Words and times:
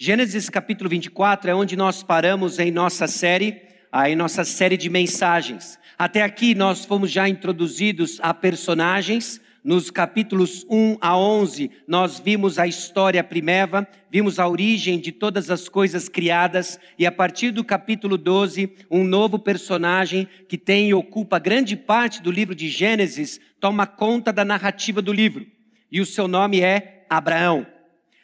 Gênesis 0.00 0.48
capítulo 0.48 0.88
24 0.88 1.50
é 1.50 1.54
onde 1.56 1.74
nós 1.74 2.04
paramos 2.04 2.60
em 2.60 2.70
nossa 2.70 3.08
série, 3.08 3.60
em 4.06 4.14
nossa 4.14 4.44
série 4.44 4.76
de 4.76 4.88
mensagens. 4.88 5.76
Até 5.98 6.22
aqui 6.22 6.54
nós 6.54 6.84
fomos 6.84 7.10
já 7.10 7.28
introduzidos 7.28 8.20
a 8.22 8.32
personagens. 8.32 9.40
Nos 9.64 9.90
capítulos 9.90 10.64
1 10.70 10.98
a 11.00 11.18
11, 11.18 11.72
nós 11.84 12.20
vimos 12.20 12.60
a 12.60 12.66
história 12.68 13.24
primeva, 13.24 13.88
vimos 14.08 14.38
a 14.38 14.46
origem 14.46 15.00
de 15.00 15.10
todas 15.10 15.50
as 15.50 15.68
coisas 15.68 16.08
criadas, 16.08 16.78
e 16.96 17.04
a 17.04 17.10
partir 17.10 17.50
do 17.50 17.64
capítulo 17.64 18.16
12, 18.16 18.72
um 18.88 19.02
novo 19.02 19.36
personagem 19.36 20.28
que 20.48 20.56
tem 20.56 20.90
e 20.90 20.94
ocupa 20.94 21.40
grande 21.40 21.76
parte 21.76 22.22
do 22.22 22.30
livro 22.30 22.54
de 22.54 22.68
Gênesis, 22.68 23.40
toma 23.58 23.84
conta 23.84 24.32
da 24.32 24.44
narrativa 24.44 25.02
do 25.02 25.12
livro. 25.12 25.44
E 25.90 26.00
o 26.00 26.06
seu 26.06 26.28
nome 26.28 26.60
é 26.60 27.04
Abraão. 27.10 27.66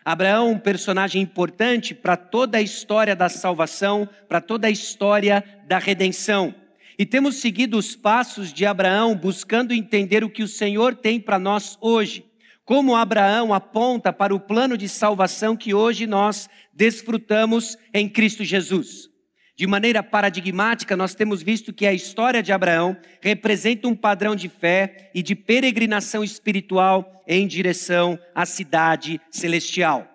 Abraão, 0.05 0.51
um 0.51 0.59
personagem 0.59 1.23
importante 1.23 1.95
para 1.95 2.15
toda 2.17 2.59
a 2.59 2.63
história 2.63 3.17
da 3.17 3.31
salvação, 3.31 4.07
para 4.29 4.41
toda 4.41 4.67
a 4.67 4.71
história 4.71 5.43
da 5.67 5.79
redenção. 5.79 6.55
E 6.99 7.07
temos 7.07 7.37
seguido 7.37 7.79
os 7.79 7.97
passos 7.97 8.53
de 8.53 8.67
Abraão, 8.67 9.17
buscando 9.17 9.73
entender 9.73 10.23
o 10.23 10.29
que 10.29 10.43
o 10.43 10.49
Senhor 10.49 10.95
tem 10.95 11.19
para 11.19 11.39
nós 11.39 11.79
hoje. 11.81 12.25
Como 12.67 12.95
Abraão 12.95 13.53
aponta 13.55 14.13
para 14.13 14.35
o 14.35 14.41
plano 14.41 14.77
de 14.77 14.89
salvação 14.89 15.57
que 15.57 15.73
hoje 15.73 16.07
nós 16.07 16.49
desfrutamos 16.73 17.79
em 17.93 18.09
Cristo 18.09 18.45
Jesus. 18.45 19.14
De 19.57 19.69
maneira 19.69 20.03
paradigmática, 20.03 20.97
nós 20.97 21.15
temos 21.15 21.41
visto 21.41 21.73
que 21.73 21.87
a 21.87 21.93
história 21.93 22.43
de 22.43 22.53
Abraão 22.53 22.97
representa 23.21 23.87
um 23.87 23.95
padrão 23.95 24.35
de 24.35 24.49
fé 24.49 25.11
e 25.15 25.23
de 25.23 25.37
peregrinação 25.37 26.25
espiritual 26.25 27.23
em 27.25 27.47
direção 27.47 28.19
à 28.35 28.45
cidade 28.45 29.21
celestial. 29.31 30.11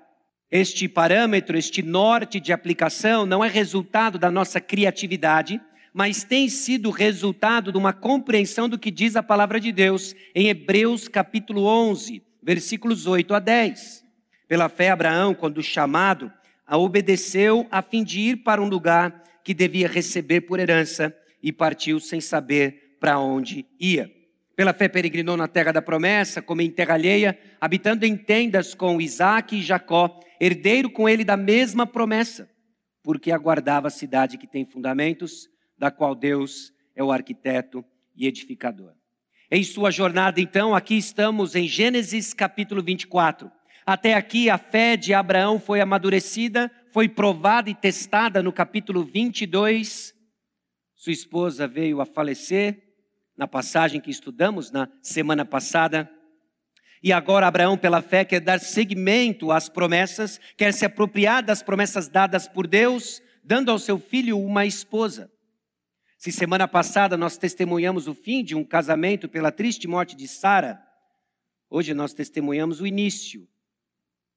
Este 0.52 0.90
parâmetro, 0.90 1.58
este 1.58 1.82
norte 1.82 2.38
de 2.38 2.52
aplicação, 2.52 3.26
não 3.26 3.42
é 3.44 3.48
resultado 3.48 4.20
da 4.20 4.30
nossa 4.30 4.60
criatividade, 4.60 5.62
mas 5.94 6.26
tem 6.26 6.50
sido 6.50 6.90
resultado 6.90 7.72
de 7.72 7.78
uma 7.78 7.94
compreensão 7.94 8.68
do 8.68 8.78
que 8.78 8.92
diz 8.92 9.16
a 9.16 9.24
palavra 9.24 9.58
de 9.58 9.72
Deus 9.72 10.14
em 10.36 10.50
Hebreus 10.50 11.08
capítulo 11.08 11.66
11, 11.66 12.22
versículos 12.44 13.08
8 13.08 13.34
a 13.34 13.40
10. 13.40 14.04
Pela 14.50 14.68
fé, 14.68 14.90
Abraão, 14.90 15.34
quando 15.34 15.64
chamado, 15.64 16.30
a 16.68 16.78
obedeceu 16.78 17.66
a 17.72 17.82
fim 17.82 18.04
de 18.04 18.20
ir 18.20 18.38
para 18.38 18.62
um 18.62 18.68
lugar 18.68 19.29
que 19.44 19.54
devia 19.54 19.88
receber 19.88 20.42
por 20.42 20.60
herança 20.60 21.16
e 21.42 21.52
partiu 21.52 22.00
sem 22.00 22.20
saber 22.20 22.98
para 23.00 23.20
onde 23.20 23.66
ia. 23.80 24.12
Pela 24.56 24.74
fé 24.74 24.90
peregrinou 24.90 25.38
na 25.38 25.48
terra 25.48 25.72
da 25.72 25.82
promessa, 25.82 26.42
como 26.42 26.62
em 26.62 26.70
terra 26.70 26.96
alheia, 26.96 27.40
habitando 27.62 28.06
em 28.06 28.18
tendas 28.18 28.76
com 28.76 29.00
Isaac 29.00 29.56
e 29.56 29.62
Jacó, 29.62 30.20
herdeiro 30.40 30.90
com 30.90 31.08
ele 31.08 31.24
da 31.24 31.38
mesma 31.38 31.88
promessa, 31.88 32.50
porque 33.02 33.32
aguardava 33.32 33.88
a 33.88 33.92
cidade 33.92 34.38
que 34.38 34.46
tem 34.48 34.66
fundamentos, 34.66 35.48
da 35.78 35.90
qual 35.90 36.14
Deus 36.14 36.74
é 36.94 37.02
o 37.02 37.12
arquiteto 37.12 37.86
e 38.16 38.28
edificador. 38.28 38.92
Em 39.50 39.64
sua 39.64 39.90
jornada, 39.90 40.42
então, 40.42 40.76
aqui 40.76 40.98
estamos 40.98 41.56
em 41.56 41.68
Gênesis 41.68 42.34
capítulo 42.34 42.84
24. 42.84 43.50
Até 43.86 44.14
aqui 44.14 44.50
a 44.50 44.58
fé 44.58 44.98
de 44.98 45.14
Abraão 45.14 45.60
foi 45.60 45.82
amadurecida 45.82 46.70
foi 46.92 47.08
provada 47.08 47.70
e 47.70 47.76
testada 47.76 48.42
no 48.42 48.52
capítulo 48.52 49.04
22. 49.04 50.14
Sua 50.96 51.14
esposa 51.14 51.68
veio 51.68 52.02
a 52.02 52.06
falecer, 52.06 52.84
na 53.38 53.48
passagem 53.48 54.02
que 54.02 54.10
estudamos 54.12 54.72
na 54.72 54.90
semana 55.02 55.46
passada. 55.46 56.10
E 57.02 57.14
agora 57.14 57.48
Abraão, 57.48 57.78
pela 57.78 58.02
fé, 58.02 58.26
quer 58.26 58.42
dar 58.42 58.60
seguimento 58.60 59.52
às 59.52 59.70
promessas, 59.70 60.40
quer 60.58 60.74
se 60.74 60.86
apropriar 60.86 61.44
das 61.44 61.64
promessas 61.64 62.10
dadas 62.10 62.48
por 62.48 62.68
Deus, 62.68 63.22
dando 63.44 63.72
ao 63.72 63.80
seu 63.80 63.98
filho 63.98 64.38
uma 64.38 64.66
esposa. 64.66 65.32
Se 66.18 66.34
semana 66.34 66.68
passada 66.68 67.16
nós 67.16 67.38
testemunhamos 67.38 68.08
o 68.08 68.14
fim 68.14 68.44
de 68.44 68.56
um 68.56 68.66
casamento 68.66 69.30
pela 69.30 69.52
triste 69.54 69.88
morte 69.88 70.18
de 70.18 70.28
Sara, 70.28 70.82
hoje 71.70 71.94
nós 71.94 72.14
testemunhamos 72.14 72.82
o 72.82 72.88
início 72.88 73.48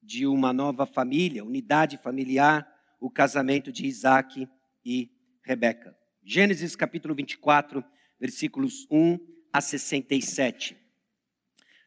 de 0.03 0.27
uma 0.27 0.51
nova 0.51 0.85
família, 0.85 1.43
unidade 1.43 1.97
familiar, 1.97 2.67
o 2.99 3.09
casamento 3.09 3.71
de 3.71 3.85
Isaac 3.85 4.47
e 4.85 5.09
Rebeca. 5.43 5.95
Gênesis 6.23 6.75
capítulo 6.75 7.15
24, 7.15 7.83
versículos 8.19 8.85
1 8.91 9.17
a 9.51 9.61
67. 9.61 10.77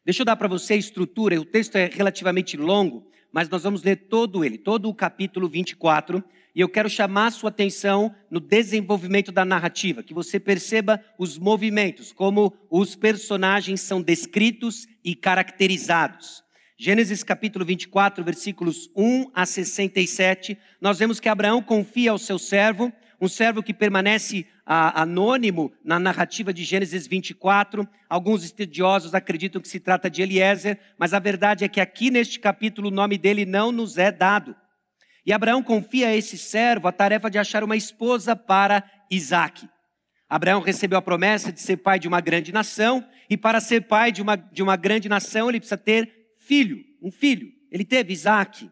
Deixa 0.05 0.23
eu 0.23 0.27
dar 0.27 0.37
para 0.37 0.49
você 0.49 0.75
a 0.75 0.77
estrutura, 0.77 1.41
o 1.41 1.45
texto 1.45 1.77
é 1.77 1.87
relativamente 1.87 2.57
longo, 2.57 3.11
mas 3.33 3.49
nós 3.49 3.65
vamos 3.65 3.83
ler 3.83 4.09
todo 4.09 4.45
ele, 4.45 4.57
todo 4.57 4.89
o 4.89 4.95
capítulo 4.95 5.49
24, 5.49 6.25
e 6.55 6.61
eu 6.61 6.69
quero 6.69 6.89
chamar 6.89 7.27
a 7.27 7.31
sua 7.31 7.51
atenção 7.51 8.15
no 8.31 8.41
desenvolvimento 8.41 9.31
da 9.31 9.45
narrativa, 9.45 10.03
que 10.03 10.15
você 10.15 10.41
perceba 10.41 11.05
os 11.19 11.37
movimentos, 11.37 12.13
como 12.13 12.57
os 12.71 12.97
personagens 12.97 13.83
são 13.83 14.01
descritos 14.01 14.87
e 15.05 15.15
caracterizados. 15.15 16.46
Gênesis 16.79 17.23
capítulo 17.23 17.65
24, 17.65 18.23
versículos 18.23 18.91
1 18.95 19.31
a 19.33 19.47
67, 19.47 20.59
nós 20.79 20.99
vemos 20.99 21.19
que 21.19 21.27
Abraão 21.27 21.63
confia 21.63 22.11
ao 22.11 22.19
seu 22.19 22.39
servo, 22.39 22.93
um 23.19 23.29
servo 23.29 23.63
que 23.63 23.73
permanece 23.73 24.47
ah, 24.67 25.01
anônimo 25.01 25.73
na 25.83 25.99
narrativa 25.99 26.53
de 26.53 26.65
Gênesis 26.65 27.07
24. 27.07 27.89
Alguns 28.11 28.45
estudiosos 28.45 29.15
acreditam 29.15 29.63
que 29.63 29.69
se 29.69 29.81
trata 29.81 30.11
de 30.11 30.21
Eliezer, 30.21 30.79
mas 30.99 31.15
a 31.15 31.19
verdade 31.19 31.65
é 31.65 31.69
que 31.69 31.81
aqui 31.81 32.11
neste 32.11 32.39
capítulo 32.39 32.89
o 32.89 32.95
nome 32.95 33.17
dele 33.17 33.47
não 33.47 33.73
nos 33.73 33.97
é 33.97 34.13
dado. 34.13 34.55
E 35.25 35.33
Abraão 35.33 35.63
confia 35.63 36.09
a 36.09 36.15
esse 36.15 36.37
servo 36.37 36.89
a 36.89 36.93
tarefa 36.93 37.31
de 37.31 37.39
achar 37.39 37.65
uma 37.65 37.75
esposa 37.75 38.37
para 38.37 38.85
Isaac. 39.11 39.67
Abraão 40.29 40.61
recebeu 40.61 40.99
a 40.99 41.03
promessa 41.03 41.51
de 41.51 41.61
ser 41.61 41.79
pai 41.79 41.99
de 41.99 42.07
uma 42.07 42.21
grande 42.21 42.53
nação, 42.53 43.03
e 43.31 43.37
para 43.37 43.61
ser 43.61 43.83
pai 43.83 44.13
de 44.13 44.21
uma, 44.21 44.37
de 44.37 44.63
uma 44.63 44.77
grande 44.77 45.09
nação, 45.09 45.49
ele 45.49 45.59
precisa 45.59 45.79
ter 45.79 46.16
filho, 46.47 46.85
um 47.03 47.11
filho. 47.11 47.53
Ele 47.71 47.85
teve 47.85 48.13
Isaac. 48.13 48.71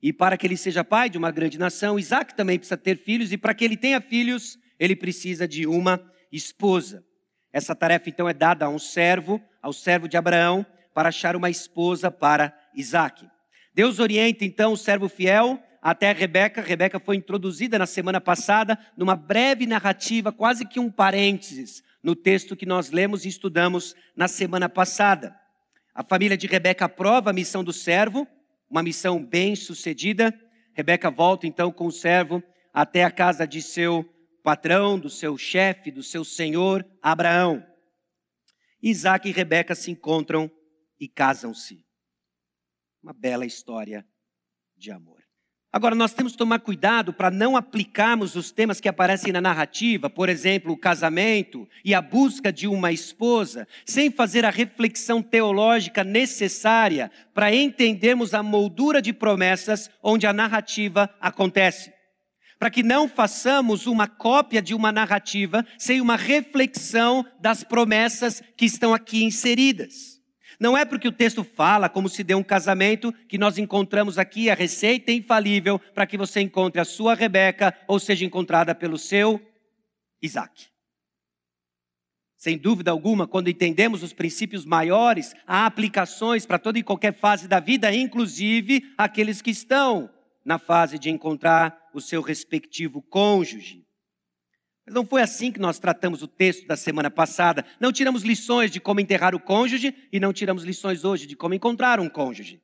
E 0.00 0.12
para 0.12 0.36
que 0.36 0.46
ele 0.46 0.56
seja 0.56 0.84
pai 0.84 1.10
de 1.10 1.18
uma 1.18 1.30
grande 1.30 1.58
nação, 1.58 1.98
Isaac 1.98 2.34
também 2.34 2.58
precisa 2.58 2.76
ter 2.76 2.96
filhos, 2.96 3.32
e 3.32 3.38
para 3.38 3.54
que 3.54 3.64
ele 3.64 3.76
tenha 3.76 4.00
filhos, 4.00 4.58
ele 4.78 4.94
precisa 4.94 5.48
de 5.48 5.66
uma 5.66 6.00
esposa. 6.30 7.04
Essa 7.52 7.74
tarefa 7.74 8.08
então 8.08 8.28
é 8.28 8.34
dada 8.34 8.66
a 8.66 8.68
um 8.68 8.78
servo, 8.78 9.42
ao 9.62 9.72
servo 9.72 10.08
de 10.08 10.16
Abraão, 10.16 10.64
para 10.92 11.08
achar 11.08 11.34
uma 11.34 11.50
esposa 11.50 12.10
para 12.10 12.56
Isaac. 12.74 13.26
Deus 13.74 13.98
orienta 13.98 14.44
então 14.44 14.72
o 14.72 14.76
servo 14.76 15.08
fiel 15.08 15.60
até 15.82 16.12
Rebeca. 16.12 16.60
Rebeca 16.60 17.00
foi 17.00 17.16
introduzida 17.16 17.78
na 17.78 17.86
semana 17.86 18.20
passada 18.20 18.78
numa 18.96 19.16
breve 19.16 19.66
narrativa, 19.66 20.30
quase 20.32 20.64
que 20.64 20.78
um 20.78 20.90
parênteses, 20.90 21.82
no 22.02 22.14
texto 22.14 22.54
que 22.54 22.66
nós 22.66 22.90
lemos 22.90 23.24
e 23.24 23.28
estudamos 23.28 23.94
na 24.14 24.28
semana 24.28 24.68
passada. 24.68 25.34
A 25.94 26.02
família 26.02 26.36
de 26.36 26.48
Rebeca 26.48 26.86
aprova 26.86 27.30
a 27.30 27.32
missão 27.32 27.62
do 27.62 27.72
servo, 27.72 28.26
uma 28.68 28.82
missão 28.82 29.24
bem 29.24 29.54
sucedida. 29.54 30.34
Rebeca 30.72 31.08
volta 31.08 31.46
então 31.46 31.70
com 31.70 31.86
o 31.86 31.92
servo 31.92 32.42
até 32.72 33.04
a 33.04 33.10
casa 33.10 33.46
de 33.46 33.62
seu 33.62 34.04
patrão, 34.42 34.98
do 34.98 35.08
seu 35.08 35.38
chefe, 35.38 35.92
do 35.92 36.02
seu 36.02 36.24
senhor 36.24 36.84
Abraão. 37.00 37.64
Isaac 38.82 39.28
e 39.28 39.32
Rebeca 39.32 39.74
se 39.74 39.90
encontram 39.90 40.50
e 40.98 41.08
casam-se. 41.08 41.86
Uma 43.00 43.12
bela 43.12 43.46
história 43.46 44.04
de 44.76 44.90
amor. 44.90 45.23
Agora, 45.74 45.96
nós 45.96 46.14
temos 46.14 46.30
que 46.30 46.38
tomar 46.38 46.60
cuidado 46.60 47.12
para 47.12 47.32
não 47.32 47.56
aplicarmos 47.56 48.36
os 48.36 48.52
temas 48.52 48.80
que 48.80 48.88
aparecem 48.88 49.32
na 49.32 49.40
narrativa, 49.40 50.08
por 50.08 50.28
exemplo, 50.28 50.72
o 50.72 50.76
casamento 50.76 51.68
e 51.84 51.92
a 51.92 52.00
busca 52.00 52.52
de 52.52 52.68
uma 52.68 52.92
esposa, 52.92 53.66
sem 53.84 54.08
fazer 54.08 54.44
a 54.44 54.50
reflexão 54.50 55.20
teológica 55.20 56.04
necessária 56.04 57.10
para 57.34 57.52
entendermos 57.52 58.34
a 58.34 58.40
moldura 58.40 59.02
de 59.02 59.12
promessas 59.12 59.90
onde 60.00 60.28
a 60.28 60.32
narrativa 60.32 61.12
acontece. 61.20 61.92
Para 62.56 62.70
que 62.70 62.84
não 62.84 63.08
façamos 63.08 63.88
uma 63.88 64.06
cópia 64.06 64.62
de 64.62 64.76
uma 64.76 64.92
narrativa 64.92 65.66
sem 65.76 66.00
uma 66.00 66.14
reflexão 66.14 67.26
das 67.40 67.64
promessas 67.64 68.40
que 68.56 68.64
estão 68.64 68.94
aqui 68.94 69.24
inseridas. 69.24 70.13
Não 70.58 70.76
é 70.76 70.84
porque 70.84 71.08
o 71.08 71.12
texto 71.12 71.42
fala 71.42 71.88
como 71.88 72.08
se 72.08 72.22
deu 72.22 72.38
um 72.38 72.42
casamento 72.42 73.12
que 73.28 73.38
nós 73.38 73.58
encontramos 73.58 74.18
aqui 74.18 74.48
a 74.50 74.54
receita 74.54 75.12
infalível 75.12 75.78
para 75.78 76.06
que 76.06 76.16
você 76.16 76.40
encontre 76.40 76.80
a 76.80 76.84
sua 76.84 77.14
Rebeca 77.14 77.76
ou 77.88 77.98
seja 77.98 78.24
encontrada 78.24 78.74
pelo 78.74 78.98
seu 78.98 79.40
Isaac. 80.22 80.68
Sem 82.36 82.58
dúvida 82.58 82.90
alguma, 82.90 83.26
quando 83.26 83.48
entendemos 83.48 84.02
os 84.02 84.12
princípios 84.12 84.66
maiores, 84.66 85.34
há 85.46 85.64
aplicações 85.64 86.44
para 86.44 86.58
toda 86.58 86.78
e 86.78 86.82
qualquer 86.82 87.14
fase 87.14 87.48
da 87.48 87.58
vida, 87.58 87.94
inclusive 87.94 88.92
aqueles 88.98 89.40
que 89.40 89.50
estão 89.50 90.10
na 90.44 90.58
fase 90.58 90.98
de 90.98 91.08
encontrar 91.08 91.74
o 91.94 92.02
seu 92.02 92.20
respectivo 92.20 93.00
cônjuge. 93.00 93.82
Mas 94.86 94.94
não 94.94 95.06
foi 95.06 95.22
assim 95.22 95.50
que 95.50 95.58
nós 95.58 95.78
tratamos 95.78 96.22
o 96.22 96.28
texto 96.28 96.66
da 96.66 96.76
semana 96.76 97.10
passada. 97.10 97.64
Não 97.80 97.92
tiramos 97.92 98.22
lições 98.22 98.70
de 98.70 98.80
como 98.80 99.00
enterrar 99.00 99.34
o 99.34 99.40
cônjuge 99.40 99.94
e 100.12 100.20
não 100.20 100.32
tiramos 100.32 100.62
lições 100.62 101.04
hoje 101.04 101.26
de 101.26 101.34
como 101.34 101.54
encontrar 101.54 101.98
um 102.00 102.08
cônjuge. 102.08 102.62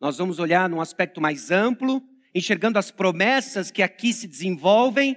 Nós 0.00 0.18
vamos 0.18 0.38
olhar 0.38 0.68
num 0.68 0.80
aspecto 0.80 1.20
mais 1.20 1.50
amplo, 1.50 2.02
enxergando 2.34 2.78
as 2.78 2.90
promessas 2.90 3.70
que 3.70 3.82
aqui 3.82 4.12
se 4.12 4.26
desenvolvem, 4.26 5.16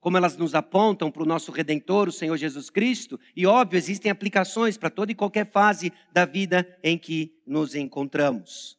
como 0.00 0.16
elas 0.16 0.36
nos 0.36 0.54
apontam 0.54 1.10
para 1.10 1.22
o 1.22 1.26
nosso 1.26 1.50
redentor, 1.50 2.08
o 2.08 2.12
Senhor 2.12 2.36
Jesus 2.36 2.70
Cristo, 2.70 3.18
e 3.34 3.46
óbvio, 3.46 3.76
existem 3.76 4.10
aplicações 4.10 4.78
para 4.78 4.88
toda 4.88 5.12
e 5.12 5.14
qualquer 5.14 5.50
fase 5.50 5.92
da 6.12 6.24
vida 6.24 6.78
em 6.82 6.96
que 6.96 7.42
nos 7.46 7.74
encontramos. 7.74 8.78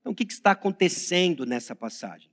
Então, 0.00 0.12
o 0.12 0.16
que 0.16 0.24
está 0.24 0.52
acontecendo 0.52 1.44
nessa 1.44 1.74
passagem? 1.74 2.30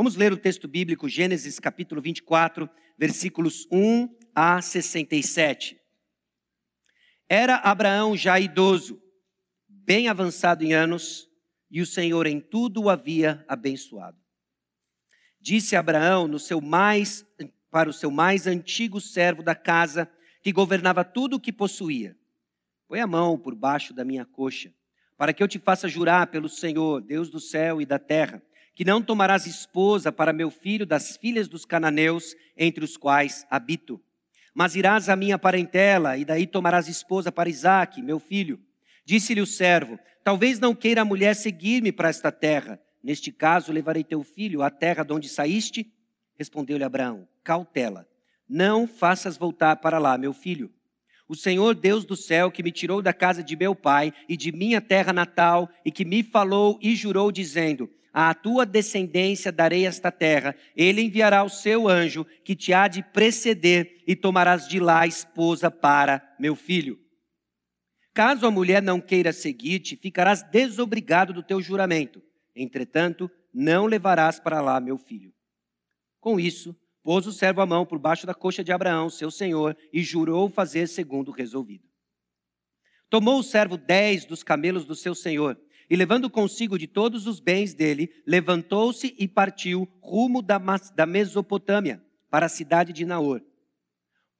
Vamos 0.00 0.16
ler 0.16 0.32
o 0.32 0.36
texto 0.38 0.66
bíblico, 0.66 1.10
Gênesis 1.10 1.60
capítulo 1.60 2.00
24, 2.00 2.70
versículos 2.96 3.68
1 3.70 4.08
a 4.34 4.62
67. 4.62 5.78
Era 7.28 7.56
Abraão 7.56 8.16
já 8.16 8.40
idoso, 8.40 8.98
bem 9.68 10.08
avançado 10.08 10.64
em 10.64 10.72
anos, 10.72 11.28
e 11.70 11.82
o 11.82 11.86
Senhor 11.86 12.26
em 12.26 12.40
tudo 12.40 12.84
o 12.84 12.88
havia 12.88 13.44
abençoado. 13.46 14.16
Disse 15.38 15.76
Abraão 15.76 16.26
no 16.26 16.38
seu 16.38 16.62
mais, 16.62 17.22
para 17.70 17.90
o 17.90 17.92
seu 17.92 18.10
mais 18.10 18.46
antigo 18.46 19.02
servo 19.02 19.42
da 19.42 19.54
casa, 19.54 20.10
que 20.42 20.50
governava 20.50 21.04
tudo 21.04 21.36
o 21.36 21.40
que 21.40 21.52
possuía: 21.52 22.16
Põe 22.88 23.00
a 23.00 23.06
mão 23.06 23.38
por 23.38 23.54
baixo 23.54 23.92
da 23.92 24.02
minha 24.02 24.24
coxa, 24.24 24.72
para 25.18 25.34
que 25.34 25.42
eu 25.42 25.46
te 25.46 25.58
faça 25.58 25.86
jurar 25.90 26.28
pelo 26.28 26.48
Senhor, 26.48 27.02
Deus 27.02 27.28
do 27.28 27.38
céu 27.38 27.82
e 27.82 27.84
da 27.84 27.98
terra, 27.98 28.42
que 28.74 28.84
não 28.84 29.02
tomarás 29.02 29.46
esposa 29.46 30.10
para 30.10 30.32
meu 30.32 30.50
filho 30.50 30.86
das 30.86 31.16
filhas 31.16 31.48
dos 31.48 31.64
cananeus, 31.64 32.34
entre 32.56 32.84
os 32.84 32.96
quais 32.96 33.46
habito. 33.50 34.00
Mas 34.54 34.74
irás 34.74 35.08
à 35.08 35.16
minha 35.16 35.38
parentela, 35.38 36.16
e 36.16 36.24
daí 36.24 36.46
tomarás 36.46 36.88
esposa 36.88 37.30
para 37.30 37.48
Isaque, 37.48 38.02
meu 38.02 38.18
filho. 38.18 38.60
Disse-lhe 39.04 39.40
o 39.40 39.46
servo: 39.46 39.98
Talvez 40.22 40.58
não 40.58 40.74
queira 40.74 41.02
a 41.02 41.04
mulher 41.04 41.34
seguir-me 41.34 41.92
para 41.92 42.08
esta 42.08 42.30
terra. 42.30 42.80
Neste 43.02 43.32
caso, 43.32 43.72
levarei 43.72 44.04
teu 44.04 44.22
filho 44.22 44.62
à 44.62 44.70
terra 44.70 45.02
de 45.02 45.12
onde 45.12 45.28
saíste. 45.28 45.92
Respondeu-lhe 46.36 46.84
Abraão: 46.84 47.26
Cautela, 47.42 48.06
não 48.48 48.86
faças 48.86 49.36
voltar 49.36 49.76
para 49.76 49.98
lá, 49.98 50.18
meu 50.18 50.32
filho. 50.32 50.70
O 51.28 51.36
Senhor 51.36 51.74
Deus 51.74 52.04
do 52.04 52.16
céu, 52.16 52.50
que 52.50 52.62
me 52.62 52.72
tirou 52.72 53.00
da 53.00 53.12
casa 53.12 53.42
de 53.42 53.54
meu 53.54 53.74
pai 53.74 54.12
e 54.28 54.36
de 54.36 54.50
minha 54.50 54.80
terra 54.80 55.12
natal, 55.12 55.68
e 55.84 55.90
que 55.92 56.04
me 56.04 56.22
falou 56.22 56.78
e 56.82 56.96
jurou, 56.96 57.30
dizendo: 57.30 57.88
à 58.12 58.34
tua 58.34 58.66
descendência 58.66 59.52
darei 59.52 59.86
esta 59.86 60.10
terra. 60.10 60.54
Ele 60.76 61.02
enviará 61.02 61.42
o 61.44 61.48
seu 61.48 61.88
anjo, 61.88 62.26
que 62.44 62.56
te 62.56 62.72
há 62.72 62.88
de 62.88 63.02
preceder, 63.02 64.02
e 64.06 64.16
tomarás 64.16 64.66
de 64.66 64.80
lá 64.80 65.06
esposa 65.06 65.70
para 65.70 66.34
meu 66.38 66.54
filho. 66.56 66.98
Caso 68.12 68.46
a 68.46 68.50
mulher 68.50 68.82
não 68.82 69.00
queira 69.00 69.32
seguir-te, 69.32 69.96
ficarás 69.96 70.42
desobrigado 70.42 71.32
do 71.32 71.42
teu 71.42 71.60
juramento. 71.60 72.22
Entretanto, 72.54 73.30
não 73.54 73.86
levarás 73.86 74.40
para 74.40 74.60
lá 74.60 74.80
meu 74.80 74.98
filho. 74.98 75.32
Com 76.20 76.38
isso, 76.38 76.76
pôs 77.02 77.26
o 77.26 77.32
servo 77.32 77.60
a 77.60 77.66
mão 77.66 77.86
por 77.86 77.98
baixo 77.98 78.26
da 78.26 78.34
coxa 78.34 78.64
de 78.64 78.72
Abraão, 78.72 79.08
seu 79.08 79.30
senhor, 79.30 79.76
e 79.92 80.02
jurou 80.02 80.50
fazer 80.50 80.88
segundo 80.88 81.30
resolvido. 81.30 81.88
Tomou 83.08 83.38
o 83.40 83.44
servo 83.44 83.76
dez 83.76 84.24
dos 84.24 84.42
camelos 84.42 84.84
do 84.84 84.94
seu 84.94 85.14
senhor 85.14 85.58
e 85.90 85.96
levando 85.96 86.30
consigo 86.30 86.78
de 86.78 86.86
todos 86.86 87.26
os 87.26 87.40
bens 87.40 87.74
dele, 87.74 88.12
levantou-se 88.24 89.12
e 89.18 89.26
partiu 89.26 89.88
rumo 90.00 90.40
da, 90.40 90.56
da 90.94 91.04
Mesopotâmia, 91.04 92.00
para 92.30 92.46
a 92.46 92.48
cidade 92.48 92.92
de 92.92 93.04
Naor. 93.04 93.42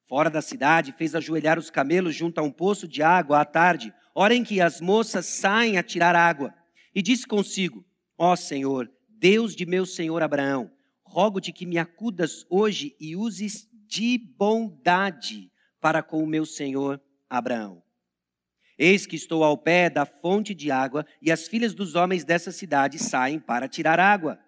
Fora 0.09 0.31
da 0.31 0.41
cidade, 0.41 0.95
fez 0.97 1.13
ajoelhar 1.13 1.59
os 1.59 1.69
camelos 1.69 2.15
junto 2.15 2.39
a 2.39 2.43
um 2.43 2.53
poço 2.53 2.87
de 2.87 3.03
água 3.03 3.41
à 3.41 3.45
tarde, 3.45 3.93
hora 4.15 4.33
em 4.33 4.45
que 4.45 4.61
as 4.61 4.81
moças 4.81 5.27
saem 5.27 5.77
a 5.77 5.83
tirar 5.83 6.15
água. 6.15 6.55
E 6.95 7.03
disse 7.03 7.27
consigo: 7.27 7.85
Ó 8.17 8.37
Senhor, 8.37 8.89
Deus 9.09 9.57
de 9.57 9.67
meu 9.67 9.85
senhor 9.85 10.23
Abraão, 10.23 10.71
rogo-te 11.03 11.53
que 11.53 11.67
me 11.67 11.79
acudas 11.79 12.47
hoje 12.49 12.95
e 13.01 13.17
uses 13.17 13.69
de 13.89 14.19
bondade 14.39 15.51
para 15.81 16.01
com 16.01 16.23
o 16.23 16.27
meu 16.27 16.47
senhor 16.47 17.01
Abraão. 17.29 17.83
Eis 18.83 19.05
que 19.05 19.15
estou 19.15 19.45
ao 19.45 19.59
pé 19.59 19.91
da 19.91 20.07
fonte 20.07 20.55
de 20.55 20.71
água, 20.71 21.05
e 21.21 21.31
as 21.31 21.47
filhas 21.47 21.75
dos 21.75 21.95
homens 21.95 22.25
dessa 22.25 22.51
cidade 22.51 22.99
saem 22.99 23.39
para 23.39 23.69
tirar 23.69 24.01
água. 24.01 24.39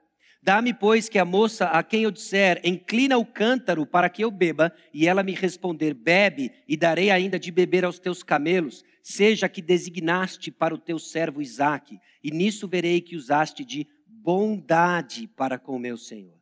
Dá-me, 0.42 0.72
pois, 0.72 1.06
que 1.06 1.18
a 1.18 1.24
moça 1.24 1.66
a 1.66 1.82
quem 1.82 2.04
eu 2.04 2.10
disser, 2.10 2.58
inclina 2.64 3.18
o 3.18 3.26
cântaro 3.26 3.84
para 3.84 4.08
que 4.08 4.24
eu 4.24 4.30
beba, 4.30 4.74
e 4.90 5.06
ela 5.06 5.22
me 5.22 5.32
responder, 5.34 5.92
bebe, 5.92 6.50
e 6.66 6.78
darei 6.78 7.10
ainda 7.10 7.38
de 7.38 7.50
beber 7.50 7.84
aos 7.84 7.98
teus 7.98 8.22
camelos, 8.22 8.82
seja 9.02 9.50
que 9.50 9.60
designaste 9.60 10.50
para 10.50 10.74
o 10.74 10.78
teu 10.78 10.98
servo 10.98 11.42
Isaque, 11.42 11.98
e 12.24 12.30
nisso 12.30 12.66
verei 12.66 13.02
que 13.02 13.16
usaste 13.16 13.66
de 13.66 13.86
bondade 14.06 15.28
para 15.36 15.58
com 15.58 15.76
o 15.76 15.78
meu 15.78 15.98
senhor. 15.98 16.40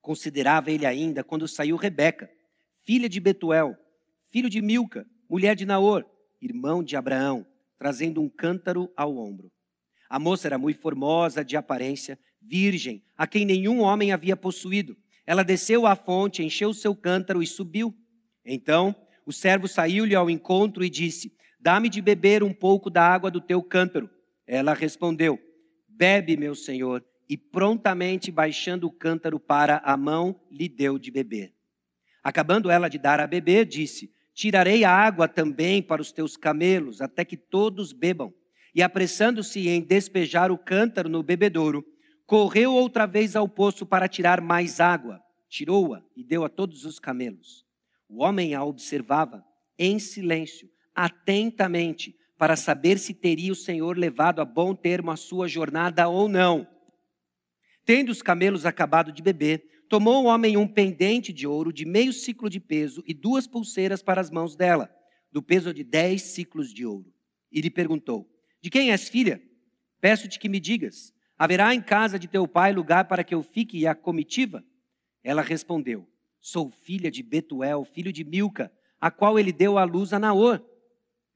Considerava 0.00 0.70
ele 0.70 0.86
ainda 0.86 1.22
quando 1.22 1.46
saiu 1.46 1.76
Rebeca, 1.76 2.30
filha 2.82 3.10
de 3.10 3.20
Betuel, 3.20 3.76
filho 4.30 4.48
de 4.48 4.62
Milca, 4.62 5.06
mulher 5.28 5.54
de 5.54 5.66
Naor, 5.66 6.13
irmão 6.44 6.82
de 6.82 6.96
Abraão, 6.96 7.46
trazendo 7.78 8.20
um 8.20 8.28
cântaro 8.28 8.92
ao 8.96 9.16
ombro. 9.16 9.50
A 10.08 10.18
moça 10.18 10.46
era 10.46 10.58
muito 10.58 10.80
formosa 10.80 11.44
de 11.44 11.56
aparência, 11.56 12.18
virgem, 12.40 13.02
a 13.16 13.26
quem 13.26 13.44
nenhum 13.44 13.80
homem 13.80 14.12
havia 14.12 14.36
possuído. 14.36 14.96
Ela 15.26 15.42
desceu 15.42 15.86
à 15.86 15.96
fonte, 15.96 16.42
encheu 16.42 16.74
seu 16.74 16.94
cântaro 16.94 17.42
e 17.42 17.46
subiu. 17.46 17.94
Então 18.44 18.94
o 19.26 19.32
servo 19.32 19.66
saiu-lhe 19.66 20.14
ao 20.14 20.28
encontro 20.28 20.84
e 20.84 20.90
disse: 20.90 21.34
Dá-me 21.58 21.88
de 21.88 22.02
beber 22.02 22.42
um 22.42 22.52
pouco 22.52 22.90
da 22.90 23.02
água 23.02 23.30
do 23.30 23.40
teu 23.40 23.62
cântaro. 23.62 24.10
Ela 24.46 24.74
respondeu: 24.74 25.38
Bebe, 25.88 26.36
meu 26.36 26.54
senhor. 26.54 27.04
E 27.26 27.38
prontamente, 27.38 28.30
baixando 28.30 28.86
o 28.86 28.92
cântaro 28.92 29.40
para 29.40 29.78
a 29.78 29.96
mão, 29.96 30.38
lhe 30.50 30.68
deu 30.68 30.98
de 30.98 31.10
beber. 31.10 31.54
Acabando 32.22 32.70
ela 32.70 32.88
de 32.88 32.98
dar 32.98 33.18
a 33.18 33.26
beber, 33.26 33.64
disse: 33.64 34.13
Tirarei 34.34 34.84
a 34.84 34.90
água 34.90 35.28
também 35.28 35.80
para 35.80 36.02
os 36.02 36.10
teus 36.10 36.36
camelos, 36.36 37.00
até 37.00 37.24
que 37.24 37.36
todos 37.36 37.92
bebam. 37.92 38.34
E 38.74 38.82
apressando-se 38.82 39.68
em 39.68 39.80
despejar 39.80 40.50
o 40.50 40.58
cântaro 40.58 41.08
no 41.08 41.22
bebedouro, 41.22 41.84
correu 42.26 42.72
outra 42.72 43.06
vez 43.06 43.36
ao 43.36 43.48
poço 43.48 43.86
para 43.86 44.08
tirar 44.08 44.40
mais 44.40 44.80
água. 44.80 45.20
Tirou-a 45.48 46.02
e 46.16 46.24
deu 46.24 46.44
a 46.44 46.48
todos 46.48 46.84
os 46.84 46.98
camelos. 46.98 47.64
O 48.08 48.22
homem 48.24 48.54
a 48.54 48.64
observava 48.64 49.44
em 49.78 50.00
silêncio, 50.00 50.68
atentamente, 50.94 52.16
para 52.36 52.56
saber 52.56 52.98
se 52.98 53.14
teria 53.14 53.52
o 53.52 53.56
Senhor 53.56 53.96
levado 53.96 54.40
a 54.40 54.44
bom 54.44 54.74
termo 54.74 55.12
a 55.12 55.16
sua 55.16 55.46
jornada 55.46 56.08
ou 56.08 56.28
não. 56.28 56.66
Tendo 57.84 58.10
os 58.10 58.22
camelos 58.22 58.64
acabado 58.64 59.12
de 59.12 59.22
beber, 59.22 59.74
Tomou 59.88 60.24
o 60.24 60.26
homem 60.26 60.56
um 60.56 60.66
pendente 60.66 61.32
de 61.32 61.46
ouro 61.46 61.72
de 61.72 61.84
meio 61.84 62.12
ciclo 62.12 62.48
de 62.48 62.58
peso 62.58 63.02
e 63.06 63.12
duas 63.12 63.46
pulseiras 63.46 64.02
para 64.02 64.20
as 64.20 64.30
mãos 64.30 64.56
dela, 64.56 64.90
do 65.30 65.42
peso 65.42 65.74
de 65.74 65.84
dez 65.84 66.22
ciclos 66.22 66.72
de 66.72 66.86
ouro. 66.86 67.12
E 67.52 67.60
lhe 67.60 67.70
perguntou: 67.70 68.28
De 68.60 68.70
quem 68.70 68.90
és 68.90 69.08
filha? 69.08 69.42
Peço-te 70.00 70.38
que 70.38 70.48
me 70.48 70.58
digas: 70.58 71.12
Haverá 71.38 71.74
em 71.74 71.82
casa 71.82 72.18
de 72.18 72.26
teu 72.26 72.48
pai 72.48 72.72
lugar 72.72 73.06
para 73.06 73.22
que 73.22 73.34
eu 73.34 73.42
fique 73.42 73.78
e 73.78 73.86
a 73.86 73.94
comitiva? 73.94 74.64
Ela 75.22 75.42
respondeu: 75.42 76.08
Sou 76.40 76.70
filha 76.70 77.10
de 77.10 77.22
Betuel, 77.22 77.84
filho 77.84 78.12
de 78.12 78.24
Milca, 78.24 78.72
a 79.00 79.10
qual 79.10 79.38
ele 79.38 79.52
deu 79.52 79.76
à 79.76 79.84
luz 79.84 80.12
a 80.12 80.18
Naor. 80.18 80.64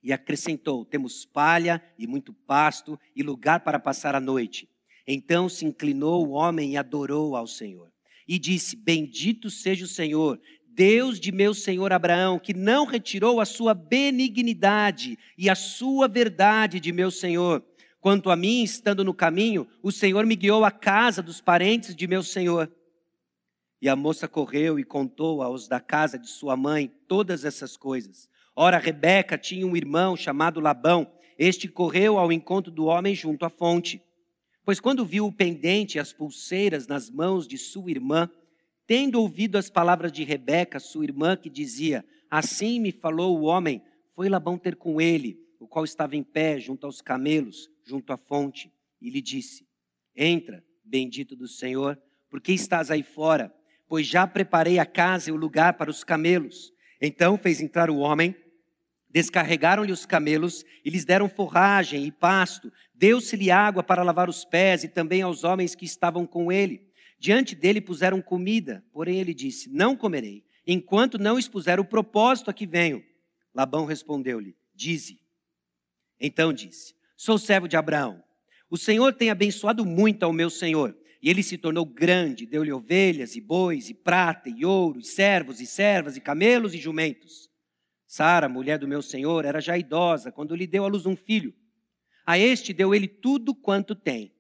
E 0.03 0.13
acrescentou: 0.13 0.85
Temos 0.85 1.27
palha 1.27 1.83
e 1.99 2.07
muito 2.07 2.33
pasto 2.33 2.99
e 3.15 3.23
lugar 3.23 3.61
para 3.61 3.79
passar 3.79 4.15
a 4.15 4.21
noite. 4.21 4.69
Então 5.11 5.49
se 5.49 5.65
inclinou 5.65 6.27
o 6.27 6.33
homem 6.33 6.73
e 6.73 6.77
adorou 6.77 7.35
ao 7.35 7.47
Senhor 7.47 7.91
e 8.29 8.39
disse: 8.39 8.77
Bendito 8.77 9.49
seja 9.49 9.87
o 9.87 9.89
Senhor, 9.89 10.39
Deus 10.67 11.19
de 11.19 11.33
meu 11.33 11.55
senhor 11.55 11.93
Abraão, 11.93 12.39
que 12.39 12.55
não 12.55 12.85
retirou 12.85 13.41
a 13.41 13.45
sua 13.45 13.75
benignidade 13.75 15.19
e 15.37 15.51
a 15.51 15.57
sua 15.57 16.07
verdade 16.07 16.79
de 16.79 16.93
meu 16.93 17.11
senhor. 17.11 17.65
Quanto 17.99 18.31
a 18.31 18.37
mim, 18.37 18.63
estando 18.63 19.03
no 19.03 19.13
caminho, 19.13 19.67
o 19.83 19.91
Senhor 19.91 20.25
me 20.25 20.37
guiou 20.37 20.65
à 20.65 20.71
casa 20.71 21.21
dos 21.21 21.41
parentes 21.41 21.97
de 21.97 22.07
meu 22.07 22.23
senhor. 22.23 22.71
E 23.83 23.89
a 23.89 23.97
moça 23.97 24.29
correu 24.29 24.79
e 24.79 24.85
contou 24.85 25.43
aos 25.43 25.67
da 25.67 25.81
casa 25.81 26.17
de 26.17 26.29
sua 26.29 26.57
mãe 26.57 26.93
todas 27.09 27.45
essas 27.45 27.77
coisas. 27.77 28.29
Ora, 28.55 28.79
Rebeca 28.79 29.37
tinha 29.37 29.67
um 29.67 29.77
irmão 29.77 30.17
chamado 30.17 30.61
Labão. 30.61 31.11
Este 31.37 31.67
correu 31.67 32.19
ao 32.21 32.31
encontro 32.31 32.71
do 32.71 32.85
homem 32.85 33.17
junto 33.17 33.45
à 33.45 33.51
fonte. 33.51 34.01
Pois 34.69 34.81
quando 34.81 35.03
viu 35.03 35.25
o 35.25 35.33
pendente 35.33 35.97
e 35.97 35.99
as 35.99 36.13
pulseiras 36.13 36.87
nas 36.87 37.09
mãos 37.09 37.49
de 37.49 37.57
sua 37.57 37.91
irmã, 37.91 38.29
tendo 38.87 39.19
ouvido 39.19 39.57
as 39.57 39.71
palavras 39.71 40.13
de 40.13 40.25
Rebeca, 40.25 40.79
sua 40.79 41.05
irmã, 41.05 41.39
que 41.39 41.49
dizia: 41.49 42.05
Assim 42.31 42.79
me 42.79 42.93
falou 42.93 43.39
o 43.39 43.45
homem, 43.45 43.81
foi 44.15 44.29
Labão 44.29 44.59
ter 44.59 44.77
com 44.77 45.01
ele, 45.01 45.41
o 45.59 45.67
qual 45.67 45.87
estava 45.87 46.17
em 46.17 46.23
pé 46.23 46.61
junto 46.61 46.85
aos 46.85 47.01
camelos, 47.01 47.71
junto 47.83 48.13
à 48.13 48.19
fonte, 48.19 48.71
e 49.01 49.09
lhe 49.09 49.23
disse: 49.23 49.67
Entra, 50.15 50.63
bendito 50.85 51.35
do 51.35 51.49
Senhor, 51.49 51.99
porque 52.29 52.53
estás 52.53 52.91
aí 52.91 53.03
fora, 53.03 53.51
pois 53.89 54.07
já 54.07 54.27
preparei 54.27 54.79
a 54.79 54.85
casa 54.85 55.31
e 55.31 55.33
o 55.33 55.37
lugar 55.37 55.79
para 55.79 55.89
os 55.89 56.05
camelos. 56.05 56.75
Então 57.01 57.39
fez 57.39 57.63
entrar 57.63 57.89
o 57.89 57.97
homem, 57.97 58.37
Descarregaram-lhe 59.11 59.93
os 59.93 60.05
camelos 60.05 60.65
e 60.85 60.91
lhes 60.91 61.05
deram 61.05 61.29
forragem 61.29 62.05
e 62.05 62.13
pasto. 62.13 62.71
Deu-se-lhe 62.95 63.51
água 63.51 63.83
para 63.83 64.03
lavar 64.03 64.29
os 64.29 64.45
pés 64.45 64.85
e 64.85 64.89
também 64.89 65.23
aos 65.23 65.45
homens 65.45 65.75
que 65.75 65.85
estavam 65.85 66.27
com 66.27 66.53
ele. 66.53 66.87
Diante 67.19 67.55
dele 67.55 67.81
puseram 67.81 68.21
comida, 68.21 68.85
porém 68.93 69.19
ele 69.19 69.33
disse: 69.33 69.71
Não 69.71 69.97
comerei, 69.97 70.45
enquanto 70.67 71.19
não 71.19 71.39
expuser 71.39 71.81
o 71.81 71.85
propósito 71.85 72.51
a 72.51 72.55
que 72.55 72.67
venho. 72.67 73.03
Labão 73.55 73.87
respondeu-lhe: 73.87 74.55
Dize. 74.75 75.21
Então 76.21 76.53
disse: 76.53 76.95
Sou 77.17 77.39
servo 77.39 77.67
de 77.67 77.77
Abraão. 77.77 78.23
O 78.71 78.77
Senhor 78.77 79.15
tem 79.15 79.31
abençoado 79.31 79.85
muito 79.85 80.23
ao 80.23 80.33
meu 80.33 80.51
senhor, 80.51 80.95
e 81.23 81.31
ele 81.31 81.43
se 81.43 81.57
tornou 81.57 81.87
grande, 81.87 82.47
deu-lhe 82.47 82.71
ovelhas 82.71 83.35
e 83.35 83.41
bois, 83.41 83.89
e 83.89 83.95
prata, 83.95 84.51
e 84.51 84.65
ouro, 84.65 85.01
e 85.01 85.05
servos, 85.05 85.61
e 85.61 85.67
servas, 85.67 86.17
e 86.17 86.21
camelos 86.21 86.75
e 86.75 86.79
jumentos. 86.79 87.49
Sara, 88.09 88.49
mulher 88.49 88.79
do 88.79 88.89
meu 88.89 89.03
senhor, 89.03 89.45
era 89.45 89.61
já 89.61 89.77
idosa 89.77 90.33
quando 90.33 90.57
lhe 90.57 90.67
deu 90.67 90.83
à 90.83 90.89
luz 90.89 91.05
um 91.05 91.15
filho. 91.15 91.53
A 92.25 92.39
este 92.39 92.73
deu 92.73 92.95
ele 92.95 93.07
tudo 93.07 93.55
quanto 93.55 93.95
tem. 93.95 94.33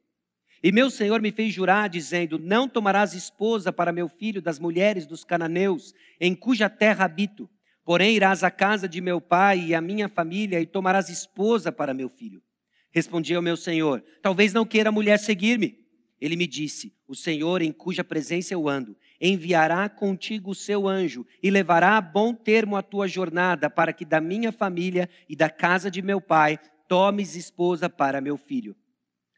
E 0.63 0.73
meu 0.73 0.91
senhor 0.91 1.21
me 1.21 1.31
fez 1.31 1.53
jurar, 1.53 1.87
dizendo: 1.91 2.39
Não 2.39 2.67
tomarás 2.67 3.13
esposa 3.13 3.71
para 3.71 3.93
meu 3.93 4.09
filho 4.09 4.41
das 4.41 4.59
mulheres 4.59 5.07
dos 5.07 5.23
cananeus, 5.23 5.93
em 6.19 6.35
cuja 6.35 6.71
terra 6.71 7.05
habito. 7.05 7.49
Porém, 7.85 8.17
irás 8.17 8.43
à 8.43 8.51
casa 8.51 8.89
de 8.89 9.03
meu 9.03 9.21
pai 9.21 9.61
e 9.61 9.75
à 9.75 9.83
minha 9.83 10.09
família 10.09 10.59
e 10.61 10.67
tomarás 10.67 11.11
esposa 11.11 11.71
para 11.71 11.93
meu 11.93 12.09
filho. 12.09 12.43
Respondi 12.91 13.35
ao 13.35 13.43
meu 13.43 13.57
senhor: 13.57 14.03
Talvez 14.23 14.55
não 14.55 14.65
queira 14.65 14.89
a 14.89 14.93
mulher 14.93 15.19
seguir-me. 15.19 15.88
Ele 16.21 16.37
me 16.37 16.47
disse: 16.47 16.93
O 17.07 17.15
Senhor, 17.15 17.63
em 17.63 17.73
cuja 17.73 18.03
presença 18.03 18.53
eu 18.53 18.69
ando, 18.69 18.97
enviará 19.21 19.89
contigo 19.89 20.51
o 20.51 20.55
seu 20.55 20.89
anjo 20.89 21.27
e 21.43 21.51
levará 21.51 21.97
a 21.97 22.01
bom 22.01 22.35
termo 22.35 22.77
a 22.77 22.83
tua 22.83 23.07
jornada, 23.07 23.71
para 23.71 23.93
que 23.93 24.05
da 24.05 24.21
minha 24.21 24.51
família 24.51 25.09
e 25.29 25.37
da 25.37 25.49
casa 25.49 25.91
de 25.91 26.03
meu 26.03 26.21
pai 26.21 26.59
tomes 26.89 27.37
esposa 27.37 27.89
para 27.89 28.21
meu 28.21 28.37
filho. 28.37 28.77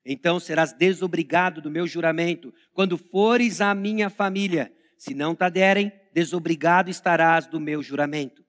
Então 0.05 0.41
serás 0.41 0.73
desobrigado 0.73 1.61
do 1.61 1.71
meu 1.71 1.87
juramento 1.87 2.55
quando 2.73 2.97
fores 2.97 3.61
à 3.61 3.75
minha 3.75 4.09
família. 4.09 4.73
Se 4.97 5.15
não 5.15 5.35
te 5.35 5.49
derem, 5.51 5.93
desobrigado 6.13 6.91
estarás 6.91 7.47
do 7.47 7.61
meu 7.61 7.83
juramento. 7.83 8.45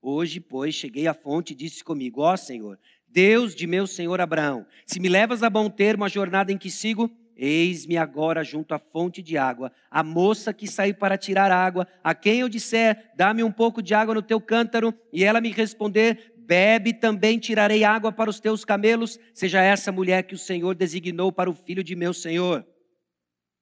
Hoje, 0.00 0.40
pois, 0.40 0.74
cheguei 0.74 1.06
à 1.06 1.14
fonte 1.14 1.52
e 1.52 1.56
disse 1.56 1.82
comigo: 1.82 2.20
Ó 2.20 2.36
Senhor, 2.36 2.78
Deus 3.06 3.54
de 3.54 3.66
meu 3.66 3.86
senhor 3.86 4.20
Abraão, 4.20 4.66
se 4.86 4.98
me 4.98 5.08
levas 5.08 5.42
a 5.42 5.48
bom 5.48 5.70
termo 5.70 6.04
a 6.04 6.08
jornada 6.08 6.50
em 6.52 6.58
que 6.58 6.70
sigo, 6.70 7.10
Eis-me 7.36 7.96
agora 7.96 8.44
junto 8.44 8.74
à 8.74 8.78
fonte 8.78 9.20
de 9.20 9.36
água, 9.36 9.72
a 9.90 10.02
moça 10.02 10.52
que 10.52 10.68
saiu 10.68 10.94
para 10.94 11.18
tirar 11.18 11.50
água, 11.50 11.86
a 12.02 12.14
quem 12.14 12.40
eu 12.40 12.48
disser, 12.48 13.12
dá-me 13.16 13.42
um 13.42 13.50
pouco 13.50 13.82
de 13.82 13.92
água 13.94 14.14
no 14.14 14.22
teu 14.22 14.40
cântaro, 14.40 14.94
e 15.12 15.24
ela 15.24 15.40
me 15.40 15.50
responder, 15.50 16.32
bebe 16.36 16.92
também 16.92 17.38
tirarei 17.38 17.82
água 17.82 18.12
para 18.12 18.30
os 18.30 18.38
teus 18.38 18.64
camelos, 18.64 19.18
seja 19.32 19.62
essa 19.62 19.90
mulher 19.90 20.22
que 20.22 20.34
o 20.34 20.38
Senhor 20.38 20.74
designou 20.74 21.32
para 21.32 21.50
o 21.50 21.54
filho 21.54 21.82
de 21.82 21.96
meu 21.96 22.14
Senhor. 22.14 22.64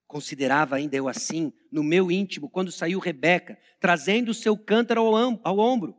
Considerava 0.07 0.77
ainda 0.77 0.95
eu 0.95 1.09
assim, 1.09 1.51
no 1.71 1.83
meu 1.83 2.11
íntimo, 2.11 2.51
quando 2.51 2.71
saiu 2.71 2.99
Rebeca, 2.99 3.59
trazendo 3.81 4.31
o 4.31 4.35
seu 4.35 4.55
cântaro 4.55 5.01
ao, 5.01 5.41
ao 5.43 5.59
ombro. 5.59 5.97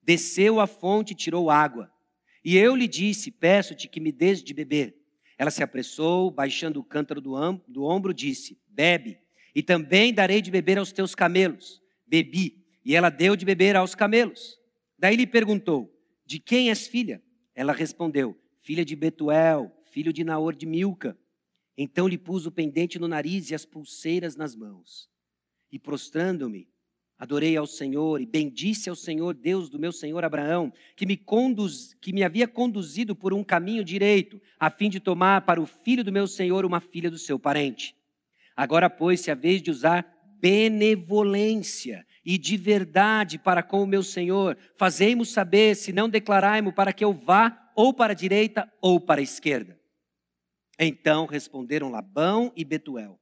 Desceu 0.00 0.60
à 0.60 0.66
fonte 0.68 1.12
e 1.12 1.16
tirou 1.16 1.50
água. 1.50 1.90
E 2.44 2.56
eu 2.56 2.76
lhe 2.76 2.86
disse: 2.86 3.32
Peço-te 3.32 3.88
que 3.88 3.98
me 3.98 4.12
des 4.12 4.42
de 4.44 4.54
beber. 4.54 5.01
Ela 5.42 5.50
se 5.50 5.60
apressou, 5.60 6.30
baixando 6.30 6.78
o 6.78 6.84
cântaro 6.84 7.20
do, 7.20 7.34
do 7.66 7.82
ombro, 7.82 8.14
disse: 8.14 8.56
Bebe, 8.68 9.18
e 9.52 9.60
também 9.60 10.14
darei 10.14 10.40
de 10.40 10.52
beber 10.52 10.78
aos 10.78 10.92
teus 10.92 11.16
camelos. 11.16 11.82
Bebi, 12.06 12.64
e 12.84 12.94
ela 12.94 13.10
deu 13.10 13.34
de 13.34 13.44
beber 13.44 13.74
aos 13.74 13.92
camelos. 13.92 14.56
Daí 14.96 15.16
lhe 15.16 15.26
perguntou: 15.26 15.92
De 16.24 16.38
quem 16.38 16.70
és 16.70 16.86
filha? 16.86 17.20
Ela 17.56 17.72
respondeu: 17.72 18.40
Filha 18.60 18.84
de 18.84 18.94
Betuel, 18.94 19.76
filho 19.90 20.12
de 20.12 20.22
Naor 20.22 20.54
de 20.54 20.64
Milca. 20.64 21.18
Então 21.76 22.06
lhe 22.06 22.16
pus 22.16 22.46
o 22.46 22.52
pendente 22.52 22.96
no 23.00 23.08
nariz 23.08 23.50
e 23.50 23.54
as 23.56 23.64
pulseiras 23.64 24.36
nas 24.36 24.54
mãos. 24.54 25.10
E 25.72 25.76
prostrando-me, 25.76 26.68
Adorei 27.22 27.56
ao 27.56 27.68
Senhor 27.68 28.20
e 28.20 28.26
bendisse 28.26 28.90
ao 28.90 28.96
Senhor, 28.96 29.32
Deus 29.32 29.68
do 29.68 29.78
meu 29.78 29.92
senhor 29.92 30.24
Abraão, 30.24 30.72
que 30.96 31.06
me, 31.06 31.16
conduz, 31.16 31.94
que 32.00 32.12
me 32.12 32.24
havia 32.24 32.48
conduzido 32.48 33.14
por 33.14 33.32
um 33.32 33.44
caminho 33.44 33.84
direito, 33.84 34.42
a 34.58 34.68
fim 34.68 34.90
de 34.90 34.98
tomar 34.98 35.42
para 35.42 35.60
o 35.60 35.64
filho 35.64 36.02
do 36.02 36.10
meu 36.10 36.26
senhor 36.26 36.64
uma 36.64 36.80
filha 36.80 37.08
do 37.08 37.16
seu 37.16 37.38
parente. 37.38 37.94
Agora, 38.56 38.90
pois, 38.90 39.20
se 39.20 39.30
a 39.30 39.36
vez 39.36 39.62
de 39.62 39.70
usar 39.70 40.04
benevolência 40.40 42.04
e 42.24 42.36
de 42.36 42.56
verdade 42.56 43.38
para 43.38 43.62
com 43.62 43.84
o 43.84 43.86
meu 43.86 44.02
senhor, 44.02 44.58
fazei-mo 44.76 45.24
saber, 45.24 45.76
se 45.76 45.92
não 45.92 46.08
declarai-mo 46.08 46.72
para 46.72 46.92
que 46.92 47.04
eu 47.04 47.12
vá 47.12 47.70
ou 47.76 47.94
para 47.94 48.14
a 48.14 48.16
direita 48.16 48.68
ou 48.80 48.98
para 48.98 49.20
a 49.20 49.22
esquerda. 49.22 49.78
Então 50.76 51.26
responderam 51.26 51.88
Labão 51.88 52.52
e 52.56 52.64
Betuel: 52.64 53.16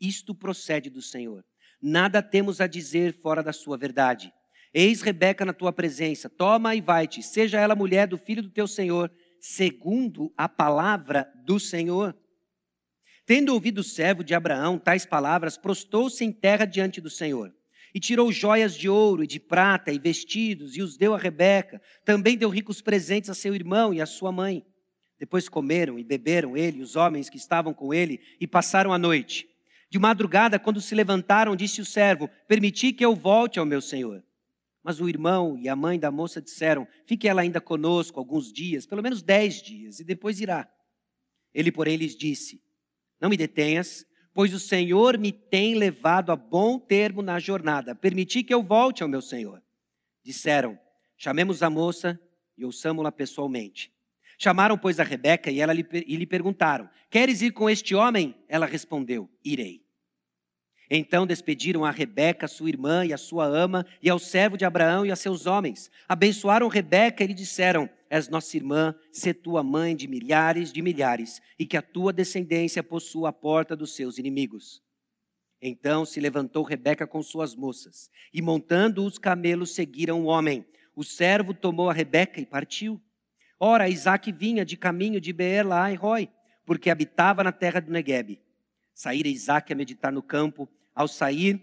Isto 0.00 0.34
procede 0.34 0.90
do 0.90 1.00
Senhor 1.00 1.44
nada 1.80 2.22
temos 2.22 2.60
a 2.60 2.66
dizer 2.66 3.14
fora 3.20 3.42
da 3.42 3.52
sua 3.52 3.76
verdade. 3.76 4.32
Eis 4.72 5.02
Rebeca 5.02 5.44
na 5.44 5.52
tua 5.52 5.72
presença, 5.72 6.28
toma 6.28 6.74
e 6.74 6.80
vai-te, 6.80 7.22
seja 7.22 7.60
ela 7.60 7.76
mulher 7.76 8.08
do 8.08 8.18
filho 8.18 8.42
do 8.42 8.50
teu 8.50 8.66
senhor, 8.66 9.10
segundo 9.40 10.32
a 10.36 10.48
palavra 10.48 11.30
do 11.44 11.60
Senhor. 11.60 12.16
Tendo 13.26 13.54
ouvido 13.54 13.78
o 13.78 13.84
servo 13.84 14.24
de 14.24 14.34
Abraão 14.34 14.78
tais 14.78 15.06
palavras, 15.06 15.56
prostou-se 15.56 16.24
em 16.24 16.32
terra 16.32 16.64
diante 16.64 17.00
do 17.00 17.08
Senhor. 17.08 17.54
E 17.94 18.00
tirou 18.00 18.32
joias 18.32 18.74
de 18.74 18.88
ouro 18.88 19.22
e 19.22 19.26
de 19.26 19.38
prata 19.38 19.92
e 19.92 19.98
vestidos, 19.98 20.76
e 20.76 20.82
os 20.82 20.96
deu 20.96 21.14
a 21.14 21.18
Rebeca. 21.18 21.80
Também 22.04 22.36
deu 22.36 22.48
ricos 22.48 22.82
presentes 22.82 23.30
a 23.30 23.34
seu 23.34 23.54
irmão 23.54 23.94
e 23.94 24.00
a 24.00 24.06
sua 24.06 24.32
mãe. 24.32 24.66
Depois 25.18 25.48
comeram 25.48 25.98
e 25.98 26.04
beberam 26.04 26.56
ele 26.56 26.78
e 26.78 26.82
os 26.82 26.96
homens 26.96 27.30
que 27.30 27.36
estavam 27.36 27.72
com 27.72 27.94
ele, 27.94 28.20
e 28.40 28.46
passaram 28.46 28.92
a 28.92 28.98
noite. 28.98 29.48
De 29.90 29.98
madrugada, 29.98 30.58
quando 30.58 30.80
se 30.80 30.94
levantaram, 30.94 31.54
disse 31.54 31.80
o 31.80 31.84
servo: 31.84 32.28
Permiti 32.48 32.92
que 32.92 33.04
eu 33.04 33.14
volte 33.14 33.58
ao 33.58 33.66
meu 33.66 33.80
senhor. 33.80 34.24
Mas 34.82 35.00
o 35.00 35.08
irmão 35.08 35.56
e 35.56 35.68
a 35.68 35.76
mãe 35.76 35.98
da 35.98 36.10
moça 36.10 36.42
disseram: 36.42 36.86
Fique 37.06 37.26
ela 37.28 37.40
ainda 37.40 37.60
conosco 37.60 38.18
alguns 38.18 38.52
dias, 38.52 38.86
pelo 38.86 39.02
menos 39.02 39.22
dez 39.22 39.62
dias, 39.62 40.00
e 40.00 40.04
depois 40.04 40.40
irá. 40.40 40.68
Ele, 41.54 41.72
porém, 41.72 41.96
lhes 41.96 42.16
disse: 42.16 42.60
Não 43.20 43.30
me 43.30 43.36
detenhas, 43.36 44.04
pois 44.34 44.52
o 44.52 44.58
Senhor 44.58 45.16
me 45.16 45.32
tem 45.32 45.74
levado 45.76 46.32
a 46.32 46.36
bom 46.36 46.78
termo 46.78 47.22
na 47.22 47.38
jornada. 47.38 47.94
Permiti 47.94 48.42
que 48.42 48.52
eu 48.52 48.62
volte 48.62 49.02
ao 49.02 49.08
meu 49.08 49.22
senhor. 49.22 49.62
Disseram: 50.22 50.78
Chamemos 51.16 51.62
a 51.62 51.70
moça 51.70 52.20
e 52.58 52.64
ouçamo-la 52.64 53.12
pessoalmente. 53.12 53.93
Chamaram, 54.44 54.76
pois, 54.76 55.00
a 55.00 55.04
Rebeca 55.04 55.50
e, 55.50 55.58
ela 55.58 55.72
lhe, 55.72 55.86
e 56.06 56.16
lhe 56.16 56.26
perguntaram: 56.26 56.86
Queres 57.08 57.40
ir 57.40 57.52
com 57.52 57.70
este 57.70 57.94
homem? 57.94 58.34
Ela 58.46 58.66
respondeu: 58.66 59.26
Irei. 59.42 59.82
Então 60.90 61.26
despediram 61.26 61.82
a 61.82 61.90
Rebeca, 61.90 62.46
sua 62.46 62.68
irmã, 62.68 63.06
e 63.06 63.14
a 63.14 63.16
sua 63.16 63.46
ama, 63.46 63.86
e 64.02 64.10
ao 64.10 64.18
servo 64.18 64.58
de 64.58 64.66
Abraão 64.66 65.06
e 65.06 65.10
a 65.10 65.16
seus 65.16 65.46
homens. 65.46 65.90
Abençoaram 66.06 66.68
Rebeca 66.68 67.24
e 67.24 67.28
lhe 67.28 67.32
disseram: 67.32 67.88
És 68.10 68.28
nossa 68.28 68.54
irmã, 68.54 68.94
se 69.10 69.32
tua 69.32 69.62
mãe 69.62 69.96
de 69.96 70.06
milhares 70.06 70.70
de 70.70 70.82
milhares, 70.82 71.40
e 71.58 71.64
que 71.64 71.78
a 71.78 71.82
tua 71.82 72.12
descendência 72.12 72.82
possua 72.82 73.30
a 73.30 73.32
porta 73.32 73.74
dos 73.74 73.96
seus 73.96 74.18
inimigos. 74.18 74.82
Então 75.58 76.04
se 76.04 76.20
levantou 76.20 76.64
Rebeca 76.64 77.06
com 77.06 77.22
suas 77.22 77.54
moças, 77.54 78.10
e 78.30 78.42
montando 78.42 79.06
os 79.06 79.16
camelos 79.16 79.74
seguiram 79.74 80.20
o 80.20 80.26
homem. 80.26 80.66
O 80.94 81.02
servo 81.02 81.54
tomou 81.54 81.88
a 81.88 81.94
Rebeca 81.94 82.42
e 82.42 82.44
partiu. 82.44 83.00
Ora, 83.58 83.88
Isaac 83.88 84.30
vinha 84.32 84.64
de 84.64 84.76
caminho 84.76 85.20
de 85.20 85.32
Beer 85.32 85.66
lá 85.66 85.90
em 85.90 85.94
Roi, 85.94 86.28
porque 86.66 86.90
habitava 86.90 87.44
na 87.44 87.52
terra 87.52 87.80
do 87.80 87.92
Negueb. 87.92 88.40
Saíra 88.92 89.28
Isaac 89.28 89.72
a 89.72 89.76
meditar 89.76 90.12
no 90.12 90.22
campo. 90.22 90.68
Ao 90.94 91.08
sair 91.08 91.60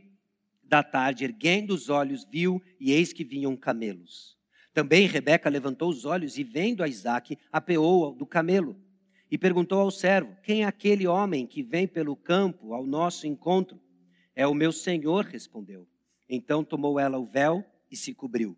da 0.64 0.84
tarde, 0.84 1.24
erguendo 1.24 1.74
os 1.74 1.90
olhos, 1.90 2.28
viu 2.30 2.62
e 2.80 2.92
eis 2.92 3.14
que 3.14 3.24
vinham 3.24 3.56
camelos. 3.56 4.38
Também 4.74 5.08
Rebeca 5.08 5.50
levantou 5.50 5.90
os 5.90 6.06
olhos 6.06 6.38
e, 6.38 6.44
vendo 6.44 6.84
a 6.84 6.88
Isaac, 6.88 7.38
apeou 7.52 8.14
do 8.14 8.26
camelo. 8.26 8.80
E 9.30 9.38
perguntou 9.38 9.80
ao 9.80 9.92
servo: 9.92 10.36
Quem 10.44 10.64
é 10.64 10.66
aquele 10.66 11.08
homem 11.08 11.48
que 11.48 11.64
vem 11.64 11.88
pelo 11.88 12.16
campo 12.16 12.74
ao 12.74 12.86
nosso 12.86 13.26
encontro? 13.28 13.80
É 14.36 14.46
o 14.48 14.54
meu 14.54 14.72
senhor, 14.72 15.26
respondeu. 15.26 15.88
Então 16.30 16.64
tomou 16.64 17.00
ela 17.00 17.18
o 17.18 17.26
véu 17.26 17.64
e 17.90 17.96
se 17.96 18.14
cobriu. 18.14 18.58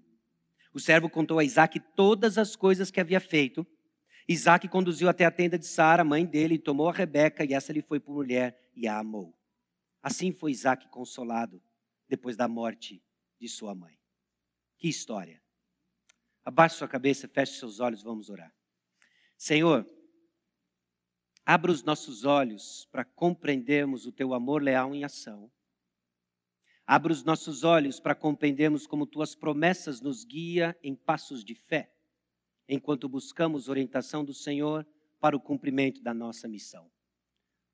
O 0.73 0.79
servo 0.79 1.09
contou 1.09 1.37
a 1.37 1.43
Isaac 1.43 1.79
todas 1.95 2.37
as 2.37 2.55
coisas 2.55 2.89
que 2.89 2.99
havia 2.99 3.19
feito. 3.19 3.65
Isaac 4.27 4.67
conduziu 4.67 5.07
até 5.07 5.23
a 5.25 5.31
tenda 5.31 5.57
de 5.59 5.67
Sara, 5.67 6.03
mãe 6.03 6.25
dele, 6.25 6.55
e 6.55 6.59
tomou 6.59 6.89
a 6.89 6.93
Rebeca, 6.93 7.45
e 7.45 7.53
essa 7.53 7.71
lhe 7.71 7.81
foi 7.81 7.99
por 7.99 8.15
mulher 8.15 8.59
e 8.75 8.87
a 8.87 8.97
amou. 8.97 9.37
Assim 10.01 10.31
foi 10.31 10.51
Isaac 10.51 10.87
consolado 10.89 11.61
depois 12.09 12.35
da 12.35 12.47
morte 12.47 13.03
de 13.39 13.47
sua 13.47 13.75
mãe. 13.75 13.97
Que 14.77 14.87
história! 14.87 15.41
Abaixe 16.43 16.75
sua 16.75 16.87
cabeça, 16.87 17.27
feche 17.27 17.57
seus 17.57 17.79
olhos, 17.79 18.03
vamos 18.03 18.29
orar. 18.29 18.53
Senhor, 19.37 19.87
abra 21.45 21.71
os 21.71 21.83
nossos 21.83 22.25
olhos 22.25 22.87
para 22.91 23.05
compreendermos 23.05 24.05
o 24.05 24.11
teu 24.11 24.33
amor 24.33 24.61
leal 24.61 24.93
em 24.93 25.03
ação. 25.03 25.51
Abra 26.85 27.13
os 27.13 27.23
nossos 27.23 27.63
olhos 27.63 27.99
para 27.99 28.13
compreendermos 28.13 28.85
como 28.85 29.05
tuas 29.05 29.35
promessas 29.35 30.01
nos 30.01 30.25
guia 30.25 30.77
em 30.83 30.93
passos 30.93 31.43
de 31.43 31.55
fé, 31.55 31.93
enquanto 32.67 33.07
buscamos 33.07 33.69
orientação 33.69 34.23
do 34.23 34.33
Senhor 34.33 34.85
para 35.19 35.35
o 35.35 35.39
cumprimento 35.39 36.01
da 36.01 36.13
nossa 36.13 36.47
missão. 36.47 36.91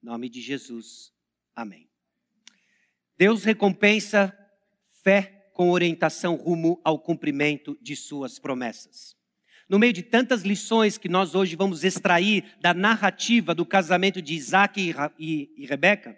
Em 0.02 0.06
nome 0.06 0.30
de 0.30 0.42
Jesus. 0.42 1.12
Amém. 1.56 1.90
Deus 3.18 3.44
recompensa 3.44 4.34
fé 5.04 5.50
com 5.54 5.72
orientação 5.72 6.36
rumo 6.36 6.80
ao 6.86 7.00
cumprimento 7.00 7.78
de 7.82 7.96
suas 7.96 8.40
promessas. 8.40 9.18
No 9.68 9.78
meio 9.78 9.92
de 9.92 10.04
tantas 10.04 10.44
lições 10.44 10.98
que 10.98 11.10
nós 11.10 11.36
hoje 11.36 11.56
vamos 11.56 11.84
extrair 11.84 12.56
da 12.62 12.74
narrativa 12.74 13.54
do 13.54 13.66
casamento 13.66 14.22
de 14.22 14.36
Isaac 14.36 14.96
e, 15.20 15.66
Rebeca, 15.66 16.18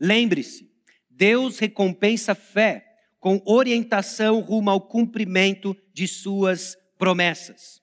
lembre-se, 0.00 0.75
Deus 1.16 1.58
recompensa 1.58 2.34
fé 2.34 2.84
com 3.18 3.42
orientação 3.46 4.40
rumo 4.40 4.70
ao 4.70 4.80
cumprimento 4.80 5.74
de 5.92 6.06
suas 6.06 6.76
promessas. 6.98 7.80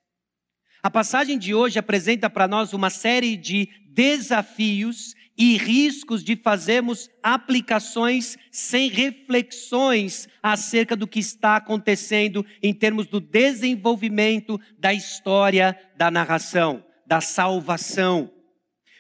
A 0.84 0.90
passagem 0.90 1.40
de 1.40 1.54
hoje 1.54 1.80
apresenta 1.80 2.30
para 2.30 2.48
nós 2.48 2.74
uma 2.74 2.90
série 2.90 3.36
de 3.36 3.68
desafios 3.90 5.16
e 5.36 5.58
riscos 5.58 6.24
de 6.24 6.36
fazermos 6.36 7.10
aplicações 7.24 8.38
sem 8.52 8.88
reflexões 8.88 10.28
acerca 10.42 10.96
do 10.96 11.08
que 11.08 11.20
está 11.20 11.56
acontecendo 11.56 12.46
em 12.62 12.72
termos 12.74 13.08
do 13.08 13.20
desenvolvimento 13.20 14.60
da 14.78 14.94
história 14.94 15.76
da 15.98 16.12
narração, 16.12 16.86
da 17.08 17.20
salvação. 17.20 18.32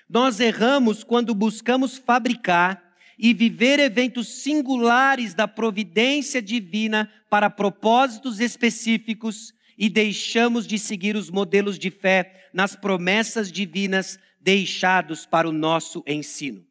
Nós 0.09 0.39
erramos 0.39 1.03
quando 1.03 1.35
buscamos 1.35 1.97
fabricar 1.97 2.82
e 3.17 3.33
viver 3.33 3.79
eventos 3.79 4.27
singulares 4.27 5.33
da 5.33 5.47
providência 5.47 6.41
divina 6.41 7.11
para 7.29 7.49
propósitos 7.49 8.39
específicos 8.39 9.53
e 9.77 9.89
deixamos 9.89 10.67
de 10.67 10.77
seguir 10.77 11.15
os 11.15 11.29
modelos 11.29 11.79
de 11.79 11.89
fé 11.89 12.47
nas 12.53 12.75
promessas 12.75 13.51
divinas 13.51 14.19
deixados 14.39 15.25
para 15.25 15.47
o 15.47 15.51
nosso 15.51 16.03
ensino. 16.05 16.63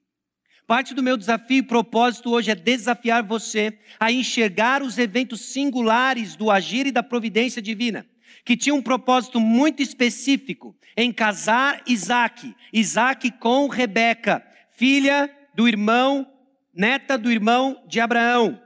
Parte 0.67 0.95
do 0.95 1.03
meu 1.03 1.17
desafio 1.17 1.59
e 1.59 1.63
propósito 1.63 2.31
hoje 2.31 2.51
é 2.51 2.55
desafiar 2.55 3.23
você 3.23 3.79
a 3.99 4.13
enxergar 4.13 4.83
os 4.83 4.97
eventos 4.97 5.41
singulares 5.41 6.37
do 6.37 6.51
agir 6.51 6.87
e 6.87 6.93
da 6.93 7.03
providência 7.03 7.61
divina, 7.61 8.07
que 8.45 8.57
tinha 8.57 8.75
um 8.75 8.83
propósito 8.83 9.41
muito 9.41 9.83
específico 9.83 10.75
em 10.97 11.13
casar 11.13 11.83
Isaac, 11.87 12.55
Isaac 12.73 13.31
com 13.33 13.67
Rebeca, 13.69 14.45
filha 14.71 15.31
do 15.55 15.69
irmão, 15.69 16.27
neta 16.75 17.19
do 17.19 17.31
irmão 17.31 17.83
de 17.87 18.01
Abraão, 18.01 18.61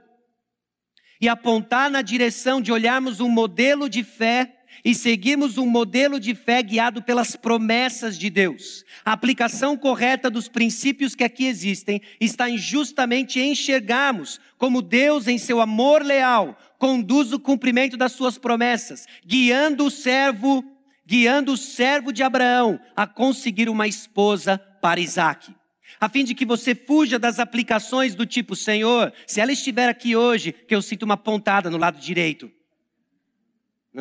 e 1.19 1.27
apontar 1.27 1.89
na 1.89 2.01
direção 2.01 2.61
de 2.61 2.71
olharmos 2.71 3.19
um 3.19 3.29
modelo 3.29 3.89
de 3.89 4.03
fé 4.03 4.53
e 4.85 4.93
seguirmos 4.93 5.57
um 5.57 5.65
modelo 5.65 6.19
de 6.19 6.35
fé 6.35 6.61
guiado 6.61 7.01
pelas 7.01 7.35
promessas 7.35 8.17
de 8.17 8.29
Deus. 8.29 8.83
A 9.03 9.13
aplicação 9.13 9.75
correta 9.75 10.29
dos 10.29 10.47
princípios 10.47 11.15
que 11.15 11.23
aqui 11.23 11.45
existem 11.45 12.01
está 12.19 12.49
em 12.49 12.57
justamente 12.57 13.39
enxergarmos 13.39 14.39
como 14.57 14.81
Deus, 14.81 15.27
em 15.27 15.37
seu 15.37 15.59
amor 15.59 16.03
leal, 16.03 16.57
conduz 16.77 17.33
o 17.33 17.39
cumprimento 17.39 17.97
das 17.97 18.11
suas 18.11 18.37
promessas, 18.37 19.07
guiando 19.25 19.85
o 19.85 19.91
servo, 19.91 20.63
guiando 21.05 21.53
o 21.53 21.57
servo 21.57 22.11
de 22.11 22.21
Abraão 22.21 22.79
a 22.95 23.07
conseguir 23.07 23.69
uma 23.69 23.87
esposa 23.87 24.59
para 24.81 24.99
Isaac 24.99 25.53
a 25.99 26.09
fim 26.09 26.23
de 26.23 26.35
que 26.35 26.45
você 26.45 26.75
fuja 26.75 27.17
das 27.17 27.39
aplicações 27.39 28.15
do 28.15 28.25
tipo, 28.25 28.55
Senhor, 28.55 29.13
se 29.25 29.41
ela 29.41 29.51
estiver 29.51 29.89
aqui 29.89 30.15
hoje, 30.15 30.51
que 30.51 30.75
eu 30.75 30.81
sinto 30.81 31.03
uma 31.03 31.17
pontada 31.17 31.69
no 31.69 31.77
lado 31.77 31.99
direito 31.99 32.51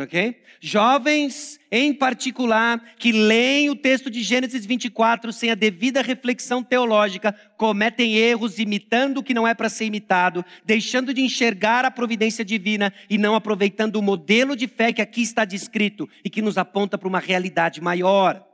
ok? 0.03 0.43
Jovens, 0.61 1.59
em 1.71 1.93
particular, 1.93 2.83
que 2.99 3.13
leem 3.13 3.71
o 3.71 3.77
texto 3.77 4.11
de 4.11 4.23
Gênesis 4.23 4.67
24 4.67 5.33
sem 5.33 5.51
a 5.51 5.55
devida 5.55 6.03
reflexão 6.03 6.63
teológica, 6.63 7.35
cometem 7.57 8.15
erros 8.15 8.59
imitando 8.59 9.19
o 9.19 9.23
que 9.23 9.35
não 9.35 9.49
é 9.49 9.55
para 9.55 9.69
ser 9.69 9.87
imitado, 9.87 10.45
deixando 10.65 11.15
de 11.15 11.23
enxergar 11.23 11.85
a 11.85 11.91
providência 11.91 12.45
divina 12.45 12.93
e 13.09 13.17
não 13.17 13.35
aproveitando 13.35 13.97
o 13.97 14.03
modelo 14.03 14.55
de 14.55 14.67
fé 14.67 14.93
que 14.93 15.03
aqui 15.03 15.23
está 15.23 15.45
descrito 15.45 16.09
e 16.23 16.29
que 16.29 16.43
nos 16.43 16.59
aponta 16.59 16.99
para 16.99 17.09
uma 17.09 17.21
realidade 17.21 17.81
maior. 17.81 18.45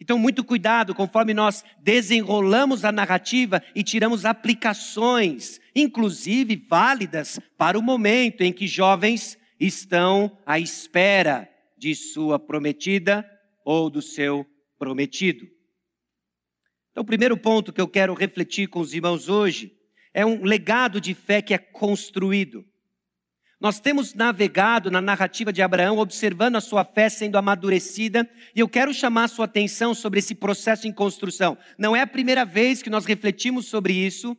Então, 0.00 0.18
muito 0.18 0.44
cuidado 0.44 0.94
conforme 0.94 1.32
nós 1.32 1.64
desenrolamos 1.78 2.84
a 2.84 2.92
narrativa 2.92 3.62
e 3.74 3.82
tiramos 3.82 4.24
aplicações, 4.24 5.60
inclusive 5.74 6.56
válidas, 6.68 7.40
para 7.56 7.78
o 7.78 7.82
momento 7.82 8.42
em 8.42 8.52
que 8.52 8.66
jovens 8.66 9.38
estão 9.58 10.36
à 10.44 10.58
espera 10.58 11.48
de 11.78 11.94
sua 11.94 12.38
prometida 12.38 13.28
ou 13.64 13.88
do 13.88 14.02
seu 14.02 14.46
prometido. 14.78 15.46
Então, 16.90 17.02
o 17.02 17.06
primeiro 17.06 17.36
ponto 17.36 17.72
que 17.72 17.80
eu 17.80 17.88
quero 17.88 18.14
refletir 18.14 18.68
com 18.68 18.80
os 18.80 18.94
irmãos 18.94 19.28
hoje 19.28 19.72
é 20.12 20.24
um 20.24 20.44
legado 20.44 21.00
de 21.00 21.14
fé 21.14 21.42
que 21.42 21.52
é 21.52 21.58
construído. 21.58 22.64
Nós 23.58 23.80
temos 23.80 24.12
navegado 24.12 24.90
na 24.90 25.00
narrativa 25.00 25.50
de 25.50 25.62
Abraão, 25.62 25.98
observando 25.98 26.56
a 26.56 26.60
sua 26.60 26.84
fé 26.84 27.08
sendo 27.08 27.38
amadurecida, 27.38 28.28
e 28.54 28.60
eu 28.60 28.68
quero 28.68 28.92
chamar 28.92 29.24
a 29.24 29.28
sua 29.28 29.46
atenção 29.46 29.94
sobre 29.94 30.18
esse 30.18 30.34
processo 30.34 30.86
em 30.86 30.92
construção. 30.92 31.56
Não 31.78 31.96
é 31.96 32.02
a 32.02 32.06
primeira 32.06 32.44
vez 32.44 32.82
que 32.82 32.90
nós 32.90 33.06
refletimos 33.06 33.66
sobre 33.66 33.94
isso, 33.94 34.36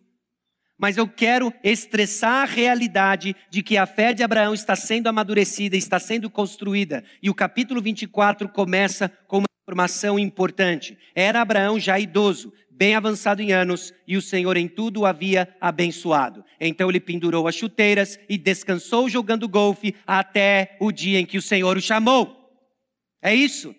mas 0.78 0.98
eu 0.98 1.08
quero 1.08 1.52
estressar 1.64 2.44
a 2.44 2.46
realidade 2.46 3.36
de 3.50 3.64
que 3.64 3.76
a 3.76 3.88
fé 3.88 4.14
de 4.14 4.22
Abraão 4.22 4.54
está 4.54 4.76
sendo 4.76 5.08
amadurecida, 5.08 5.76
está 5.76 6.00
sendo 6.00 6.30
construída. 6.30 7.04
E 7.22 7.28
o 7.30 7.34
capítulo 7.34 7.82
24 7.82 8.48
começa 8.48 9.10
com 9.28 9.40
uma 9.40 9.48
informação 9.64 10.20
importante. 10.20 10.96
Era 11.16 11.42
Abraão 11.42 11.80
já 11.80 12.00
idoso, 12.00 12.54
bem 12.78 12.94
avançado 12.94 13.42
em 13.42 13.52
anos, 13.52 13.92
e 14.08 14.16
o 14.16 14.22
Senhor 14.22 14.56
em 14.56 14.68
tudo 14.68 15.02
o 15.02 15.06
havia 15.06 15.54
abençoado. 15.60 16.46
Então 16.62 16.90
ele 16.90 17.00
pendurou 17.00 17.48
as 17.48 17.56
chuteiras 17.56 18.20
e 18.30 18.38
descansou 18.38 19.10
jogando 19.10 19.50
golfe 19.50 19.96
até 20.06 20.78
o 20.80 20.92
dia 20.92 21.20
em 21.20 21.26
que 21.26 21.40
o 21.40 21.42
Senhor 21.42 21.76
o 21.76 21.82
chamou. 21.82 22.38
É 23.22 23.34
isso? 23.34 23.76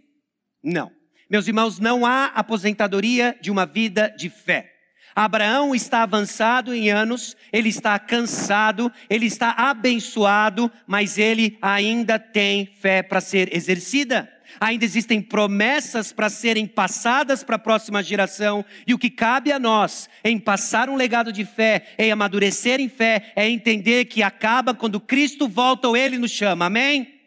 Não. 0.63 0.91
Meus 1.31 1.47
irmãos, 1.47 1.79
não 1.79 2.05
há 2.05 2.27
aposentadoria 2.27 3.39
de 3.41 3.51
uma 3.51 3.65
vida 3.65 4.13
de 4.19 4.29
fé. 4.29 4.75
Abraão 5.15 5.75
está 5.75 6.03
avançado 6.03 6.75
em 6.75 6.91
anos, 6.91 7.37
ele 7.53 7.69
está 7.69 7.99
cansado, 7.99 8.91
ele 9.09 9.27
está 9.27 9.51
abençoado, 9.51 10.71
mas 10.87 11.19
ele 11.19 11.59
ainda 11.61 12.19
tem 12.19 12.67
fé 12.67 13.03
para 13.03 13.21
ser 13.21 13.55
exercida. 13.55 14.29
Ainda 14.61 14.85
existem 14.85 15.21
promessas 15.21 16.13
para 16.13 16.29
serem 16.29 16.67
passadas 16.67 17.45
para 17.45 17.57
a 17.57 17.59
próxima 17.59 18.03
geração, 18.03 18.65
e 18.87 18.95
o 18.95 18.99
que 18.99 19.11
cabe 19.11 19.53
a 19.53 19.59
nós 19.59 20.09
em 20.25 20.39
passar 20.39 20.89
um 20.89 20.97
legado 20.97 21.33
de 21.33 21.45
fé, 21.45 21.95
em 21.99 22.11
amadurecer 22.11 22.81
em 22.81 22.89
fé, 22.89 23.33
é 23.37 23.49
entender 23.49 24.07
que 24.07 24.23
acaba 24.23 24.75
quando 24.75 25.01
Cristo 25.01 25.49
volta 25.49 25.89
ou 25.89 25.97
ele 25.97 26.19
nos 26.19 26.31
chama. 26.31 26.67
Amém? 26.67 27.21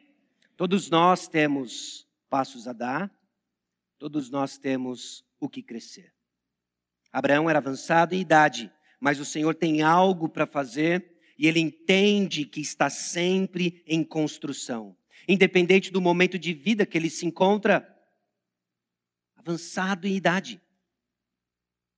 Todos 0.57 0.89
nós 0.89 1.27
temos 1.27 2.07
passos 2.29 2.67
a 2.67 2.73
dar, 2.73 3.11
todos 3.97 4.29
nós 4.29 4.57
temos 4.57 5.23
o 5.39 5.49
que 5.49 5.61
crescer. 5.61 6.13
Abraão 7.11 7.49
era 7.49 7.59
avançado 7.59 8.15
em 8.15 8.21
idade, 8.21 8.71
mas 8.99 9.19
o 9.19 9.25
Senhor 9.25 9.55
tem 9.55 9.81
algo 9.81 10.29
para 10.29 10.45
fazer 10.45 11.11
e 11.37 11.47
ele 11.47 11.59
entende 11.59 12.45
que 12.45 12.61
está 12.61 12.89
sempre 12.89 13.83
em 13.87 14.03
construção, 14.03 14.95
independente 15.27 15.91
do 15.91 16.01
momento 16.01 16.37
de 16.37 16.53
vida 16.53 16.85
que 16.85 16.97
ele 16.97 17.09
se 17.09 17.25
encontra, 17.25 17.87
avançado 19.35 20.07
em 20.07 20.15
idade 20.15 20.61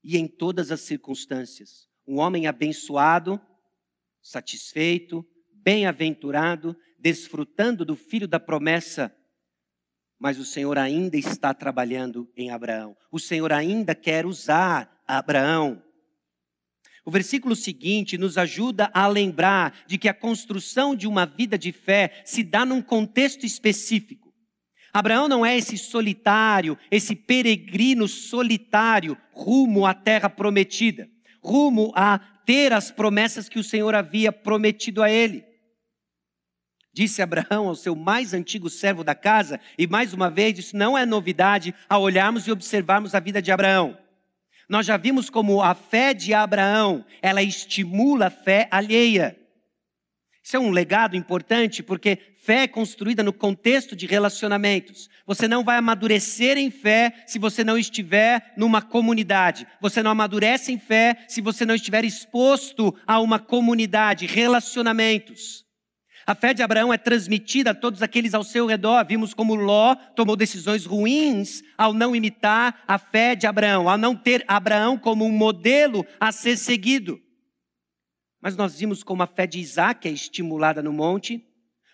e 0.04 0.18
em 0.18 0.28
todas 0.28 0.72
as 0.72 0.82
circunstâncias. 0.82 1.88
Um 2.08 2.20
homem 2.20 2.48
abençoado, 2.48 3.40
satisfeito, 4.22 5.26
bem-aventurado, 5.52 6.76
desfrutando 7.00 7.86
do 7.86 7.96
filho 7.96 8.28
da 8.28 8.40
promessa 8.40 9.16
mas 10.24 10.40
o 10.40 10.46
Senhor 10.46 10.78
ainda 10.78 11.18
está 11.18 11.54
trabalhando 11.54 12.32
em 12.34 12.50
Abraão. 12.50 12.96
O 13.12 13.20
Senhor 13.20 13.52
ainda 13.52 13.94
quer 13.94 14.26
usar 14.26 15.04
Abraão. 15.06 15.84
O 17.06 17.12
versículo 17.12 17.56
seguinte 17.56 18.18
nos 18.18 18.38
ajuda 18.38 18.90
a 18.94 19.08
lembrar 19.08 19.74
de 19.86 19.98
que 19.98 20.08
a 20.08 20.14
construção 20.14 20.96
de 20.96 21.08
uma 21.08 21.26
vida 21.26 21.58
de 21.58 21.72
fé 21.72 22.22
se 22.24 22.44
dá 22.44 22.66
num 22.66 22.82
contexto 22.82 23.46
específico. 23.46 24.34
Abraão 24.94 25.28
não 25.28 25.46
é 25.46 25.58
esse 25.58 25.78
solitário, 25.78 26.78
esse 26.90 27.16
peregrino 27.16 28.08
solitário 28.08 29.18
rumo 29.32 29.86
à 29.86 29.94
terra 29.94 30.30
prometida, 30.30 31.10
rumo 31.42 31.92
a 31.96 32.20
ter 32.46 32.72
as 32.72 32.92
promessas 32.92 33.50
que 33.50 33.60
o 33.60 33.64
Senhor 33.64 33.96
havia 33.96 34.32
prometido 34.32 35.02
a 35.02 35.10
ele. 35.10 35.44
Disse 36.94 37.24
Abraão 37.24 37.68
ao 37.68 37.76
seu 37.76 37.96
mais 37.96 38.36
antigo 38.36 38.70
servo 38.70 39.04
da 39.04 39.16
casa, 39.16 39.60
e 39.78 39.88
mais 39.88 40.14
uma 40.14 40.30
vez, 40.30 40.60
isso 40.60 40.78
não 40.78 40.96
é 40.96 41.06
novidade 41.08 41.74
ao 41.90 42.04
olharmos 42.04 42.46
e 42.46 42.52
observarmos 42.52 43.16
a 43.16 43.20
vida 43.20 43.42
de 43.42 43.52
Abraão. 43.52 43.98
Nós 44.70 44.86
já 44.86 44.98
vimos 44.98 45.30
como 45.30 45.62
a 45.62 45.74
fé 45.76 46.14
de 46.14 46.34
Abraão, 46.34 47.06
ela 47.22 47.42
estimula 47.42 48.28
a 48.28 48.32
fé 48.32 48.68
alheia. 48.72 49.38
Isso 50.44 50.58
é 50.58 50.60
um 50.60 50.72
legado 50.72 51.16
importante 51.16 51.82
porque 51.82 52.18
fé 52.38 52.64
é 52.64 52.68
construída 52.68 53.24
no 53.24 53.32
contexto 53.32 53.96
de 53.96 54.06
relacionamentos. 54.06 55.10
Você 55.26 55.48
não 55.48 55.64
vai 55.64 55.78
amadurecer 55.78 56.58
em 56.58 56.70
fé 56.70 57.14
se 57.26 57.40
você 57.40 57.64
não 57.64 57.78
estiver 57.78 58.54
numa 58.58 58.82
comunidade. 58.82 59.66
Você 59.80 60.04
não 60.04 60.12
amadurece 60.12 60.72
em 60.74 60.78
fé 60.78 61.24
se 61.30 61.40
você 61.40 61.66
não 61.66 61.76
estiver 61.76 62.04
exposto 62.04 62.94
a 63.08 63.22
uma 63.22 63.40
comunidade, 63.40 64.26
relacionamentos. 64.26 65.64
A 66.26 66.34
fé 66.34 66.54
de 66.54 66.64
Abraão 66.64 66.94
é 66.94 66.98
transmitida 66.98 67.72
a 67.72 67.76
todos 67.76 68.02
aqueles 68.02 68.34
ao 68.34 68.44
seu 68.44 68.66
redor. 68.66 69.06
Vimos 69.06 69.34
como 69.34 69.56
Ló 69.56 69.96
tomou 70.16 70.36
decisões 70.36 70.86
ruins 70.86 71.62
ao 71.78 71.94
não 71.94 72.16
imitar 72.16 72.82
a 72.88 72.98
fé 72.98 73.36
de 73.36 73.46
Abraão, 73.46 73.90
ao 73.90 73.98
não 73.98 74.16
ter 74.16 74.44
Abraão 74.48 74.98
como 74.98 75.26
um 75.26 75.32
modelo 75.32 76.06
a 76.20 76.32
ser 76.32 76.58
seguido. 76.58 77.20
Mas 78.42 78.56
nós 78.56 78.80
vimos 78.80 79.04
como 79.04 79.22
a 79.22 79.28
fé 79.28 79.46
de 79.46 79.60
Isaac 79.60 80.08
é 80.08 80.12
estimulada 80.12 80.82
no 80.82 80.94
monte, 80.94 81.46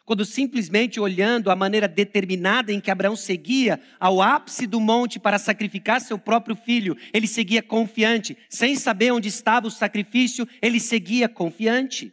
quando 0.05 0.25
simplesmente 0.25 0.99
olhando 0.99 1.51
a 1.51 1.55
maneira 1.55 1.87
determinada 1.87 2.73
em 2.73 2.79
que 2.79 2.89
Abraão 2.89 3.15
seguia 3.15 3.79
ao 3.99 4.21
ápice 4.21 4.65
do 4.65 4.79
monte 4.79 5.19
para 5.19 5.37
sacrificar 5.37 6.01
seu 6.01 6.17
próprio 6.17 6.55
filho, 6.55 6.97
ele 7.13 7.27
seguia 7.27 7.61
confiante, 7.61 8.35
sem 8.49 8.75
saber 8.75 9.11
onde 9.11 9.27
estava 9.27 9.67
o 9.67 9.71
sacrifício, 9.71 10.47
ele 10.63 10.79
seguia 10.79 11.29
confiante. 11.29 12.11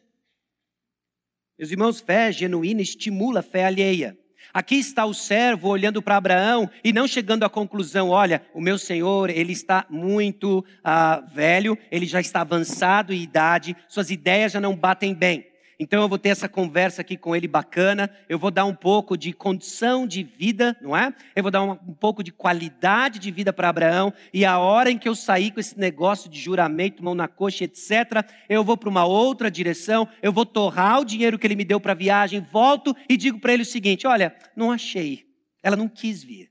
Meus 1.59 1.71
irmãos, 1.71 2.01
fé 2.01 2.31
genuína 2.31 2.83
estimula 2.83 3.41
a 3.41 3.43
fé 3.43 3.65
alheia. 3.65 4.15
Aqui 4.53 4.75
está 4.75 5.07
o 5.07 5.15
servo 5.15 5.69
olhando 5.69 6.03
para 6.03 6.17
Abraão 6.17 6.69
e 6.85 6.93
não 6.93 7.09
chegando 7.09 7.45
à 7.45 7.49
conclusão: 7.49 8.11
olha, 8.11 8.43
o 8.53 8.61
meu 8.61 8.77
senhor, 8.77 9.31
ele 9.31 9.53
está 9.53 9.87
muito 9.89 10.63
ah, 10.85 11.23
velho, 11.33 11.77
ele 11.91 12.05
já 12.05 12.21
está 12.21 12.43
avançado 12.43 13.13
em 13.15 13.23
idade, 13.23 13.75
suas 13.89 14.11
ideias 14.11 14.53
já 14.53 14.61
não 14.61 14.77
batem 14.77 15.15
bem. 15.15 15.47
Então 15.79 16.01
eu 16.01 16.09
vou 16.09 16.19
ter 16.19 16.31
essa 16.31 16.49
conversa 16.49 17.03
aqui 17.03 17.19
com 17.19 17.37
ele 17.37 17.47
bacana, 17.47 18.11
eu 18.29 18.39
vou 18.39 18.51
dar 18.51 18.65
um 18.65 18.75
pouco 18.75 19.17
de 19.17 19.33
condição 19.33 20.07
de 20.07 20.23
vida, 20.23 20.75
não 20.81 20.97
é? 20.97 21.15
Eu 21.35 21.43
vou 21.43 21.53
dar 21.53 21.63
um, 21.63 21.73
um 21.73 21.93
pouco 21.93 22.23
de 22.23 22.33
qualidade 22.33 23.19
de 23.19 23.31
vida 23.31 23.53
para 23.53 23.69
Abraão, 23.69 24.13
e 24.33 24.45
a 24.45 24.59
hora 24.59 24.91
em 24.91 24.99
que 24.99 25.09
eu 25.09 25.15
sair 25.15 25.51
com 25.51 25.61
esse 25.61 25.79
negócio 25.79 26.31
de 26.31 26.41
juramento, 26.41 27.05
mão 27.05 27.15
na 27.15 27.29
coxa, 27.29 27.65
etc., 27.65 28.25
eu 28.49 28.65
vou 28.65 28.77
para 28.77 28.89
uma 28.89 29.05
outra 29.05 29.51
direção, 29.51 30.09
eu 30.23 30.33
vou 30.33 30.47
torrar 30.47 31.01
o 31.01 31.05
dinheiro 31.05 31.39
que 31.39 31.47
ele 31.47 31.57
me 31.57 31.65
deu 31.65 31.79
para 31.79 31.93
a 31.93 31.97
viagem, 31.97 32.47
volto 32.51 32.97
e 33.07 33.17
digo 33.17 33.39
para 33.39 33.53
ele 33.53 33.63
o 33.63 33.67
seguinte: 33.67 34.07
olha, 34.07 34.35
não 34.57 34.73
achei, 34.73 35.27
ela 35.63 35.77
não 35.77 35.89
quis 35.89 36.23
vir. 36.23 36.51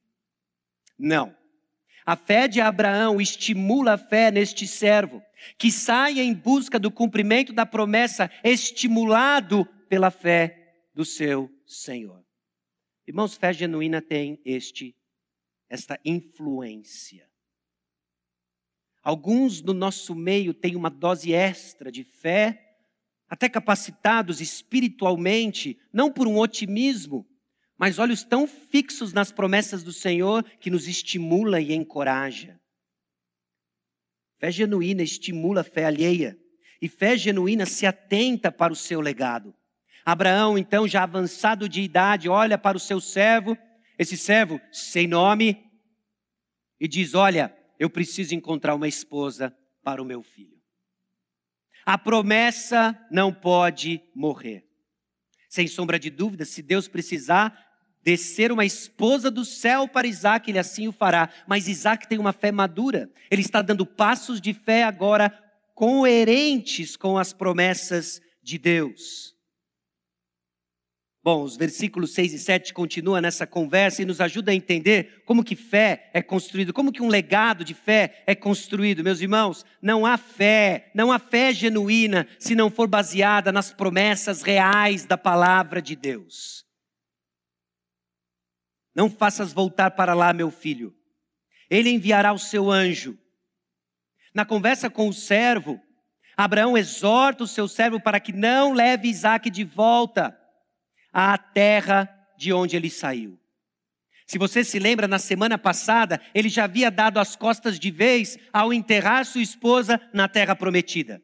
Não. 0.98 1.34
A 2.06 2.16
fé 2.16 2.48
de 2.48 2.62
Abraão 2.62 3.20
estimula 3.20 3.94
a 3.94 3.98
fé 3.98 4.30
neste 4.30 4.68
servo 4.68 5.24
que 5.58 5.72
saia 5.72 6.22
em 6.22 6.34
busca 6.34 6.80
do 6.80 6.92
cumprimento 6.92 7.54
da 7.54 7.66
promessa, 7.66 8.30
estimulado 8.44 9.66
pela 9.88 10.12
fé 10.12 10.88
do 10.94 11.06
seu 11.06 11.50
Senhor. 11.66 12.24
Irmãos, 13.08 13.36
fé 13.36 13.54
genuína 13.54 14.02
tem 14.02 14.40
este 14.44 14.96
esta 15.70 16.00
influência. 16.06 17.28
Alguns 19.04 19.62
no 19.62 19.74
nosso 19.74 20.16
meio 20.16 20.54
têm 20.54 20.76
uma 20.76 20.90
dose 20.90 21.34
extra 21.34 21.92
de 21.92 22.04
fé, 22.04 22.78
até 23.28 23.50
capacitados 23.50 24.42
espiritualmente, 24.42 25.80
não 25.92 26.12
por 26.12 26.28
um 26.28 26.38
otimismo, 26.38 27.28
mas 27.78 28.00
olhos 28.00 28.24
tão 28.24 28.48
fixos 28.48 29.14
nas 29.14 29.32
promessas 29.32 29.84
do 29.84 29.92
Senhor 29.92 30.44
que 30.60 30.70
nos 30.70 30.88
estimula 30.88 31.60
e 31.60 31.74
encoraja. 31.74 32.60
Fé 34.46 34.52
genuína 34.52 35.02
estimula 35.02 35.62
a 35.62 35.64
fé 35.64 35.86
alheia. 35.86 36.38
E 36.80 36.88
fé 36.88 37.18
genuína 37.18 37.66
se 37.66 37.88
atenta 37.88 38.52
para 38.52 38.72
o 38.72 38.76
seu 38.76 39.02
legado. 39.02 39.56
Abraão, 40.06 40.56
então, 40.56 40.88
já 40.88 41.02
avançado 41.02 41.68
de 41.68 41.82
idade, 41.82 42.30
olha 42.30 42.56
para 42.56 42.78
o 42.78 42.80
seu 42.80 43.02
servo, 43.02 43.58
esse 43.98 44.16
servo 44.16 44.62
sem 44.72 45.08
nome, 45.08 45.66
e 46.80 46.88
diz: 46.88 47.16
Olha, 47.16 47.58
eu 47.80 47.90
preciso 47.90 48.36
encontrar 48.36 48.76
uma 48.76 48.88
esposa 48.88 49.52
para 49.84 50.00
o 50.00 50.06
meu 50.06 50.22
filho. 50.22 50.62
A 51.84 51.98
promessa 51.98 52.96
não 53.10 53.34
pode 53.34 54.00
morrer. 54.14 54.64
Sem 55.50 55.66
sombra 55.66 55.98
de 55.98 56.12
dúvida, 56.12 56.46
se 56.46 56.62
Deus 56.62 56.88
precisar, 56.88 57.64
descer 58.06 58.52
uma 58.52 58.63
esposa 58.63 59.32
do 59.32 59.44
céu 59.44 59.88
para 59.88 60.06
Isaac, 60.06 60.50
ele 60.50 60.60
assim 60.60 60.88
o 60.88 60.91
fará. 60.91 61.28
Mas 61.48 61.68
Isaac 61.68 62.08
tem 62.08 62.20
uma 62.20 62.32
fé 62.32 62.52
madura. 62.52 63.10
Ele 63.32 63.41
está 63.41 63.63
dando 63.63 63.84
passos 63.84 64.39
de 64.39 64.54
fé 64.54 64.84
agora 64.84 65.34
coerentes 65.74 66.96
com 66.96 67.18
as 67.18 67.34
promessas 67.34 68.22
de 68.44 68.60
Deus. 68.60 69.34
Bom, 71.24 71.41
os 71.41 71.58
versículos 71.58 72.13
6 72.13 72.34
e 72.36 72.38
7 72.38 72.72
continuam 72.72 73.20
nessa 73.20 73.48
conversa 73.48 74.04
e 74.04 74.06
nos 74.06 74.22
ajuda 74.22 74.52
a 74.52 74.56
entender 74.56 75.24
como 75.26 75.44
que 75.44 75.56
fé 75.56 76.12
é 76.13 76.22
construído, 76.22 76.72
como 76.72 76.91
que 76.91 77.02
um 77.02 77.08
legado 77.08 77.65
de 77.65 77.74
fé 77.74 78.24
é 78.28 78.36
construído. 78.36 79.04
Meus 79.04 79.20
irmãos, 79.20 79.65
não 79.82 80.06
há 80.06 80.18
fé, 80.18 80.91
não 80.94 81.12
há 81.12 81.18
fé 81.18 81.52
genuína 81.52 82.28
se 82.38 82.54
não 82.54 82.70
for 82.70 82.88
baseada 82.88 83.52
nas 83.52 83.74
promessas 83.74 84.44
reais 84.44 85.06
da 85.06 85.18
palavra 85.18 85.82
de 85.82 85.96
Deus. 85.96 86.64
Não 88.96 89.10
faças 89.10 89.52
voltar 89.52 89.92
para 89.92 90.14
lá, 90.14 90.32
meu 90.32 90.50
filho. 90.50 90.96
Ele 91.70 91.90
enviará 91.90 92.32
o 92.32 92.40
seu 92.40 92.72
anjo. 92.72 93.18
Na 94.34 94.46
conversa 94.46 94.90
com 94.90 95.10
o 95.10 95.14
servo, 95.14 95.82
Abraão 96.38 96.78
exorta 96.78 97.44
o 97.44 97.48
seu 97.48 97.68
servo 97.68 98.00
para 98.00 98.20
que 98.20 98.32
não 98.32 98.74
leve 98.74 99.10
Isaac 99.10 99.50
de 99.50 99.64
volta 99.64 100.38
à 101.12 101.38
terra 101.38 102.10
de 102.38 102.52
onde 102.54 102.76
ele 102.76 102.90
saiu. 102.90 103.40
Se 104.28 104.38
você 104.38 104.64
se 104.64 104.80
lembra, 104.80 105.08
na 105.08 105.20
semana 105.20 105.58
passada, 105.58 106.20
ele 106.34 106.50
já 106.50 106.64
havia 106.64 106.90
dado 106.90 107.20
as 107.20 107.36
costas 107.36 107.80
de 107.80 107.92
vez 107.92 108.38
ao 108.52 108.74
enterrar 108.74 109.26
sua 109.26 109.42
esposa 109.42 110.02
na 110.12 110.28
terra 110.28 110.56
prometida. 110.56 111.22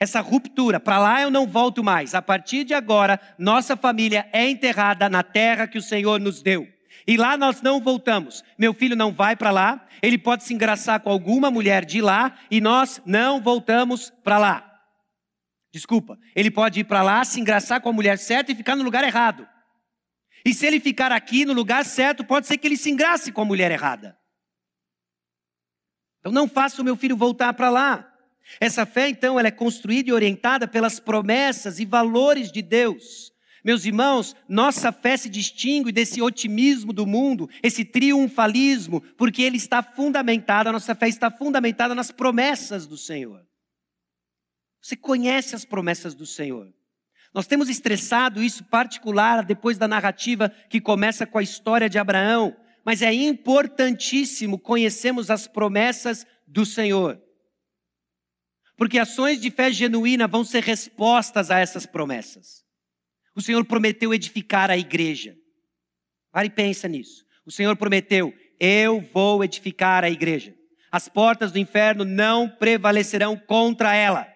Essa 0.00 0.20
ruptura, 0.20 0.80
para 0.80 0.98
lá 0.98 1.22
eu 1.22 1.30
não 1.30 1.46
volto 1.46 1.84
mais. 1.84 2.14
A 2.14 2.22
partir 2.22 2.64
de 2.64 2.74
agora, 2.74 3.20
nossa 3.38 3.76
família 3.76 4.28
é 4.32 4.48
enterrada 4.48 5.08
na 5.08 5.22
terra 5.22 5.68
que 5.68 5.78
o 5.78 5.82
Senhor 5.82 6.18
nos 6.18 6.42
deu. 6.42 6.66
E 7.06 7.16
lá 7.16 7.36
nós 7.36 7.62
não 7.62 7.80
voltamos. 7.80 8.44
Meu 8.58 8.74
filho 8.74 8.96
não 8.96 9.12
vai 9.12 9.34
para 9.36 9.50
lá, 9.50 9.86
ele 10.02 10.18
pode 10.18 10.44
se 10.44 10.54
engraçar 10.54 11.00
com 11.00 11.10
alguma 11.10 11.50
mulher 11.50 11.84
de 11.84 12.00
lá 12.00 12.38
e 12.50 12.60
nós 12.60 13.00
não 13.04 13.40
voltamos 13.40 14.10
para 14.22 14.38
lá. 14.38 14.66
Desculpa, 15.72 16.18
ele 16.34 16.50
pode 16.50 16.80
ir 16.80 16.84
para 16.84 17.02
lá, 17.02 17.24
se 17.24 17.40
engraçar 17.40 17.80
com 17.80 17.88
a 17.88 17.92
mulher 17.92 18.18
certa 18.18 18.50
e 18.50 18.56
ficar 18.56 18.74
no 18.74 18.82
lugar 18.82 19.04
errado. 19.04 19.46
E 20.44 20.52
se 20.54 20.66
ele 20.66 20.80
ficar 20.80 21.12
aqui 21.12 21.44
no 21.44 21.52
lugar 21.52 21.84
certo, 21.84 22.24
pode 22.24 22.46
ser 22.46 22.58
que 22.58 22.66
ele 22.66 22.76
se 22.76 22.90
engrace 22.90 23.30
com 23.30 23.42
a 23.42 23.44
mulher 23.44 23.70
errada. 23.70 24.18
Então 26.18 26.32
não 26.32 26.48
faça 26.48 26.80
o 26.80 26.84
meu 26.84 26.96
filho 26.96 27.16
voltar 27.16 27.52
para 27.54 27.70
lá. 27.70 28.06
Essa 28.58 28.84
fé, 28.84 29.08
então, 29.08 29.38
ela 29.38 29.48
é 29.48 29.52
construída 29.52 30.10
e 30.10 30.12
orientada 30.12 30.66
pelas 30.66 30.98
promessas 30.98 31.78
e 31.78 31.84
valores 31.84 32.50
de 32.50 32.62
Deus. 32.62 33.32
Meus 33.64 33.84
irmãos, 33.84 34.34
nossa 34.48 34.90
fé 34.90 35.16
se 35.16 35.28
distingue 35.28 35.92
desse 35.92 36.22
otimismo 36.22 36.92
do 36.92 37.06
mundo, 37.06 37.48
esse 37.62 37.84
triunfalismo, 37.84 39.00
porque 39.16 39.42
ele 39.42 39.58
está 39.58 39.82
fundamentada, 39.82 40.70
a 40.70 40.72
nossa 40.72 40.94
fé 40.94 41.08
está 41.08 41.30
fundamentada 41.30 41.94
nas 41.94 42.10
promessas 42.10 42.86
do 42.86 42.96
Senhor. 42.96 43.44
Você 44.80 44.96
conhece 44.96 45.54
as 45.54 45.64
promessas 45.64 46.14
do 46.14 46.24
Senhor. 46.24 46.72
Nós 47.34 47.46
temos 47.46 47.68
estressado 47.68 48.42
isso 48.42 48.64
particular 48.64 49.44
depois 49.44 49.78
da 49.78 49.86
narrativa 49.86 50.48
que 50.68 50.80
começa 50.80 51.26
com 51.26 51.38
a 51.38 51.42
história 51.42 51.88
de 51.88 51.98
Abraão, 51.98 52.56
mas 52.84 53.02
é 53.02 53.12
importantíssimo 53.12 54.58
conhecermos 54.58 55.30
as 55.30 55.46
promessas 55.46 56.26
do 56.46 56.64
Senhor. 56.64 57.20
Porque 58.74 58.98
ações 58.98 59.40
de 59.40 59.50
fé 59.50 59.70
genuína 59.70 60.26
vão 60.26 60.42
ser 60.42 60.62
respostas 60.62 61.50
a 61.50 61.58
essas 61.58 61.84
promessas. 61.84 62.59
O 63.40 63.42
Senhor 63.42 63.64
prometeu 63.64 64.12
edificar 64.12 64.70
a 64.70 64.76
igreja. 64.76 65.34
Pare 66.30 66.48
e 66.48 66.50
pensa 66.50 66.86
nisso. 66.86 67.24
O 67.46 67.50
Senhor 67.50 67.74
prometeu: 67.74 68.34
eu 68.60 69.00
vou 69.14 69.42
edificar 69.42 70.04
a 70.04 70.10
igreja. 70.10 70.54
As 70.92 71.08
portas 71.08 71.50
do 71.50 71.58
inferno 71.58 72.04
não 72.04 72.46
prevalecerão 72.46 73.38
contra 73.38 73.94
ela. 73.94 74.28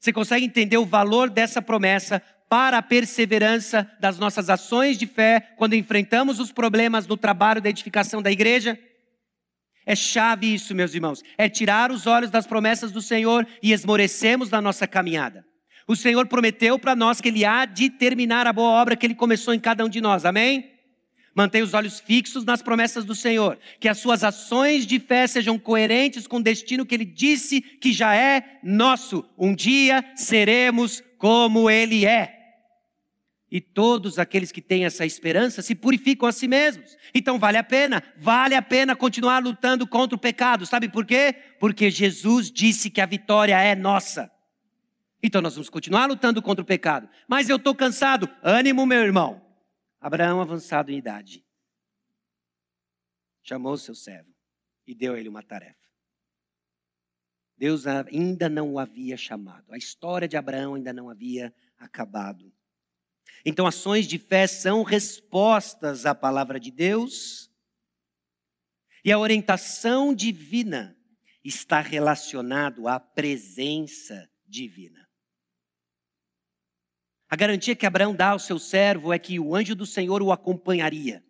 Você 0.00 0.12
consegue 0.12 0.44
entender 0.44 0.78
o 0.78 0.84
valor 0.84 1.30
dessa 1.30 1.62
promessa 1.62 2.20
para 2.50 2.78
a 2.78 2.82
perseverança 2.82 3.88
das 4.00 4.18
nossas 4.18 4.50
ações 4.50 4.98
de 4.98 5.06
fé 5.06 5.54
quando 5.56 5.74
enfrentamos 5.74 6.40
os 6.40 6.50
problemas 6.50 7.06
no 7.06 7.16
trabalho 7.16 7.62
da 7.62 7.70
edificação 7.70 8.20
da 8.20 8.32
igreja? 8.32 8.76
É 9.86 9.94
chave 9.94 10.52
isso, 10.52 10.74
meus 10.74 10.92
irmãos. 10.92 11.22
É 11.38 11.48
tirar 11.48 11.92
os 11.92 12.08
olhos 12.08 12.32
das 12.32 12.48
promessas 12.48 12.90
do 12.90 13.00
Senhor 13.00 13.46
e 13.62 13.70
esmorecemos 13.70 14.50
na 14.50 14.60
nossa 14.60 14.88
caminhada. 14.88 15.46
O 15.86 15.96
Senhor 15.96 16.26
prometeu 16.26 16.78
para 16.78 16.94
nós 16.94 17.20
que 17.20 17.28
Ele 17.28 17.44
há 17.44 17.64
de 17.64 17.90
terminar 17.90 18.46
a 18.46 18.52
boa 18.52 18.70
obra 18.70 18.96
que 18.96 19.06
Ele 19.06 19.14
começou 19.14 19.52
em 19.52 19.60
cada 19.60 19.84
um 19.84 19.88
de 19.88 20.00
nós, 20.00 20.24
amém? 20.24 20.70
Mantenha 21.34 21.64
os 21.64 21.72
olhos 21.72 21.98
fixos 21.98 22.44
nas 22.44 22.62
promessas 22.62 23.04
do 23.04 23.14
Senhor. 23.14 23.58
Que 23.80 23.88
as 23.88 23.98
suas 23.98 24.22
ações 24.22 24.86
de 24.86 24.98
fé 24.98 25.26
sejam 25.26 25.58
coerentes 25.58 26.26
com 26.26 26.36
o 26.36 26.42
destino 26.42 26.84
que 26.84 26.94
Ele 26.94 27.04
disse 27.04 27.60
que 27.60 27.92
já 27.92 28.14
é 28.14 28.58
nosso. 28.62 29.24
Um 29.38 29.54
dia 29.54 30.04
seremos 30.14 31.02
como 31.18 31.70
Ele 31.70 32.04
é. 32.04 32.38
E 33.52 33.60
todos 33.60 34.18
aqueles 34.18 34.50
que 34.50 34.62
têm 34.62 34.86
essa 34.86 35.04
esperança 35.04 35.60
se 35.60 35.74
purificam 35.74 36.26
a 36.26 36.32
si 36.32 36.48
mesmos. 36.48 36.96
Então 37.14 37.38
vale 37.38 37.58
a 37.58 37.62
pena, 37.62 38.02
vale 38.16 38.54
a 38.54 38.62
pena 38.62 38.96
continuar 38.96 39.42
lutando 39.42 39.86
contra 39.86 40.16
o 40.16 40.18
pecado. 40.18 40.64
Sabe 40.64 40.88
por 40.88 41.04
quê? 41.04 41.34
Porque 41.60 41.90
Jesus 41.90 42.50
disse 42.50 42.88
que 42.88 42.98
a 42.98 43.04
vitória 43.04 43.60
é 43.60 43.74
nossa. 43.74 44.31
Então 45.22 45.40
nós 45.40 45.54
vamos 45.54 45.70
continuar 45.70 46.06
lutando 46.06 46.42
contra 46.42 46.62
o 46.62 46.66
pecado. 46.66 47.08
Mas 47.28 47.48
eu 47.48 47.56
estou 47.56 47.74
cansado. 47.74 48.28
Ânimo, 48.42 48.84
meu 48.84 49.00
irmão. 49.00 49.40
Abraão, 50.00 50.40
avançado 50.40 50.90
em 50.90 50.98
idade, 50.98 51.46
chamou 53.40 53.76
seu 53.76 53.94
servo 53.94 54.34
e 54.84 54.96
deu 54.96 55.14
a 55.14 55.20
ele 55.20 55.28
uma 55.28 55.44
tarefa. 55.44 55.78
Deus 57.56 57.86
ainda 57.86 58.48
não 58.48 58.72
o 58.72 58.78
havia 58.80 59.16
chamado. 59.16 59.72
A 59.72 59.76
história 59.76 60.26
de 60.26 60.36
Abraão 60.36 60.74
ainda 60.74 60.92
não 60.92 61.08
havia 61.08 61.54
acabado. 61.78 62.52
Então, 63.44 63.64
ações 63.64 64.08
de 64.08 64.18
fé 64.18 64.48
são 64.48 64.82
respostas 64.82 66.04
à 66.04 66.16
palavra 66.16 66.58
de 66.58 66.72
Deus. 66.72 67.48
E 69.04 69.12
a 69.12 69.18
orientação 69.18 70.12
divina 70.12 70.96
está 71.44 71.80
relacionado 71.80 72.88
à 72.88 72.98
presença 72.98 74.28
divina. 74.44 75.08
A 77.32 77.34
garantia 77.34 77.74
que 77.74 77.86
Abraão 77.86 78.14
dá 78.14 78.28
ao 78.28 78.38
seu 78.38 78.58
servo 78.58 79.10
é 79.10 79.18
que 79.18 79.40
o 79.40 79.56
anjo 79.56 79.74
do 79.74 79.86
Senhor 79.86 80.20
o 80.20 80.30
acompanharia. 80.30 81.24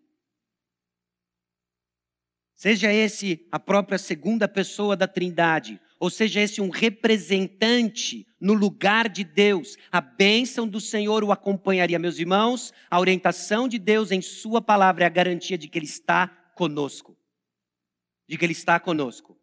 Seja 2.56 2.92
esse 2.92 3.46
a 3.52 3.60
própria 3.60 3.98
segunda 3.98 4.48
pessoa 4.48 4.96
da 4.96 5.06
Trindade, 5.06 5.80
ou 6.00 6.10
seja 6.10 6.40
esse 6.40 6.60
um 6.60 6.70
representante 6.70 8.26
no 8.40 8.52
lugar 8.52 9.08
de 9.08 9.22
Deus, 9.22 9.76
a 9.92 10.00
bênção 10.00 10.66
do 10.66 10.80
Senhor 10.80 11.22
o 11.22 11.30
acompanharia. 11.30 12.00
Meus 12.00 12.18
irmãos, 12.18 12.72
a 12.90 12.98
orientação 12.98 13.68
de 13.68 13.78
Deus 13.78 14.10
em 14.10 14.20
Sua 14.20 14.60
palavra 14.60 15.04
é 15.04 15.06
a 15.06 15.08
garantia 15.08 15.56
de 15.56 15.68
que 15.68 15.78
Ele 15.78 15.86
está 15.86 16.26
conosco. 16.56 17.16
De 18.26 18.36
que 18.36 18.44
Ele 18.44 18.54
está 18.54 18.80
conosco. 18.80 19.38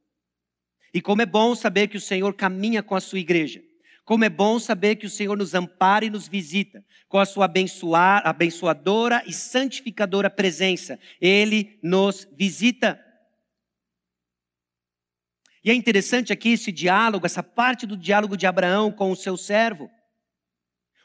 E 0.93 1.01
como 1.01 1.21
é 1.21 1.25
bom 1.25 1.55
saber 1.55 1.87
que 1.87 1.95
o 1.95 2.01
Senhor 2.01 2.33
caminha 2.33 2.83
com 2.83 2.95
a 2.95 2.99
sua 2.99 3.19
igreja. 3.19 3.63
Como 4.09 4.25
é 4.25 4.29
bom 4.29 4.57
saber 4.57 4.95
que 4.95 5.05
o 5.05 5.09
Senhor 5.09 5.37
nos 5.37 5.53
ampara 5.53 6.03
e 6.03 6.09
nos 6.09 6.27
visita 6.27 6.83
com 7.07 7.19
a 7.19 7.27
sua 7.27 7.45
abençoar, 7.45 8.23
abençoadora 8.25 9.21
e 9.27 9.31
santificadora 9.31 10.31
presença. 10.31 10.97
Ele 11.21 11.77
nos 11.83 12.27
visita. 12.35 12.99
E 15.63 15.69
é 15.69 15.75
interessante 15.75 16.33
aqui 16.33 16.53
esse 16.53 16.71
diálogo, 16.71 17.27
essa 17.27 17.43
parte 17.43 17.85
do 17.85 17.95
diálogo 17.95 18.35
de 18.35 18.47
Abraão 18.47 18.91
com 18.91 19.11
o 19.11 19.15
seu 19.15 19.37
servo. 19.37 19.91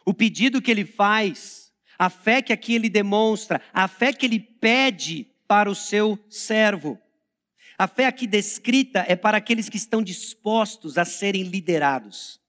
O 0.06 0.14
pedido 0.14 0.62
que 0.62 0.70
ele 0.70 0.86
faz, 0.86 1.70
a 1.98 2.08
fé 2.08 2.40
que 2.40 2.54
aqui 2.54 2.74
ele 2.74 2.88
demonstra, 2.88 3.60
a 3.70 3.86
fé 3.86 4.14
que 4.14 4.24
ele 4.24 4.40
pede 4.40 5.28
para 5.46 5.70
o 5.70 5.74
seu 5.74 6.18
servo. 6.30 6.98
A 7.76 7.86
fé 7.86 8.06
aqui 8.06 8.26
descrita 8.26 9.04
é 9.06 9.14
para 9.14 9.36
aqueles 9.36 9.68
que 9.68 9.76
estão 9.76 10.02
dispostos 10.02 10.96
a 10.96 11.04
serem 11.04 11.42
liderados. 11.42 12.42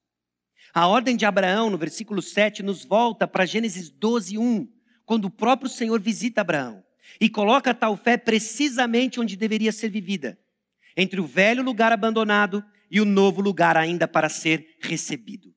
A 0.76 0.88
ordem 0.88 1.16
de 1.16 1.26
Abraão, 1.26 1.70
no 1.70 1.78
versículo 1.78 2.22
7, 2.22 2.62
nos 2.62 2.84
volta 2.84 3.26
para 3.26 3.46
Gênesis 3.46 3.90
12, 3.90 4.38
1, 4.38 4.68
quando 5.06 5.24
o 5.24 5.30
próprio 5.30 5.70
Senhor 5.70 6.02
visita 6.02 6.42
Abraão 6.42 6.84
e 7.18 7.30
coloca 7.30 7.74
tal 7.74 7.96
fé 7.96 8.18
precisamente 8.18 9.18
onde 9.18 9.38
deveria 9.38 9.72
ser 9.72 9.88
vivida, 9.88 10.38
entre 10.98 11.22
o 11.22 11.26
velho 11.26 11.64
lugar 11.64 11.94
abandonado 11.94 12.62
e 12.92 13.00
o 13.00 13.06
novo 13.06 13.40
lugar 13.40 13.78
ainda 13.78 14.06
para 14.06 14.28
ser 14.28 14.76
recebido. 14.82 15.56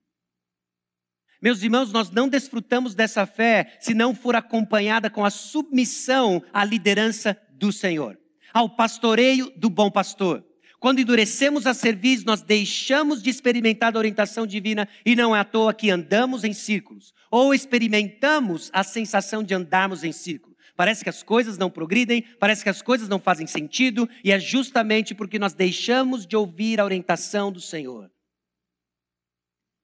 Meus 1.43 1.65
irmãos, 1.65 1.91
nós 1.91 2.13
não 2.13 2.29
desfrutamos 2.29 2.95
dessa 2.95 3.27
fé 3.27 3.77
se 3.81 3.95
não 3.95 4.15
for 4.15 4.37
acompanhada 4.37 5.11
com 5.11 5.25
a 5.25 5.31
submissão 5.31 6.41
à 6.53 6.65
liderança 6.65 7.37
do 7.55 7.73
Senhor, 7.73 8.17
ao 8.55 8.71
pastoreio 8.71 9.53
do 9.57 9.69
bom 9.69 9.91
pastor. 9.91 10.48
Quando 10.81 11.01
endurecemos 11.01 11.67
a 11.67 11.75
serviço, 11.75 12.25
nós 12.25 12.41
deixamos 12.41 13.23
de 13.23 13.31
experimentar 13.31 13.95
a 13.95 13.99
orientação 13.99 14.47
divina 14.47 14.89
e 15.05 15.17
não 15.17 15.35
é 15.35 15.41
à 15.41 15.45
toa 15.45 15.75
que 15.75 15.91
andamos 15.91 16.45
em 16.45 16.53
círculos. 16.53 17.13
Ou 17.31 17.53
experimentamos 17.53 18.71
a 18.73 18.85
sensação 18.85 19.43
de 19.43 19.55
andarmos 19.55 20.05
em 20.05 20.13
círculo. 20.13 20.57
Parece 20.77 21.03
que 21.03 21.11
as 21.11 21.25
coisas 21.25 21.59
não 21.59 21.69
progridem, 21.69 22.23
parece 22.39 22.63
que 22.63 22.69
as 22.69 22.81
coisas 22.81 23.09
não 23.09 23.19
fazem 23.19 23.49
sentido, 23.49 24.09
e 24.23 24.31
é 24.31 24.39
justamente 24.39 25.13
porque 25.13 25.37
nós 25.37 25.53
deixamos 25.53 26.25
de 26.25 26.37
ouvir 26.37 26.79
a 26.79 26.85
orientação 26.85 27.51
do 27.51 27.61
Senhor. 27.61 28.09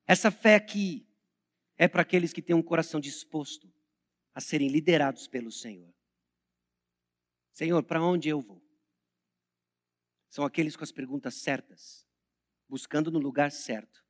Essa 0.07 0.31
fé 0.31 0.55
aqui 0.55 1.05
é 1.77 1.89
para 1.89 2.03
aqueles 2.03 2.33
que 2.33 2.41
têm 2.41 2.55
um 2.55 2.63
coração 2.63 3.01
disposto 3.01 3.69
a 4.33 4.41
serem 4.41 4.69
liderados 4.69 5.27
pelo 5.27 5.51
Senhor. 5.51 5.93
Senhor, 7.53 7.83
para 7.83 8.01
onde 8.01 8.29
eu 8.29 8.41
vou? 8.41 8.64
São 10.35 10.45
aqueles 10.45 10.75
com 10.75 10.83
as 10.83 10.91
perguntas 10.91 11.37
certas, 11.37 12.05
buscando 12.69 13.09
no 13.09 13.21
lugar 13.21 13.53
certo, 13.53 14.05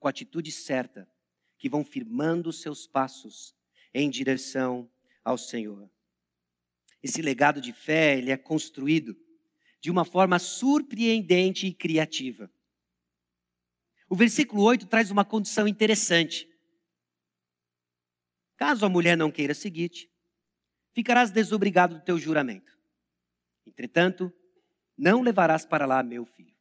com 0.00 0.08
a 0.08 0.10
atitude 0.10 0.50
certa, 0.50 1.08
que 1.56 1.68
vão 1.68 1.84
firmando 1.84 2.52
seus 2.52 2.88
passos 2.88 3.54
em 3.94 4.10
direção 4.10 4.90
ao 5.24 5.38
Senhor. 5.38 5.88
Esse 7.00 7.22
legado 7.22 7.60
de 7.60 7.72
fé, 7.72 8.18
ele 8.18 8.32
é 8.32 8.36
construído 8.36 9.16
de 9.80 9.92
uma 9.92 10.04
forma 10.04 10.40
surpreendente 10.40 11.68
e 11.68 11.72
criativa. 11.72 12.52
O 14.08 14.16
versículo 14.16 14.64
8 14.64 14.88
traz 14.88 15.08
uma 15.12 15.24
condição 15.24 15.68
interessante. 15.68 16.52
Caso 18.56 18.84
a 18.84 18.88
mulher 18.88 19.16
não 19.16 19.30
queira 19.30 19.54
seguir-te, 19.54 20.10
ficarás 20.92 21.30
desobrigado 21.30 21.94
do 21.94 22.04
teu 22.04 22.18
juramento. 22.18 22.76
Entretanto, 23.64 24.34
não 25.00 25.22
levarás 25.22 25.64
para 25.64 25.86
lá 25.86 26.02
meu 26.02 26.26
filho. 26.26 26.54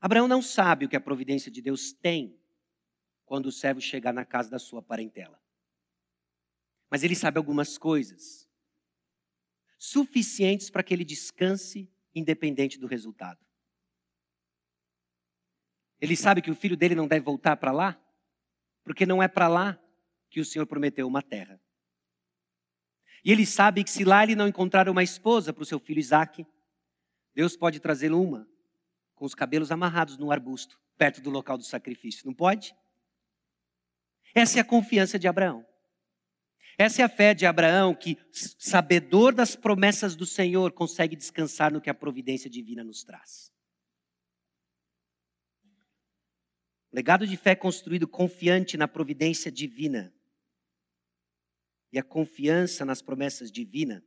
Abraão 0.00 0.26
não 0.26 0.40
sabe 0.40 0.86
o 0.86 0.88
que 0.88 0.96
a 0.96 1.00
providência 1.00 1.50
de 1.50 1.60
Deus 1.60 1.92
tem 1.92 2.40
quando 3.26 3.46
o 3.46 3.52
servo 3.52 3.82
chegar 3.82 4.14
na 4.14 4.24
casa 4.24 4.48
da 4.48 4.58
sua 4.58 4.80
parentela. 4.80 5.38
Mas 6.88 7.02
ele 7.02 7.14
sabe 7.14 7.36
algumas 7.36 7.76
coisas 7.76 8.48
suficientes 9.78 10.70
para 10.70 10.82
que 10.82 10.94
ele 10.94 11.04
descanse 11.04 11.92
independente 12.14 12.78
do 12.78 12.86
resultado. 12.86 13.44
Ele 16.00 16.16
sabe 16.16 16.40
que 16.40 16.50
o 16.50 16.54
filho 16.54 16.78
dele 16.78 16.94
não 16.94 17.06
deve 17.06 17.24
voltar 17.24 17.58
para 17.58 17.72
lá, 17.72 18.00
porque 18.82 19.04
não 19.04 19.22
é 19.22 19.28
para 19.28 19.48
lá 19.48 19.78
que 20.30 20.40
o 20.40 20.44
Senhor 20.46 20.66
prometeu 20.66 21.06
uma 21.06 21.20
terra. 21.20 21.60
E 23.26 23.32
ele 23.32 23.44
sabe 23.44 23.82
que 23.82 23.90
se 23.90 24.04
lá 24.04 24.22
ele 24.22 24.36
não 24.36 24.46
encontrar 24.46 24.88
uma 24.88 25.02
esposa 25.02 25.52
para 25.52 25.64
o 25.64 25.66
seu 25.66 25.80
filho 25.80 25.98
Isaac, 25.98 26.46
Deus 27.34 27.56
pode 27.56 27.80
trazê-lo 27.80 28.22
uma, 28.22 28.48
com 29.16 29.24
os 29.24 29.34
cabelos 29.34 29.72
amarrados 29.72 30.16
no 30.16 30.30
arbusto, 30.30 30.80
perto 30.96 31.20
do 31.20 31.28
local 31.28 31.58
do 31.58 31.64
sacrifício. 31.64 32.24
Não 32.24 32.32
pode? 32.32 32.72
Essa 34.32 34.58
é 34.58 34.60
a 34.60 34.64
confiança 34.64 35.18
de 35.18 35.26
Abraão. 35.26 35.66
Essa 36.78 37.02
é 37.02 37.04
a 37.04 37.08
fé 37.08 37.34
de 37.34 37.44
Abraão 37.44 37.96
que, 37.96 38.16
sabedor 38.30 39.34
das 39.34 39.56
promessas 39.56 40.14
do 40.14 40.24
Senhor, 40.24 40.70
consegue 40.70 41.16
descansar 41.16 41.72
no 41.72 41.80
que 41.80 41.90
a 41.90 41.94
providência 41.94 42.48
divina 42.48 42.84
nos 42.84 43.02
traz. 43.02 43.52
Legado 46.92 47.26
de 47.26 47.36
fé 47.36 47.56
construído 47.56 48.06
confiante 48.06 48.76
na 48.76 48.86
providência 48.86 49.50
divina 49.50 50.14
e 51.96 51.98
a 51.98 52.02
confiança 52.02 52.84
nas 52.84 53.00
promessas 53.00 53.50
divinas 53.50 54.02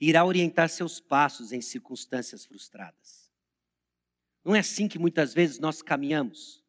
irá 0.00 0.24
orientar 0.24 0.68
seus 0.68 0.98
passos 0.98 1.52
em 1.52 1.60
circunstâncias 1.60 2.44
frustradas. 2.44 3.30
Não 4.44 4.52
é 4.52 4.58
assim 4.58 4.88
que 4.88 4.98
muitas 4.98 5.32
vezes 5.32 5.60
nós 5.60 5.80
caminhamos, 5.80 6.64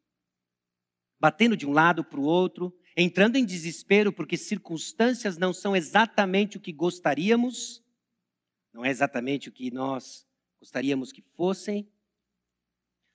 batendo 1.18 1.56
de 1.56 1.66
um 1.66 1.72
lado 1.72 2.04
para 2.04 2.20
o 2.20 2.22
outro, 2.22 2.72
entrando 2.96 3.34
em 3.34 3.44
desespero 3.44 4.12
porque 4.12 4.36
circunstâncias 4.36 5.36
não 5.36 5.52
são 5.52 5.74
exatamente 5.74 6.58
o 6.58 6.60
que 6.60 6.72
gostaríamos, 6.72 7.82
não 8.72 8.84
é 8.84 8.90
exatamente 8.90 9.48
o 9.48 9.52
que 9.52 9.68
nós 9.68 10.24
gostaríamos 10.60 11.10
que 11.10 11.22
fossem. 11.34 11.90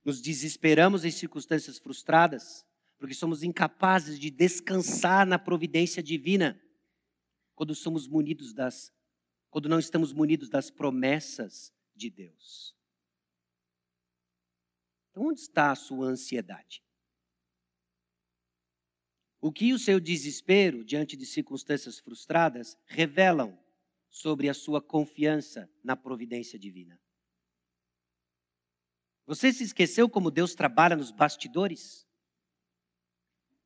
Nos 0.04 0.22
desesperamos 0.22 1.06
em 1.06 1.12
circunstâncias 1.12 1.80
frustradas 1.80 2.66
porque 3.00 3.14
somos 3.14 3.42
incapazes 3.42 4.20
de 4.20 4.30
descansar 4.30 5.26
na 5.26 5.40
providência 5.40 6.04
divina 6.04 6.62
quando 7.58 7.74
somos 7.74 8.08
munidos 8.08 8.54
das 8.54 8.94
quando 9.50 9.68
não 9.68 9.80
estamos 9.80 10.14
munidos 10.14 10.50
das 10.50 10.70
promessas 10.70 11.74
de 11.96 12.10
Deus. 12.12 12.76
Então, 15.10 15.24
onde 15.24 15.40
está 15.40 15.72
a 15.72 15.76
sua 15.76 16.06
ansiedade? 16.06 16.84
O 19.42 19.52
que 19.52 19.74
o 19.74 19.80
seu 19.80 20.00
desespero 20.00 20.84
diante 20.84 21.18
de 21.18 21.26
circunstâncias 21.26 21.98
frustradas 21.98 22.78
revelam 22.86 23.58
sobre 24.10 24.50
a 24.50 24.54
sua 24.54 24.82
confiança 24.82 25.68
na 25.84 25.96
providência 25.96 26.60
divina? 26.60 27.00
Você 29.26 29.52
se 29.52 29.64
esqueceu 29.64 30.08
como 30.08 30.30
Deus 30.30 30.54
trabalha 30.54 30.96
nos 30.96 31.10
bastidores? 31.10 32.06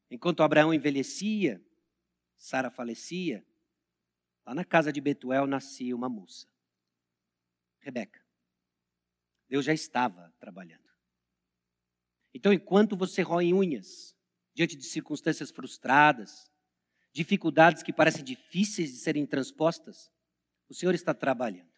Enquanto 0.09 0.43
Abraão 0.43 0.73
envelhecia, 0.73 1.61
Sara 2.37 2.71
falecia, 2.71 3.45
lá 4.45 4.53
na 4.53 4.65
casa 4.65 4.91
de 4.91 4.99
Betuel 5.01 5.47
nascia 5.47 5.95
uma 5.95 6.09
moça, 6.09 6.47
Rebeca. 7.79 8.21
Deus 9.47 9.65
já 9.65 9.73
estava 9.73 10.33
trabalhando. 10.39 10.89
Então, 12.33 12.53
enquanto 12.53 12.95
você 12.95 13.21
rói 13.21 13.53
unhas, 13.53 14.15
diante 14.53 14.75
de 14.75 14.85
circunstâncias 14.85 15.51
frustradas, 15.51 16.49
dificuldades 17.11 17.83
que 17.83 17.91
parecem 17.91 18.23
difíceis 18.23 18.91
de 18.91 18.97
serem 18.97 19.25
transpostas, 19.25 20.09
o 20.69 20.73
Senhor 20.73 20.95
está 20.95 21.13
trabalhando. 21.13 21.71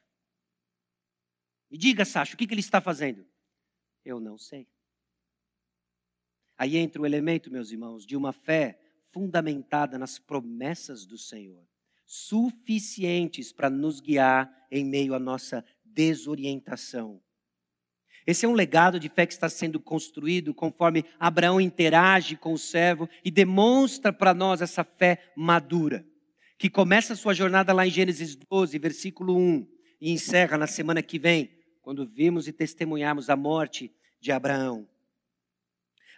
Me 1.70 1.78
diga, 1.78 2.06
Sacho, 2.06 2.36
o 2.36 2.38
que, 2.38 2.46
que 2.46 2.54
ele 2.54 2.62
está 2.62 2.80
fazendo? 2.80 3.26
Eu 4.06 4.20
não 4.20 4.38
sei. 4.38 4.68
Aí 6.56 6.78
entra 6.78 7.02
o 7.02 7.06
elemento, 7.06 7.52
meus 7.52 7.72
irmãos, 7.72 8.06
de 8.06 8.16
uma 8.16 8.32
fé 8.32 8.80
fundamentada 9.12 9.98
nas 9.98 10.20
promessas 10.20 11.06
do 11.06 11.18
Senhor, 11.18 11.68
suficientes 12.06 13.52
para 13.52 13.70
nos 13.70 14.00
guiar 14.00 14.52
em 14.72 14.86
meio 14.86 15.14
à 15.14 15.20
nossa 15.20 15.66
desorientação 15.84 17.22
esse 18.26 18.46
é 18.46 18.50
um 18.50 18.54
legado 18.54 19.00
de 19.00 19.10
fé 19.10 19.26
que 19.26 19.34
está 19.34 19.50
sendo 19.50 19.80
construído 19.80 20.54
conforme 20.54 21.06
Abraão 21.20 21.60
interage 21.60 22.38
com 22.38 22.54
o 22.54 22.58
servo 22.58 23.10
e 23.24 23.30
demonstra 23.30 24.14
para 24.14 24.34
nós 24.34 24.62
essa 24.62 24.84
fé 24.84 25.32
madura, 25.36 26.06
que 26.58 26.70
começa 26.70 27.16
sua 27.16 27.34
jornada 27.34 27.74
lá 27.74 27.86
em 27.86 27.92
Gênesis 27.92 28.36
12, 28.36 28.80
versículo 28.80 29.38
1, 29.38 29.68
e 30.00 30.12
encerra 30.12 30.58
na 30.58 30.68
semana 30.68 31.02
que 31.02 31.20
vem, 31.20 31.52
quando 31.82 32.08
vimos 32.08 32.48
e 32.48 32.54
testemunhamos 32.54 33.30
a 33.30 33.36
morte 33.36 33.94
de 34.22 34.32
Abraão. 34.32 34.88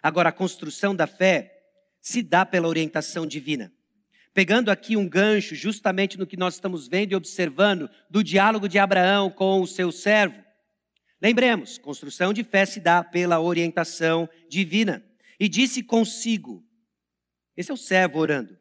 Agora, 0.00 0.28
a 0.28 0.32
construção 0.32 0.94
da 0.94 1.08
fé 1.08 1.52
se 2.00 2.22
dá 2.22 2.46
pela 2.46 2.68
orientação 2.68 3.26
divina. 3.26 3.72
Pegando 4.36 4.70
aqui 4.70 4.96
um 4.96 5.08
gancho 5.08 5.56
justamente 5.56 6.16
no 6.16 6.26
que 6.26 6.36
nós 6.36 6.54
estamos 6.54 6.86
vendo 6.86 7.10
e 7.10 7.16
observando 7.16 7.90
do 8.10 8.22
diálogo 8.22 8.68
de 8.68 8.78
Abraão 8.78 9.30
com 9.30 9.60
o 9.60 9.66
seu 9.66 9.90
servo, 9.90 10.46
Lembremos, 11.20 11.78
construção 11.78 12.32
de 12.32 12.44
fé 12.44 12.66
se 12.66 12.78
dá 12.78 13.02
pela 13.02 13.40
orientação 13.40 14.28
divina. 14.50 15.02
E 15.40 15.48
disse 15.48 15.82
consigo: 15.82 16.62
esse 17.56 17.70
é 17.70 17.74
o 17.74 17.76
servo 17.76 18.18
orando. 18.18 18.56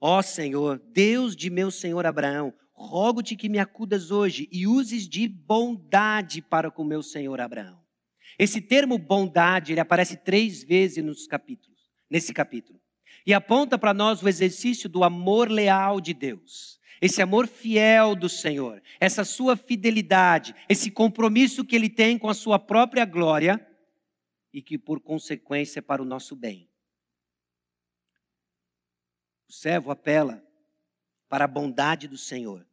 Ó 0.00 0.20
Senhor, 0.20 0.82
Deus 0.92 1.36
de 1.36 1.48
meu 1.48 1.70
senhor 1.70 2.04
Abraão, 2.04 2.52
rogo-te 2.74 3.36
que 3.36 3.48
me 3.48 3.58
acudas 3.58 4.10
hoje 4.10 4.48
e 4.50 4.66
uses 4.66 5.08
de 5.08 5.28
bondade 5.28 6.42
para 6.42 6.70
com 6.70 6.82
meu 6.82 7.02
senhor 7.02 7.40
Abraão. 7.40 7.80
Esse 8.38 8.60
termo 8.60 8.98
bondade, 8.98 9.72
ele 9.72 9.80
aparece 9.80 10.16
três 10.16 10.62
vezes 10.64 11.02
nos 11.02 11.26
capítulos, 11.26 11.78
nesse 12.10 12.34
capítulo. 12.34 12.80
E 13.26 13.34
aponta 13.34 13.76
para 13.76 13.92
nós 13.92 14.22
o 14.22 14.28
exercício 14.28 14.88
do 14.88 15.02
amor 15.02 15.50
leal 15.50 16.00
de 16.00 16.14
Deus 16.14 16.76
esse 17.00 17.20
amor 17.20 17.46
fiel 17.46 18.14
do 18.14 18.28
Senhor, 18.28 18.82
essa 18.98 19.24
sua 19.24 19.56
fidelidade, 19.56 20.54
esse 20.68 20.90
compromisso 20.90 21.64
que 21.64 21.76
ele 21.76 21.90
tem 21.90 22.18
com 22.18 22.28
a 22.28 22.34
sua 22.34 22.58
própria 22.58 23.04
glória 23.04 23.64
e 24.52 24.62
que, 24.62 24.78
por 24.78 25.00
consequência, 25.00 25.80
é 25.80 25.82
para 25.82 26.02
o 26.02 26.06
nosso 26.06 26.34
bem. 26.34 26.70
O 29.48 29.52
servo 29.52 29.90
apela 29.90 30.42
para 31.28 31.44
a 31.44 31.48
bondade 31.48 32.08
do 32.08 32.16
Senhor. 32.16 32.66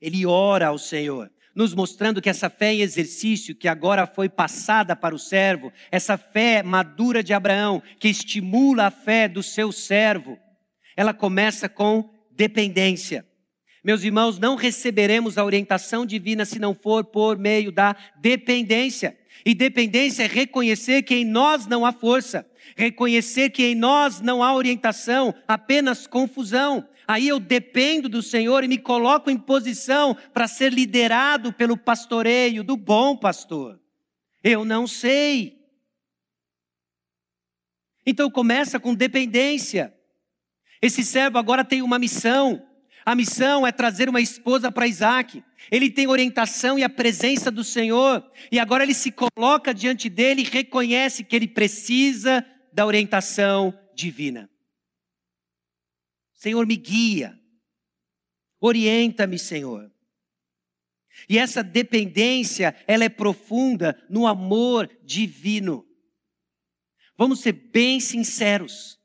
Ele 0.00 0.26
ora 0.26 0.68
ao 0.68 0.78
Senhor, 0.78 1.32
nos 1.58 1.74
mostrando 1.74 2.22
que 2.22 2.30
essa 2.30 2.48
fé 2.48 2.72
em 2.72 2.82
exercício, 2.82 3.52
que 3.52 3.66
agora 3.66 4.06
foi 4.06 4.28
passada 4.28 4.94
para 4.94 5.12
o 5.12 5.18
servo, 5.18 5.72
essa 5.90 6.16
fé 6.16 6.62
madura 6.62 7.20
de 7.20 7.34
Abraão, 7.34 7.82
que 7.98 8.06
estimula 8.06 8.84
a 8.84 8.90
fé 8.92 9.26
do 9.26 9.42
seu 9.42 9.72
servo, 9.72 10.38
ela 10.96 11.12
começa 11.12 11.68
com 11.68 12.08
dependência. 12.30 13.26
Meus 13.82 14.04
irmãos, 14.04 14.38
não 14.38 14.54
receberemos 14.54 15.36
a 15.36 15.44
orientação 15.44 16.06
divina 16.06 16.44
se 16.44 16.60
não 16.60 16.76
for 16.76 17.04
por 17.06 17.36
meio 17.36 17.72
da 17.72 17.96
dependência. 18.20 19.18
E 19.44 19.52
dependência 19.52 20.22
é 20.22 20.28
reconhecer 20.28 21.02
que 21.02 21.16
em 21.16 21.24
nós 21.24 21.66
não 21.66 21.84
há 21.84 21.90
força, 21.90 22.48
reconhecer 22.76 23.50
que 23.50 23.64
em 23.64 23.74
nós 23.74 24.20
não 24.20 24.44
há 24.44 24.54
orientação, 24.54 25.34
apenas 25.48 26.06
confusão. 26.06 26.88
Aí 27.08 27.26
eu 27.26 27.40
dependo 27.40 28.06
do 28.06 28.22
Senhor 28.22 28.62
e 28.62 28.68
me 28.68 28.76
coloco 28.76 29.30
em 29.30 29.38
posição 29.38 30.14
para 30.34 30.46
ser 30.46 30.70
liderado 30.70 31.54
pelo 31.54 31.74
pastoreio 31.74 32.62
do 32.62 32.76
bom 32.76 33.16
pastor. 33.16 33.80
Eu 34.44 34.62
não 34.62 34.86
sei. 34.86 35.58
Então 38.04 38.30
começa 38.30 38.78
com 38.78 38.94
dependência. 38.94 39.94
Esse 40.82 41.02
servo 41.02 41.38
agora 41.38 41.64
tem 41.64 41.80
uma 41.80 41.98
missão. 41.98 42.62
A 43.06 43.14
missão 43.14 43.66
é 43.66 43.72
trazer 43.72 44.10
uma 44.10 44.20
esposa 44.20 44.70
para 44.70 44.86
Isaac. 44.86 45.42
Ele 45.70 45.90
tem 45.90 46.06
orientação 46.08 46.78
e 46.78 46.84
a 46.84 46.90
presença 46.90 47.50
do 47.50 47.64
Senhor. 47.64 48.22
E 48.52 48.58
agora 48.58 48.84
ele 48.84 48.92
se 48.92 49.10
coloca 49.10 49.72
diante 49.72 50.10
dele 50.10 50.42
e 50.42 50.44
reconhece 50.44 51.24
que 51.24 51.34
ele 51.34 51.48
precisa 51.48 52.44
da 52.70 52.84
orientação 52.84 53.72
divina. 53.94 54.50
Senhor, 56.38 56.66
me 56.66 56.76
guia. 56.76 57.38
Orienta-me, 58.58 59.38
Senhor. 59.38 59.92
E 61.28 61.36
essa 61.36 61.62
dependência, 61.62 62.74
ela 62.86 63.04
é 63.04 63.10
profunda 63.10 64.02
no 64.08 64.26
amor 64.26 64.88
divino. 65.04 65.86
Vamos 67.18 67.40
ser 67.40 67.52
bem 67.52 68.00
sinceros 68.00 68.98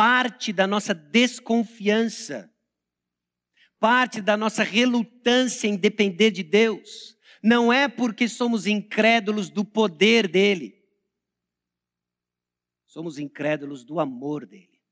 parte 0.00 0.50
da 0.50 0.66
nossa 0.66 0.94
desconfiança, 0.94 2.50
parte 3.78 4.22
da 4.22 4.34
nossa 4.34 4.62
relutância 4.62 5.68
em 5.68 5.76
depender 5.76 6.30
de 6.30 6.42
Deus, 6.42 7.14
não 7.42 7.70
é 7.70 7.86
porque 7.86 8.26
somos 8.26 8.66
incrédulos 8.66 9.50
do 9.50 9.62
poder 9.62 10.26
dele, 10.26 10.79
somos 12.90 13.18
incrédulos 13.18 13.84
do 13.84 14.00
amor 14.00 14.44
dele. 14.44 14.82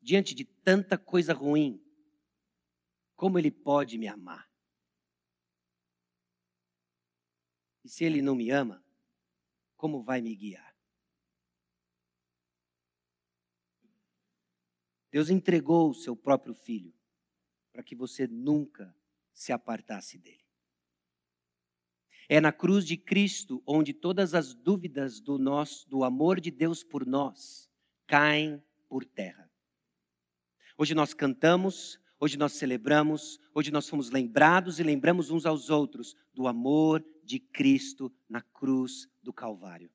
Diante 0.00 0.32
de 0.32 0.44
tanta 0.44 0.96
coisa 0.96 1.34
ruim, 1.34 1.84
como 3.16 3.40
ele 3.40 3.50
pode 3.50 3.98
me 3.98 4.06
amar? 4.06 4.48
E 7.82 7.88
se 7.88 8.04
ele 8.04 8.22
não 8.22 8.36
me 8.36 8.50
ama, 8.50 8.84
como 9.76 10.00
vai 10.00 10.20
me 10.20 10.32
guiar? 10.36 10.76
Deus 15.10 15.28
entregou 15.28 15.90
o 15.90 15.94
seu 15.94 16.14
próprio 16.14 16.54
filho 16.54 16.94
para 17.72 17.82
que 17.82 17.96
você 17.96 18.28
nunca 18.28 18.96
se 19.32 19.52
apartasse 19.52 20.18
dele. 20.18 20.43
É 22.28 22.40
na 22.40 22.52
cruz 22.52 22.86
de 22.86 22.96
Cristo 22.96 23.62
onde 23.66 23.92
todas 23.92 24.34
as 24.34 24.54
dúvidas 24.54 25.20
do 25.20 25.38
nosso, 25.38 25.88
do 25.88 26.04
amor 26.04 26.40
de 26.40 26.50
Deus 26.50 26.82
por 26.82 27.06
nós, 27.06 27.70
caem 28.06 28.62
por 28.88 29.04
terra. 29.04 29.50
Hoje 30.76 30.94
nós 30.94 31.14
cantamos, 31.14 32.00
hoje 32.18 32.36
nós 32.36 32.52
celebramos, 32.52 33.38
hoje 33.54 33.70
nós 33.70 33.88
fomos 33.88 34.10
lembrados 34.10 34.80
e 34.80 34.82
lembramos 34.82 35.30
uns 35.30 35.46
aos 35.46 35.70
outros 35.70 36.16
do 36.32 36.48
amor 36.48 37.04
de 37.22 37.38
Cristo 37.38 38.12
na 38.28 38.40
cruz 38.40 39.08
do 39.22 39.32
Calvário. 39.32 39.90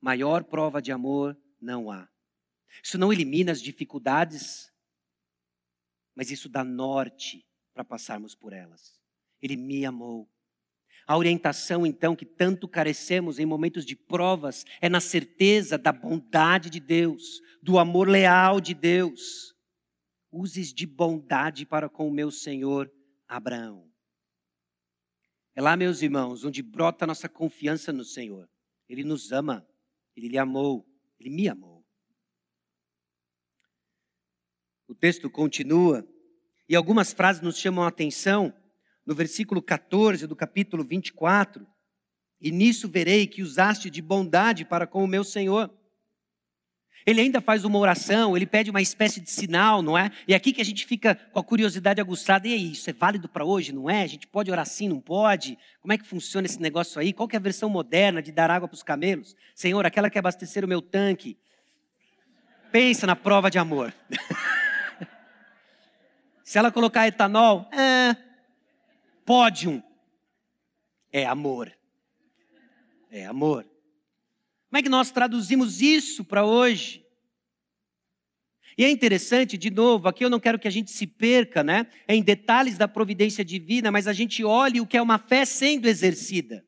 Maior 0.00 0.44
prova 0.44 0.80
de 0.80 0.92
amor 0.92 1.36
não 1.60 1.90
há. 1.90 2.08
Isso 2.82 2.96
não 2.96 3.12
elimina 3.12 3.52
as 3.52 3.60
dificuldades, 3.60 4.72
mas 6.14 6.30
isso 6.30 6.48
dá 6.48 6.64
norte 6.64 7.46
para 7.74 7.84
passarmos 7.84 8.34
por 8.34 8.52
elas. 8.52 9.00
Ele 9.40 9.56
me 9.56 9.84
amou. 9.84 10.31
A 11.06 11.16
orientação, 11.16 11.86
então, 11.86 12.14
que 12.14 12.24
tanto 12.24 12.68
carecemos 12.68 13.38
em 13.38 13.46
momentos 13.46 13.84
de 13.84 13.96
provas 13.96 14.64
é 14.80 14.88
na 14.88 15.00
certeza 15.00 15.76
da 15.76 15.92
bondade 15.92 16.70
de 16.70 16.80
Deus, 16.80 17.40
do 17.62 17.78
amor 17.78 18.08
leal 18.08 18.60
de 18.60 18.74
Deus. 18.74 19.54
Uses 20.30 20.72
de 20.72 20.86
bondade 20.86 21.66
para 21.66 21.88
com 21.88 22.08
o 22.08 22.12
meu 22.12 22.30
Senhor 22.30 22.90
Abraão. 23.28 23.90
É 25.54 25.60
lá, 25.60 25.76
meus 25.76 26.00
irmãos, 26.00 26.44
onde 26.44 26.62
brota 26.62 27.04
a 27.04 27.06
nossa 27.06 27.28
confiança 27.28 27.92
no 27.92 28.04
Senhor. 28.04 28.48
Ele 28.88 29.04
nos 29.04 29.32
ama, 29.32 29.66
ele 30.16 30.28
lhe 30.28 30.38
amou, 30.38 30.86
ele 31.18 31.30
me 31.30 31.48
amou. 31.48 31.84
O 34.88 34.94
texto 34.94 35.30
continua 35.30 36.06
e 36.68 36.76
algumas 36.76 37.12
frases 37.12 37.42
nos 37.42 37.58
chamam 37.58 37.84
a 37.84 37.88
atenção. 37.88 38.54
No 39.04 39.14
versículo 39.14 39.60
14 39.60 40.26
do 40.26 40.36
capítulo 40.36 40.84
24, 40.84 41.66
e 42.40 42.50
nisso 42.50 42.88
verei 42.88 43.26
que 43.26 43.42
usaste 43.42 43.88
de 43.88 44.02
bondade 44.02 44.64
para 44.64 44.86
com 44.86 45.04
o 45.04 45.06
meu 45.06 45.22
Senhor. 45.22 45.70
Ele 47.04 47.20
ainda 47.20 47.40
faz 47.40 47.64
uma 47.64 47.78
oração, 47.78 48.36
ele 48.36 48.46
pede 48.46 48.70
uma 48.70 48.80
espécie 48.80 49.20
de 49.20 49.30
sinal, 49.30 49.82
não 49.82 49.98
é? 49.98 50.10
E 50.26 50.32
é 50.32 50.36
aqui 50.36 50.52
que 50.52 50.60
a 50.60 50.64
gente 50.64 50.86
fica 50.86 51.14
com 51.14 51.38
a 51.38 51.44
curiosidade 51.44 52.00
aguçada. 52.00 52.46
E 52.46 52.52
aí, 52.52 52.72
isso 52.72 52.88
é 52.88 52.92
válido 52.92 53.28
para 53.28 53.44
hoje, 53.44 53.72
não 53.72 53.90
é? 53.90 54.02
A 54.02 54.06
gente 54.06 54.26
pode 54.26 54.50
orar 54.50 54.62
assim, 54.62 54.88
não 54.88 55.00
pode? 55.00 55.58
Como 55.80 55.92
é 55.92 55.98
que 55.98 56.06
funciona 56.06 56.46
esse 56.46 56.60
negócio 56.60 57.00
aí? 57.00 57.12
Qual 57.12 57.28
é 57.32 57.36
a 57.36 57.40
versão 57.40 57.68
moderna 57.68 58.22
de 58.22 58.30
dar 58.30 58.50
água 58.50 58.68
para 58.68 58.76
os 58.76 58.82
camelos? 58.82 59.34
Senhor, 59.54 59.84
aquela 59.84 60.08
que 60.08 60.18
abastecer 60.18 60.64
o 60.64 60.68
meu 60.68 60.80
tanque. 60.80 61.36
Pensa 62.70 63.06
na 63.06 63.16
prova 63.16 63.50
de 63.50 63.58
amor. 63.58 63.92
Se 66.44 66.58
ela 66.58 66.70
colocar 66.70 67.06
etanol, 67.06 67.68
é, 67.72 68.16
pódium. 69.24 69.82
É 71.12 71.26
amor. 71.26 71.72
É 73.10 73.26
amor. 73.26 73.64
Como 74.68 74.78
é 74.78 74.82
que 74.82 74.88
nós 74.88 75.10
traduzimos 75.10 75.82
isso 75.82 76.24
para 76.24 76.44
hoje? 76.44 77.04
E 78.76 78.84
é 78.84 78.90
interessante, 78.90 79.58
de 79.58 79.70
novo, 79.70 80.08
aqui 80.08 80.24
eu 80.24 80.30
não 80.30 80.40
quero 80.40 80.58
que 80.58 80.66
a 80.66 80.70
gente 80.70 80.90
se 80.90 81.06
perca 81.06 81.62
né, 81.62 81.86
em 82.08 82.22
detalhes 82.22 82.78
da 82.78 82.88
providência 82.88 83.44
divina, 83.44 83.90
mas 83.90 84.08
a 84.08 84.14
gente 84.14 84.42
olhe 84.42 84.80
o 84.80 84.86
que 84.86 84.96
é 84.96 85.02
uma 85.02 85.18
fé 85.18 85.44
sendo 85.44 85.86
exercida. 85.86 86.64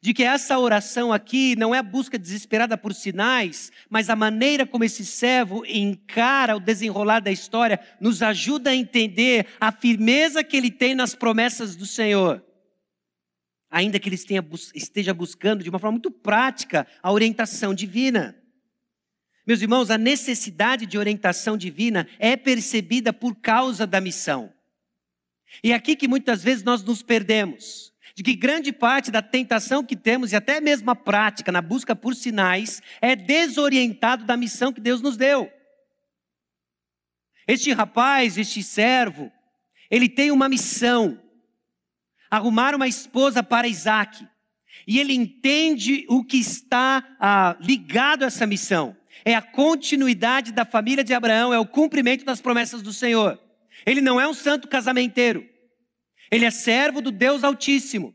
De 0.00 0.14
que 0.14 0.22
essa 0.22 0.58
oração 0.58 1.12
aqui 1.12 1.56
não 1.56 1.74
é 1.74 1.78
a 1.78 1.82
busca 1.82 2.18
desesperada 2.18 2.78
por 2.78 2.94
sinais, 2.94 3.72
mas 3.90 4.08
a 4.08 4.14
maneira 4.14 4.64
como 4.64 4.84
esse 4.84 5.04
servo 5.04 5.64
encara 5.66 6.56
o 6.56 6.60
desenrolar 6.60 7.20
da 7.20 7.32
história 7.32 7.80
nos 8.00 8.22
ajuda 8.22 8.70
a 8.70 8.76
entender 8.76 9.46
a 9.60 9.72
firmeza 9.72 10.44
que 10.44 10.56
ele 10.56 10.70
tem 10.70 10.94
nas 10.94 11.14
promessas 11.14 11.74
do 11.74 11.84
Senhor 11.84 12.44
ainda 13.70 13.98
que 13.98 14.08
ele 14.08 14.16
esteja 14.74 15.12
buscando 15.12 15.62
de 15.62 15.70
uma 15.70 15.78
forma 15.78 15.92
muito 15.92 16.10
prática 16.10 16.86
a 17.02 17.12
orientação 17.12 17.74
divina. 17.74 18.36
Meus 19.46 19.62
irmãos, 19.62 19.90
a 19.90 19.98
necessidade 19.98 20.86
de 20.86 20.98
orientação 20.98 21.56
divina 21.56 22.06
é 22.18 22.36
percebida 22.36 23.12
por 23.12 23.36
causa 23.36 23.86
da 23.86 24.00
missão. 24.00 24.52
E 25.62 25.72
é 25.72 25.74
aqui 25.74 25.96
que 25.96 26.08
muitas 26.08 26.42
vezes 26.42 26.62
nós 26.62 26.82
nos 26.82 27.02
perdemos. 27.02 27.92
De 28.18 28.24
que 28.24 28.34
grande 28.34 28.72
parte 28.72 29.12
da 29.12 29.22
tentação 29.22 29.84
que 29.84 29.94
temos, 29.94 30.32
e 30.32 30.36
até 30.36 30.60
mesmo 30.60 30.90
a 30.90 30.96
prática 30.96 31.52
na 31.52 31.62
busca 31.62 31.94
por 31.94 32.16
sinais, 32.16 32.82
é 33.00 33.14
desorientado 33.14 34.24
da 34.24 34.36
missão 34.36 34.72
que 34.72 34.80
Deus 34.80 35.00
nos 35.00 35.16
deu. 35.16 35.48
Este 37.46 37.72
rapaz, 37.72 38.36
este 38.36 38.60
servo, 38.60 39.30
ele 39.88 40.08
tem 40.08 40.32
uma 40.32 40.48
missão 40.48 41.16
arrumar 42.28 42.74
uma 42.74 42.88
esposa 42.88 43.40
para 43.40 43.68
Isaac. 43.68 44.26
E 44.84 44.98
ele 44.98 45.14
entende 45.14 46.04
o 46.08 46.24
que 46.24 46.38
está 46.38 47.04
ah, 47.20 47.56
ligado 47.60 48.24
a 48.24 48.26
essa 48.26 48.48
missão. 48.48 48.96
É 49.24 49.36
a 49.36 49.42
continuidade 49.42 50.50
da 50.50 50.64
família 50.64 51.04
de 51.04 51.14
Abraão, 51.14 51.54
é 51.54 51.58
o 51.60 51.64
cumprimento 51.64 52.24
das 52.24 52.40
promessas 52.40 52.82
do 52.82 52.92
Senhor. 52.92 53.38
Ele 53.86 54.00
não 54.00 54.20
é 54.20 54.26
um 54.26 54.34
santo 54.34 54.66
casamenteiro. 54.66 55.48
Ele 56.30 56.44
é 56.44 56.50
servo 56.50 57.00
do 57.00 57.10
Deus 57.10 57.44
Altíssimo, 57.44 58.14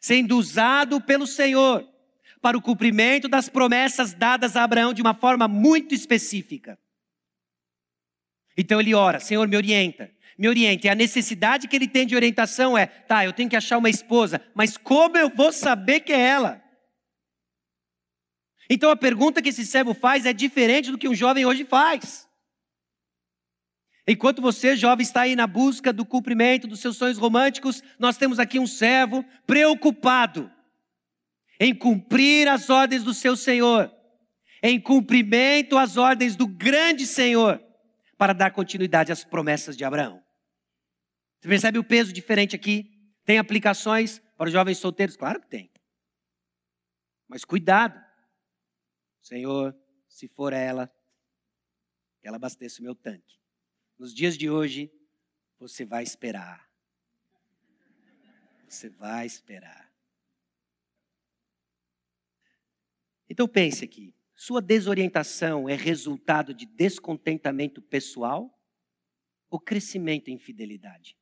sendo 0.00 0.36
usado 0.36 1.00
pelo 1.00 1.26
Senhor 1.26 1.88
para 2.40 2.56
o 2.56 2.62
cumprimento 2.62 3.28
das 3.28 3.48
promessas 3.48 4.14
dadas 4.14 4.56
a 4.56 4.64
Abraão 4.64 4.92
de 4.92 5.02
uma 5.02 5.14
forma 5.14 5.48
muito 5.48 5.94
específica. 5.94 6.78
Então 8.56 8.80
ele 8.80 8.94
ora: 8.94 9.20
Senhor, 9.20 9.46
me 9.48 9.56
orienta 9.56 10.10
me 10.36 10.48
oriente. 10.48 10.86
E 10.86 10.90
a 10.90 10.94
necessidade 10.94 11.68
que 11.68 11.76
ele 11.76 11.88
tem 11.88 12.06
de 12.06 12.14
orientação 12.14 12.76
é: 12.76 12.86
tá, 12.86 13.24
eu 13.24 13.32
tenho 13.32 13.48
que 13.48 13.56
achar 13.56 13.78
uma 13.78 13.90
esposa, 13.90 14.40
mas 14.54 14.76
como 14.76 15.16
eu 15.16 15.30
vou 15.30 15.52
saber 15.52 16.00
que 16.00 16.12
é 16.12 16.20
ela? 16.20 16.62
Então 18.68 18.90
a 18.90 18.96
pergunta 18.96 19.42
que 19.42 19.50
esse 19.50 19.64
servo 19.64 19.94
faz 19.94 20.24
é 20.26 20.32
diferente 20.32 20.90
do 20.90 20.98
que 20.98 21.08
um 21.08 21.14
jovem 21.14 21.44
hoje 21.44 21.64
faz. 21.64 22.23
Enquanto 24.06 24.42
você, 24.42 24.76
jovem, 24.76 25.02
está 25.02 25.22
aí 25.22 25.34
na 25.34 25.46
busca 25.46 25.92
do 25.92 26.04
cumprimento 26.04 26.66
dos 26.66 26.80
seus 26.80 26.96
sonhos 26.96 27.16
românticos, 27.16 27.82
nós 27.98 28.18
temos 28.18 28.38
aqui 28.38 28.58
um 28.58 28.66
servo 28.66 29.24
preocupado 29.46 30.50
em 31.58 31.74
cumprir 31.74 32.46
as 32.48 32.68
ordens 32.68 33.02
do 33.02 33.14
seu 33.14 33.36
Senhor, 33.36 33.90
em 34.62 34.78
cumprimento 34.78 35.78
às 35.78 35.96
ordens 35.96 36.36
do 36.36 36.46
grande 36.46 37.06
Senhor, 37.06 37.62
para 38.18 38.32
dar 38.32 38.50
continuidade 38.50 39.10
às 39.10 39.24
promessas 39.24 39.76
de 39.76 39.84
Abraão. 39.84 40.22
Você 41.40 41.48
percebe 41.48 41.78
o 41.78 41.84
peso 41.84 42.12
diferente 42.12 42.54
aqui? 42.54 42.90
Tem 43.24 43.38
aplicações 43.38 44.20
para 44.36 44.46
os 44.46 44.52
jovens 44.52 44.78
solteiros? 44.78 45.16
Claro 45.16 45.40
que 45.40 45.48
tem. 45.48 45.70
Mas 47.26 47.44
cuidado. 47.44 48.02
Senhor, 49.22 49.74
se 50.06 50.28
for 50.28 50.52
ela, 50.52 50.92
ela 52.22 52.36
abasteça 52.36 52.80
o 52.80 52.84
meu 52.84 52.94
tanque. 52.94 53.43
Nos 53.98 54.12
dias 54.12 54.36
de 54.36 54.50
hoje, 54.50 54.92
você 55.58 55.84
vai 55.84 56.02
esperar. 56.02 56.68
Você 58.68 58.88
vai 58.88 59.26
esperar. 59.26 59.92
Então 63.28 63.46
pense 63.48 63.84
aqui. 63.84 64.14
Sua 64.34 64.60
desorientação 64.60 65.68
é 65.68 65.74
resultado 65.74 66.52
de 66.52 66.66
descontentamento 66.66 67.80
pessoal 67.80 68.52
ou 69.48 69.60
crescimento 69.60 70.28
em 70.28 70.38
fidelidade? 70.38 71.16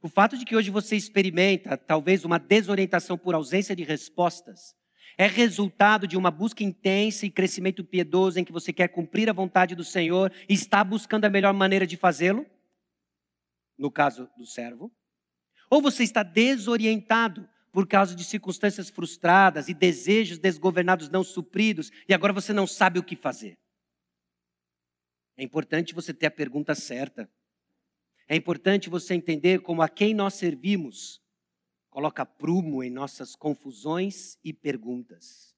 O 0.00 0.08
fato 0.08 0.38
de 0.38 0.44
que 0.44 0.54
hoje 0.54 0.70
você 0.70 0.94
experimenta 0.94 1.76
talvez 1.76 2.24
uma 2.24 2.38
desorientação 2.38 3.18
por 3.18 3.34
ausência 3.34 3.74
de 3.74 3.82
respostas 3.82 4.77
é 5.18 5.26
resultado 5.26 6.06
de 6.06 6.16
uma 6.16 6.30
busca 6.30 6.62
intensa 6.62 7.26
e 7.26 7.30
crescimento 7.30 7.84
piedoso 7.84 8.38
em 8.38 8.44
que 8.44 8.52
você 8.52 8.72
quer 8.72 8.86
cumprir 8.86 9.28
a 9.28 9.32
vontade 9.32 9.74
do 9.74 9.82
Senhor 9.82 10.32
e 10.48 10.54
está 10.54 10.84
buscando 10.84 11.24
a 11.24 11.30
melhor 11.30 11.52
maneira 11.52 11.84
de 11.84 11.96
fazê-lo? 11.96 12.46
No 13.76 13.90
caso 13.90 14.30
do 14.38 14.46
servo. 14.46 14.92
Ou 15.68 15.82
você 15.82 16.04
está 16.04 16.22
desorientado 16.22 17.48
por 17.72 17.88
causa 17.88 18.14
de 18.14 18.22
circunstâncias 18.24 18.88
frustradas 18.88 19.68
e 19.68 19.74
desejos 19.74 20.38
desgovernados 20.38 21.10
não 21.10 21.24
supridos 21.24 21.90
e 22.08 22.14
agora 22.14 22.32
você 22.32 22.52
não 22.52 22.66
sabe 22.66 23.00
o 23.00 23.04
que 23.04 23.16
fazer? 23.16 23.58
É 25.36 25.42
importante 25.42 25.94
você 25.94 26.14
ter 26.14 26.26
a 26.26 26.30
pergunta 26.30 26.76
certa. 26.76 27.28
É 28.28 28.36
importante 28.36 28.88
você 28.88 29.14
entender 29.14 29.62
como 29.62 29.82
a 29.82 29.88
quem 29.88 30.14
nós 30.14 30.34
servimos 30.34 31.20
coloca 31.98 32.24
prumo 32.24 32.84
em 32.84 32.90
nossas 32.90 33.34
confusões 33.34 34.38
e 34.44 34.52
perguntas. 34.52 35.52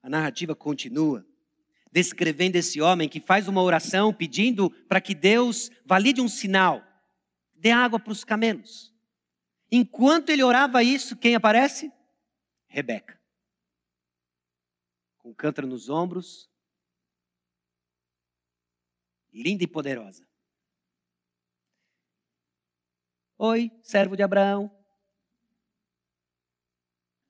A 0.00 0.08
narrativa 0.08 0.54
continua 0.54 1.26
descrevendo 1.90 2.54
esse 2.54 2.80
homem 2.80 3.08
que 3.08 3.18
faz 3.18 3.48
uma 3.48 3.60
oração 3.60 4.14
pedindo 4.14 4.70
para 4.86 5.00
que 5.00 5.16
Deus 5.16 5.68
valide 5.84 6.20
um 6.20 6.28
sinal, 6.28 6.80
dê 7.54 7.72
água 7.72 7.98
para 7.98 8.12
os 8.12 8.22
camelos. 8.22 8.94
Enquanto 9.68 10.30
ele 10.30 10.44
orava 10.44 10.80
isso, 10.80 11.16
quem 11.16 11.34
aparece? 11.34 11.92
Rebeca. 12.68 13.20
Com 15.16 15.34
cântaro 15.34 15.66
nos 15.66 15.88
ombros, 15.88 16.48
linda 19.32 19.64
e 19.64 19.66
poderosa. 19.66 20.28
Oi, 23.40 23.70
servo 23.84 24.16
de 24.16 24.22
Abraão. 24.24 24.68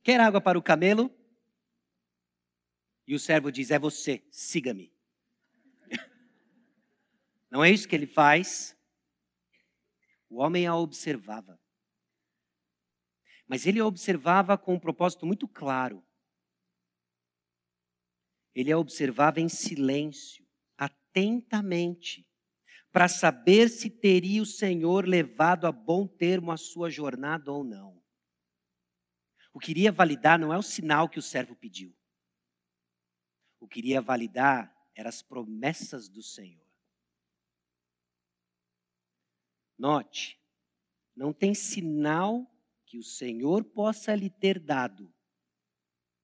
Quer 0.02 0.18
água 0.20 0.40
para 0.40 0.58
o 0.58 0.62
camelo? 0.62 1.14
E 3.06 3.14
o 3.14 3.18
servo 3.18 3.52
diz: 3.52 3.70
É 3.70 3.78
você, 3.78 4.26
siga-me. 4.30 4.90
Não 7.50 7.62
é 7.62 7.70
isso 7.70 7.86
que 7.86 7.94
ele 7.94 8.06
faz. 8.06 8.74
O 10.30 10.40
homem 10.40 10.66
a 10.66 10.74
observava. 10.74 11.60
Mas 13.46 13.66
ele 13.66 13.78
a 13.78 13.84
observava 13.84 14.56
com 14.56 14.76
um 14.76 14.80
propósito 14.80 15.26
muito 15.26 15.46
claro. 15.46 16.02
Ele 18.54 18.72
a 18.72 18.78
observava 18.78 19.42
em 19.42 19.48
silêncio 19.50 20.42
atentamente 20.74 22.27
para 22.98 23.06
saber 23.06 23.68
se 23.68 23.88
teria 23.88 24.42
o 24.42 24.44
Senhor 24.44 25.06
levado 25.06 25.68
a 25.68 25.70
bom 25.70 26.04
termo 26.04 26.50
a 26.50 26.56
sua 26.56 26.90
jornada 26.90 27.52
ou 27.52 27.62
não. 27.62 28.02
O 29.52 29.60
que 29.60 29.70
iria 29.70 29.92
validar 29.92 30.36
não 30.36 30.52
é 30.52 30.58
o 30.58 30.62
sinal 30.62 31.08
que 31.08 31.20
o 31.20 31.22
servo 31.22 31.54
pediu. 31.54 31.96
O 33.60 33.68
que 33.68 33.78
iria 33.78 34.00
validar 34.00 34.76
eram 34.96 35.08
as 35.08 35.22
promessas 35.22 36.08
do 36.08 36.24
Senhor. 36.24 36.66
Note, 39.78 40.36
não 41.14 41.32
tem 41.32 41.54
sinal 41.54 42.52
que 42.84 42.98
o 42.98 43.04
Senhor 43.04 43.62
possa 43.62 44.12
lhe 44.16 44.28
ter 44.28 44.58
dado 44.58 45.14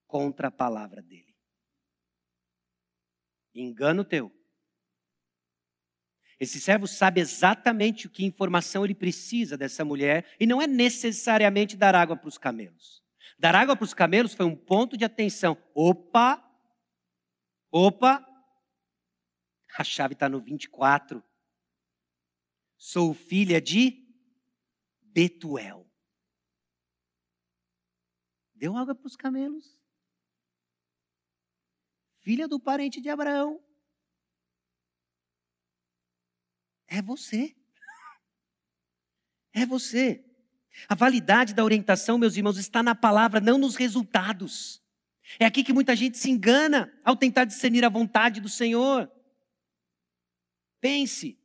contra 0.05 0.49
a 0.49 0.51
palavra 0.51 1.01
dele. 1.01 1.37
Engano 3.53 4.03
teu. 4.03 4.29
Esse 6.45 6.61
servo 6.61 6.85
sabe 6.85 7.19
exatamente 7.19 8.05
o 8.05 8.09
que 8.09 8.23
informação 8.23 8.85
ele 8.85 8.93
precisa 8.93 9.57
dessa 9.57 9.83
mulher 9.83 10.31
e 10.39 10.45
não 10.45 10.61
é 10.61 10.67
necessariamente 10.67 11.75
dar 11.75 11.95
água 11.95 12.15
para 12.15 12.27
os 12.27 12.37
camelos. 12.37 13.03
Dar 13.39 13.55
água 13.55 13.75
para 13.75 13.83
os 13.83 13.95
camelos 13.95 14.35
foi 14.35 14.45
um 14.45 14.55
ponto 14.55 14.95
de 14.95 15.03
atenção. 15.03 15.57
Opa! 15.73 16.39
Opa! 17.71 18.23
A 19.75 19.83
chave 19.83 20.13
está 20.13 20.29
no 20.29 20.39
24. 20.39 21.23
Sou 22.77 23.15
filha 23.15 23.59
de 23.59 24.07
Betuel. 25.01 25.89
Deu 28.53 28.77
água 28.77 28.93
para 28.93 29.07
os 29.07 29.15
camelos. 29.15 29.81
Filha 32.19 32.47
do 32.47 32.59
parente 32.59 33.01
de 33.01 33.09
Abraão. 33.09 33.64
É 36.87 37.01
você. 37.01 37.55
É 39.53 39.65
você. 39.65 40.23
A 40.87 40.95
validade 40.95 41.53
da 41.53 41.63
orientação, 41.63 42.17
meus 42.17 42.35
irmãos, 42.35 42.57
está 42.57 42.83
na 42.83 42.93
palavra, 42.93 43.39
não 43.39 43.57
nos 43.57 43.75
resultados. 43.75 44.83
É 45.39 45.45
aqui 45.45 45.63
que 45.63 45.73
muita 45.73 45.95
gente 45.95 46.17
se 46.17 46.29
engana 46.29 46.91
ao 47.03 47.15
tentar 47.15 47.45
discernir 47.45 47.83
a 47.85 47.89
vontade 47.89 48.39
do 48.39 48.49
Senhor. 48.49 49.09
Pense, 50.79 51.39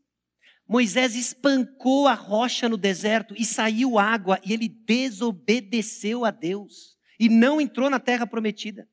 Moisés 0.71 1.17
espancou 1.17 2.07
a 2.07 2.15
rocha 2.15 2.69
no 2.69 2.77
deserto 2.77 3.35
e 3.37 3.45
saiu 3.45 3.99
água, 3.99 4.41
e 4.45 4.53
ele 4.53 4.69
desobedeceu 4.69 6.25
a 6.25 6.31
Deus 6.31 6.97
e 7.19 7.29
não 7.29 7.61
entrou 7.61 7.91
na 7.91 7.99
terra 7.99 8.27
prometida. 8.27 8.89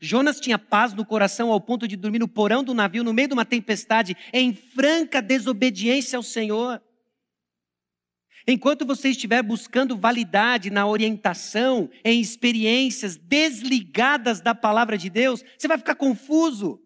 Jonas 0.00 0.40
tinha 0.40 0.58
paz 0.58 0.92
no 0.92 1.04
coração 1.04 1.50
ao 1.50 1.60
ponto 1.60 1.86
de 1.86 1.96
dormir 1.96 2.18
no 2.18 2.28
porão 2.28 2.62
do 2.62 2.74
navio 2.74 3.04
no 3.04 3.12
meio 3.12 3.28
de 3.28 3.34
uma 3.34 3.44
tempestade, 3.44 4.16
em 4.32 4.54
franca 4.54 5.22
desobediência 5.22 6.16
ao 6.16 6.22
Senhor. 6.22 6.82
Enquanto 8.46 8.84
você 8.84 9.08
estiver 9.08 9.42
buscando 9.42 9.96
validade 9.96 10.68
na 10.68 10.86
orientação, 10.86 11.88
em 12.04 12.20
experiências 12.20 13.16
desligadas 13.16 14.40
da 14.40 14.54
palavra 14.54 14.98
de 14.98 15.08
Deus, 15.08 15.42
você 15.56 15.66
vai 15.66 15.78
ficar 15.78 15.94
confuso. 15.94 16.80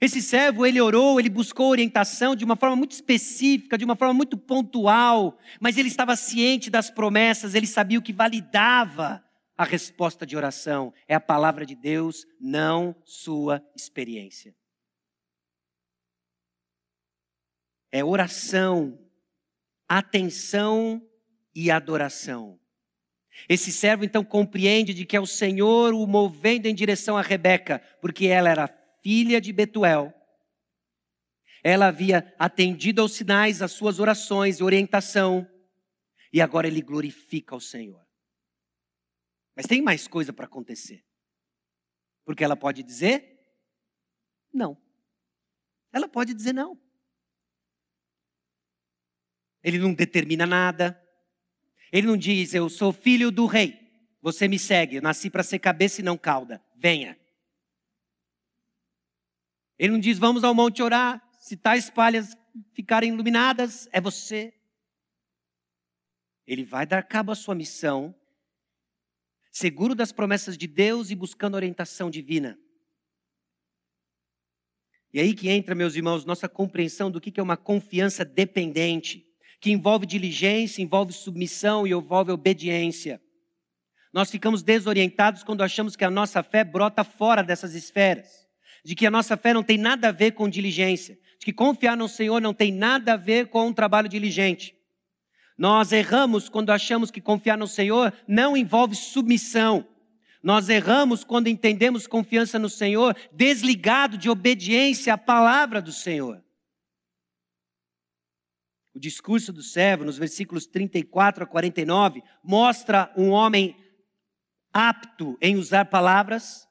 Esse 0.00 0.20
servo, 0.22 0.64
ele 0.64 0.80
orou, 0.80 1.18
ele 1.18 1.28
buscou 1.28 1.70
orientação 1.70 2.34
de 2.34 2.44
uma 2.44 2.56
forma 2.56 2.76
muito 2.76 2.92
específica, 2.92 3.78
de 3.78 3.84
uma 3.84 3.96
forma 3.96 4.14
muito 4.14 4.36
pontual, 4.36 5.38
mas 5.60 5.76
ele 5.76 5.88
estava 5.88 6.16
ciente 6.16 6.70
das 6.70 6.90
promessas, 6.90 7.54
ele 7.54 7.66
sabia 7.66 7.98
o 7.98 8.02
que 8.02 8.12
validava 8.12 9.24
a 9.58 9.64
resposta 9.64 10.24
de 10.24 10.36
oração 10.36 10.94
é 11.08 11.16
a 11.16 11.20
palavra 11.20 11.66
de 11.66 11.74
Deus, 11.74 12.24
não 12.40 12.94
sua 13.04 13.60
experiência. 13.74 14.54
É 17.90 18.04
oração, 18.04 18.96
atenção 19.88 21.04
e 21.52 21.72
adoração. 21.72 22.60
Esse 23.48 23.72
servo 23.72 24.04
então 24.04 24.24
compreende 24.24 24.94
de 24.94 25.04
que 25.04 25.16
é 25.16 25.20
o 25.20 25.26
Senhor 25.26 25.92
o 25.92 26.06
movendo 26.06 26.66
em 26.66 26.74
direção 26.74 27.16
a 27.16 27.22
Rebeca, 27.22 27.80
porque 28.00 28.26
ela 28.26 28.48
era 28.48 28.68
filha 29.02 29.40
de 29.40 29.52
Betuel. 29.52 30.14
Ela 31.64 31.88
havia 31.88 32.32
atendido 32.38 33.02
aos 33.02 33.12
sinais, 33.12 33.60
às 33.60 33.72
suas 33.72 33.98
orações 33.98 34.60
e 34.60 34.62
orientação, 34.62 35.48
e 36.32 36.40
agora 36.40 36.68
ele 36.68 36.80
glorifica 36.80 37.56
o 37.56 37.60
Senhor. 37.60 38.07
Mas 39.58 39.66
tem 39.66 39.82
mais 39.82 40.06
coisa 40.06 40.32
para 40.32 40.44
acontecer. 40.44 41.04
Porque 42.24 42.44
ela 42.44 42.54
pode 42.54 42.84
dizer 42.84 43.36
não. 44.54 44.80
Ela 45.92 46.08
pode 46.08 46.32
dizer 46.32 46.52
não. 46.52 46.80
Ele 49.60 49.80
não 49.80 49.92
determina 49.92 50.46
nada. 50.46 50.96
Ele 51.90 52.06
não 52.06 52.16
diz, 52.16 52.54
eu 52.54 52.68
sou 52.68 52.92
filho 52.92 53.32
do 53.32 53.46
rei. 53.46 53.76
Você 54.22 54.46
me 54.46 54.60
segue. 54.60 54.94
Eu 54.94 55.02
nasci 55.02 55.28
para 55.28 55.42
ser 55.42 55.58
cabeça 55.58 56.00
e 56.00 56.04
não 56.04 56.16
cauda. 56.16 56.64
Venha. 56.76 57.18
Ele 59.76 59.92
não 59.92 59.98
diz, 59.98 60.20
vamos 60.20 60.44
ao 60.44 60.54
monte 60.54 60.84
orar. 60.84 61.20
Se 61.40 61.56
tais 61.56 61.90
palhas 61.90 62.36
ficarem 62.74 63.12
iluminadas, 63.12 63.88
é 63.90 64.00
você. 64.00 64.54
Ele 66.46 66.64
vai 66.64 66.86
dar 66.86 67.02
cabo 67.02 67.32
à 67.32 67.34
sua 67.34 67.56
missão 67.56 68.14
seguro 69.58 69.94
das 69.94 70.12
promessas 70.12 70.56
de 70.56 70.66
Deus 70.66 71.10
e 71.10 71.16
buscando 71.16 71.54
orientação 71.54 72.08
divina. 72.08 72.56
E 75.12 75.18
aí 75.18 75.34
que 75.34 75.48
entra, 75.48 75.74
meus 75.74 75.96
irmãos, 75.96 76.24
nossa 76.24 76.48
compreensão 76.48 77.10
do 77.10 77.20
que 77.20 77.38
é 77.40 77.42
uma 77.42 77.56
confiança 77.56 78.24
dependente, 78.24 79.24
que 79.60 79.70
envolve 79.70 80.06
diligência, 80.06 80.80
envolve 80.80 81.12
submissão 81.12 81.86
e 81.86 81.90
envolve 81.90 82.30
obediência. 82.30 83.20
Nós 84.12 84.30
ficamos 84.30 84.62
desorientados 84.62 85.42
quando 85.42 85.62
achamos 85.62 85.96
que 85.96 86.04
a 86.04 86.10
nossa 86.10 86.42
fé 86.42 86.62
brota 86.62 87.02
fora 87.02 87.42
dessas 87.42 87.74
esferas, 87.74 88.46
de 88.84 88.94
que 88.94 89.06
a 89.06 89.10
nossa 89.10 89.36
fé 89.36 89.52
não 89.52 89.64
tem 89.64 89.76
nada 89.76 90.08
a 90.08 90.12
ver 90.12 90.32
com 90.32 90.48
diligência, 90.48 91.18
de 91.38 91.46
que 91.46 91.52
confiar 91.52 91.96
no 91.96 92.08
Senhor 92.08 92.40
não 92.40 92.54
tem 92.54 92.70
nada 92.70 93.14
a 93.14 93.16
ver 93.16 93.48
com 93.48 93.66
um 93.66 93.72
trabalho 93.72 94.08
diligente. 94.08 94.77
Nós 95.58 95.90
erramos 95.90 96.48
quando 96.48 96.70
achamos 96.70 97.10
que 97.10 97.20
confiar 97.20 97.58
no 97.58 97.66
Senhor 97.66 98.14
não 98.28 98.56
envolve 98.56 98.94
submissão. 98.94 99.84
Nós 100.40 100.68
erramos 100.68 101.24
quando 101.24 101.48
entendemos 101.48 102.06
confiança 102.06 102.60
no 102.60 102.70
Senhor 102.70 103.16
desligado 103.32 104.16
de 104.16 104.30
obediência 104.30 105.12
à 105.12 105.18
palavra 105.18 105.82
do 105.82 105.90
Senhor. 105.90 106.40
O 108.94 109.00
discurso 109.00 109.52
do 109.52 109.62
servo, 109.62 110.04
nos 110.04 110.16
versículos 110.16 110.66
34 110.66 111.42
a 111.42 111.46
49, 111.46 112.22
mostra 112.42 113.12
um 113.16 113.30
homem 113.30 113.76
apto 114.72 115.36
em 115.40 115.56
usar 115.56 115.86
palavras, 115.86 116.68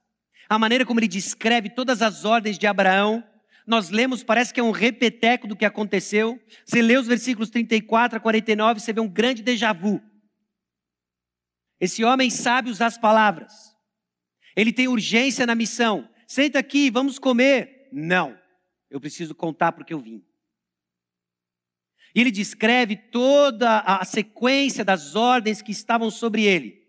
a 0.47 0.57
maneira 0.57 0.85
como 0.85 0.99
ele 0.99 1.07
descreve 1.09 1.69
todas 1.69 2.01
as 2.01 2.23
ordens 2.23 2.57
de 2.57 2.65
Abraão, 2.67 3.21
nós 3.67 3.89
lemos, 3.89 4.23
parece 4.23 4.53
que 4.53 4.61
é 4.61 4.63
um 4.63 4.71
repeteco 4.71 5.45
do 5.45 5.55
que 5.55 5.65
aconteceu. 5.65 6.41
Você 6.65 6.81
lê 6.81 6.95
os 6.95 7.05
versículos 7.05 7.49
34 7.49 8.17
a 8.17 8.21
49, 8.21 8.79
você 8.79 8.93
vê 8.93 9.01
um 9.01 9.09
grande 9.09 9.43
déjà 9.43 9.73
vu. 9.73 10.01
Esse 11.77 12.01
homem 12.05 12.29
sabe 12.29 12.69
usar 12.69 12.85
as 12.85 12.97
palavras. 12.97 13.53
Ele 14.55 14.71
tem 14.71 14.87
urgência 14.87 15.45
na 15.45 15.53
missão. 15.53 16.09
Senta 16.25 16.57
aqui, 16.59 16.89
vamos 16.89 17.19
comer. 17.19 17.89
Não, 17.91 18.39
eu 18.89 19.01
preciso 19.01 19.35
contar 19.35 19.73
porque 19.73 19.93
eu 19.93 19.99
vim. 19.99 20.25
E 22.15 22.21
ele 22.21 22.31
descreve 22.31 22.95
toda 22.95 23.81
a 23.81 24.03
sequência 24.05 24.85
das 24.85 25.13
ordens 25.13 25.61
que 25.61 25.73
estavam 25.73 26.09
sobre 26.09 26.45
ele. 26.45 26.87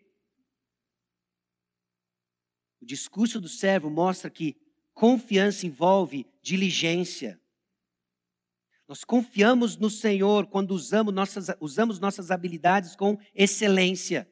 O 2.80 2.86
discurso 2.86 3.40
do 3.40 3.48
servo 3.48 3.90
mostra 3.90 4.30
que 4.30 4.56
Confiança 4.98 5.64
envolve 5.64 6.26
diligência. 6.42 7.40
Nós 8.88 9.04
confiamos 9.04 9.76
no 9.76 9.88
Senhor 9.88 10.48
quando 10.48 10.72
usamos 10.72 11.14
nossas, 11.14 11.46
usamos 11.60 12.00
nossas 12.00 12.32
habilidades 12.32 12.96
com 12.96 13.16
excelência. 13.32 14.28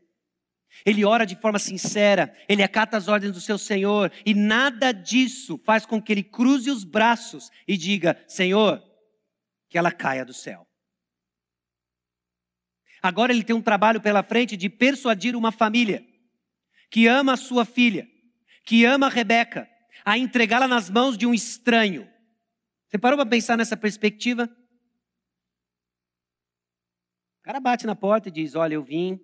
Ele 0.85 1.05
ora 1.05 1.25
de 1.25 1.37
forma 1.37 1.61
sincera, 1.61 2.37
ele 2.49 2.64
acata 2.64 2.97
as 2.97 3.07
ordens 3.07 3.31
do 3.31 3.41
seu 3.41 3.57
Senhor, 3.57 4.11
e 4.25 4.35
nada 4.35 4.91
disso 4.91 5.57
faz 5.64 5.87
com 5.87 6.03
que 6.03 6.12
ele 6.12 6.25
cruze 6.25 6.69
os 6.69 6.83
braços 6.83 7.49
e 7.69 7.77
diga: 7.77 8.21
Senhor, 8.27 8.83
que 9.69 9.79
ela 9.79 9.93
caia 9.93 10.25
do 10.25 10.35
céu. 10.35 10.67
Agora 13.01 13.33
ele 13.33 13.45
tem 13.45 13.55
um 13.55 13.62
trabalho 13.62 14.01
pela 14.01 14.25
frente 14.25 14.57
de 14.57 14.69
persuadir 14.69 15.37
uma 15.37 15.53
família 15.53 16.05
que 16.91 17.07
ama 17.07 17.35
a 17.35 17.37
sua 17.37 17.64
filha, 17.64 18.09
que 18.64 18.85
ama 18.85 19.07
a 19.07 19.11
Rebeca, 19.11 19.71
a 20.07 20.17
entregá-la 20.17 20.69
nas 20.69 20.89
mãos 20.89 21.19
de 21.19 21.27
um 21.27 21.35
estranho. 21.35 22.09
Você 22.87 22.97
parou 22.97 23.19
para 23.19 23.29
pensar 23.29 23.59
nessa 23.59 23.77
perspectiva? 23.77 24.45
O 27.41 27.43
cara 27.43 27.59
bate 27.59 27.85
na 27.87 27.97
porta 27.97 28.29
e 28.29 28.33
diz: 28.33 28.55
Olha, 28.55 28.75
eu 28.75 28.85
vim 28.85 29.21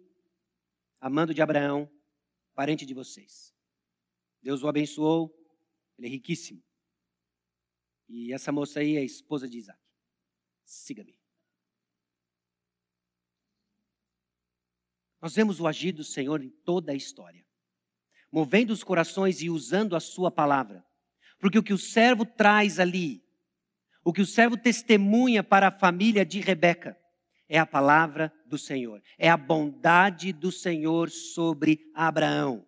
amando 1.00 1.32
de 1.32 1.40
Abraão, 1.40 1.88
parente 2.52 2.84
de 2.84 2.94
vocês. 2.94 3.54
Deus 4.42 4.64
o 4.64 4.68
abençoou, 4.68 5.32
ele 5.96 6.08
é 6.08 6.10
riquíssimo. 6.10 6.60
E 8.08 8.32
essa 8.32 8.50
moça 8.50 8.80
aí 8.80 8.96
é 8.96 9.00
a 9.00 9.04
esposa 9.04 9.48
de 9.48 9.58
Isaac. 9.58 9.80
Siga-me. 10.64 11.16
Nós 15.20 15.36
vemos 15.36 15.60
o 15.60 15.68
agir 15.68 15.92
do 15.92 16.02
Senhor 16.02 16.42
em 16.42 16.50
toda 16.50 16.90
a 16.90 16.96
história 16.96 17.46
movendo 18.32 18.70
os 18.70 18.82
corações 18.82 19.42
e 19.42 19.50
usando 19.50 19.94
a 19.94 20.00
sua 20.00 20.30
palavra. 20.30 20.84
Porque 21.38 21.58
o 21.58 21.62
que 21.62 21.72
o 21.72 21.78
servo 21.78 22.24
traz 22.24 22.80
ali, 22.80 23.22
o 24.02 24.12
que 24.12 24.22
o 24.22 24.26
servo 24.26 24.56
testemunha 24.56 25.44
para 25.44 25.68
a 25.68 25.78
família 25.78 26.24
de 26.24 26.40
Rebeca, 26.40 26.96
é 27.48 27.58
a 27.58 27.66
palavra 27.66 28.32
do 28.46 28.56
Senhor, 28.56 29.02
é 29.18 29.28
a 29.28 29.36
bondade 29.36 30.32
do 30.32 30.50
Senhor 30.50 31.10
sobre 31.10 31.80
Abraão. 31.94 32.64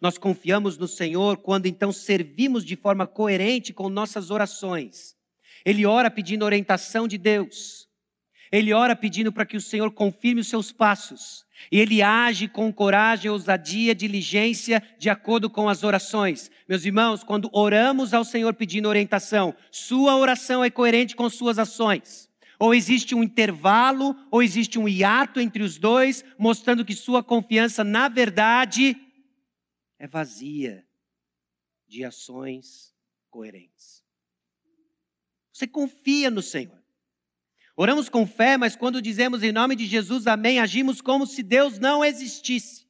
Nós 0.00 0.16
confiamos 0.16 0.78
no 0.78 0.88
Senhor 0.88 1.38
quando 1.38 1.66
então 1.66 1.92
servimos 1.92 2.64
de 2.64 2.76
forma 2.76 3.06
coerente 3.06 3.72
com 3.72 3.88
nossas 3.88 4.30
orações. 4.30 5.14
Ele 5.64 5.86
ora 5.86 6.10
pedindo 6.10 6.44
orientação 6.44 7.08
de 7.08 7.18
Deus. 7.18 7.83
Ele 8.54 8.72
ora 8.72 8.94
pedindo 8.94 9.32
para 9.32 9.44
que 9.44 9.56
o 9.56 9.60
Senhor 9.60 9.90
confirme 9.90 10.40
os 10.40 10.46
seus 10.46 10.70
passos. 10.70 11.44
E 11.72 11.80
ele 11.80 12.00
age 12.02 12.46
com 12.46 12.72
coragem, 12.72 13.28
ousadia, 13.28 13.92
diligência, 13.96 14.80
de 14.96 15.10
acordo 15.10 15.50
com 15.50 15.68
as 15.68 15.82
orações. 15.82 16.52
Meus 16.68 16.84
irmãos, 16.84 17.24
quando 17.24 17.50
oramos 17.52 18.14
ao 18.14 18.24
Senhor 18.24 18.54
pedindo 18.54 18.88
orientação, 18.88 19.56
sua 19.72 20.14
oração 20.14 20.62
é 20.62 20.70
coerente 20.70 21.16
com 21.16 21.28
suas 21.28 21.58
ações. 21.58 22.30
Ou 22.56 22.72
existe 22.72 23.12
um 23.12 23.24
intervalo, 23.24 24.14
ou 24.30 24.40
existe 24.40 24.78
um 24.78 24.88
hiato 24.88 25.40
entre 25.40 25.60
os 25.60 25.76
dois, 25.76 26.24
mostrando 26.38 26.84
que 26.84 26.94
sua 26.94 27.24
confiança, 27.24 27.82
na 27.82 28.06
verdade, 28.06 28.96
é 29.98 30.06
vazia 30.06 30.86
de 31.88 32.04
ações 32.04 32.94
coerentes. 33.30 34.04
Você 35.52 35.66
confia 35.66 36.30
no 36.30 36.40
Senhor. 36.40 36.83
Oramos 37.76 38.08
com 38.08 38.26
fé, 38.26 38.56
mas 38.56 38.76
quando 38.76 39.02
dizemos 39.02 39.42
em 39.42 39.50
nome 39.50 39.74
de 39.74 39.86
Jesus 39.86 40.26
amém, 40.26 40.60
agimos 40.60 41.00
como 41.00 41.26
se 41.26 41.42
Deus 41.42 41.78
não 41.78 42.04
existisse. 42.04 42.86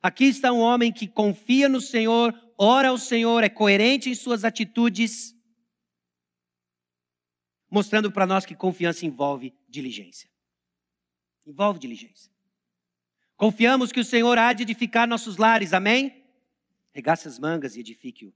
Aqui 0.00 0.26
está 0.26 0.52
um 0.52 0.60
homem 0.60 0.92
que 0.92 1.08
confia 1.08 1.68
no 1.68 1.80
Senhor, 1.80 2.32
ora 2.56 2.90
ao 2.90 2.98
Senhor, 2.98 3.42
é 3.42 3.48
coerente 3.48 4.08
em 4.08 4.14
suas 4.14 4.44
atitudes, 4.44 5.34
mostrando 7.68 8.10
para 8.12 8.24
nós 8.24 8.46
que 8.46 8.54
confiança 8.54 9.04
envolve 9.04 9.52
diligência. 9.68 10.30
Envolve 11.44 11.80
diligência. 11.80 12.30
Confiamos 13.36 13.90
que 13.90 14.00
o 14.00 14.04
Senhor 14.04 14.38
há 14.38 14.52
de 14.52 14.62
edificar 14.62 15.08
nossos 15.08 15.36
lares, 15.36 15.72
amém? 15.72 16.24
Regace 16.92 17.26
as 17.26 17.38
mangas 17.38 17.74
e 17.74 17.80
edifique-o. 17.80 18.32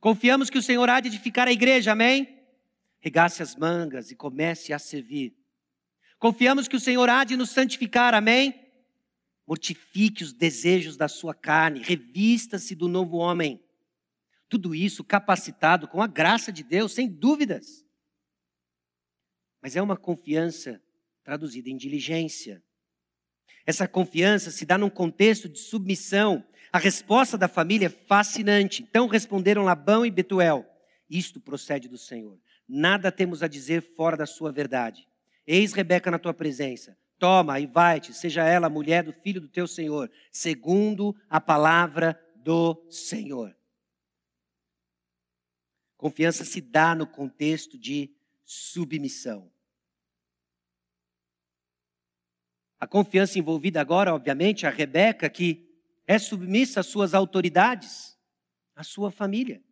Confiamos 0.00 0.48
que 0.48 0.58
o 0.58 0.62
Senhor 0.62 0.88
há 0.88 1.00
de 1.00 1.08
edificar 1.08 1.48
a 1.48 1.52
igreja, 1.52 1.92
amém? 1.92 2.33
Regace 3.04 3.42
as 3.42 3.54
mangas 3.54 4.10
e 4.10 4.16
comece 4.16 4.72
a 4.72 4.78
servir. 4.78 5.36
Confiamos 6.18 6.66
que 6.66 6.74
o 6.74 6.80
Senhor 6.80 7.06
há 7.10 7.22
de 7.22 7.36
nos 7.36 7.50
santificar, 7.50 8.14
amém? 8.14 8.58
Mortifique 9.46 10.24
os 10.24 10.32
desejos 10.32 10.96
da 10.96 11.06
sua 11.06 11.34
carne, 11.34 11.82
revista-se 11.82 12.74
do 12.74 12.88
novo 12.88 13.18
homem. 13.18 13.62
Tudo 14.48 14.74
isso 14.74 15.04
capacitado 15.04 15.86
com 15.86 16.00
a 16.00 16.06
graça 16.06 16.50
de 16.50 16.62
Deus, 16.62 16.94
sem 16.94 17.06
dúvidas. 17.06 17.84
Mas 19.60 19.76
é 19.76 19.82
uma 19.82 19.98
confiança 19.98 20.82
traduzida 21.22 21.68
em 21.68 21.76
diligência. 21.76 22.64
Essa 23.66 23.86
confiança 23.86 24.50
se 24.50 24.64
dá 24.64 24.78
num 24.78 24.88
contexto 24.88 25.46
de 25.46 25.58
submissão. 25.58 26.42
A 26.72 26.78
resposta 26.78 27.36
da 27.36 27.48
família 27.48 27.88
é 27.88 27.90
fascinante. 27.90 28.82
Então 28.82 29.06
responderam 29.08 29.62
Labão 29.62 30.06
e 30.06 30.10
Betuel: 30.10 30.64
Isto 31.06 31.38
procede 31.38 31.86
do 31.86 31.98
Senhor. 31.98 32.40
Nada 32.68 33.12
temos 33.12 33.42
a 33.42 33.48
dizer 33.48 33.82
fora 33.94 34.16
da 34.16 34.26
sua 34.26 34.50
verdade. 34.50 35.06
Eis 35.46 35.72
Rebeca 35.72 36.10
na 36.10 36.18
tua 36.18 36.32
presença. 36.32 36.96
Toma 37.18 37.60
e 37.60 37.66
vai-te, 37.66 38.12
seja 38.12 38.44
ela 38.44 38.68
mulher 38.68 39.02
do 39.02 39.12
filho 39.12 39.40
do 39.40 39.48
teu 39.48 39.66
Senhor, 39.66 40.10
segundo 40.32 41.14
a 41.28 41.40
palavra 41.40 42.18
do 42.36 42.84
Senhor. 42.90 43.56
Confiança 45.96 46.44
se 46.44 46.60
dá 46.60 46.94
no 46.94 47.06
contexto 47.06 47.78
de 47.78 48.10
submissão. 48.44 49.50
A 52.78 52.86
confiança 52.86 53.38
envolvida 53.38 53.80
agora, 53.80 54.14
obviamente, 54.14 54.66
a 54.66 54.70
Rebeca, 54.70 55.30
que 55.30 55.66
é 56.06 56.18
submissa 56.18 56.80
às 56.80 56.86
suas 56.86 57.14
autoridades, 57.14 58.18
à 58.76 58.82
sua 58.82 59.10
família. 59.10 59.62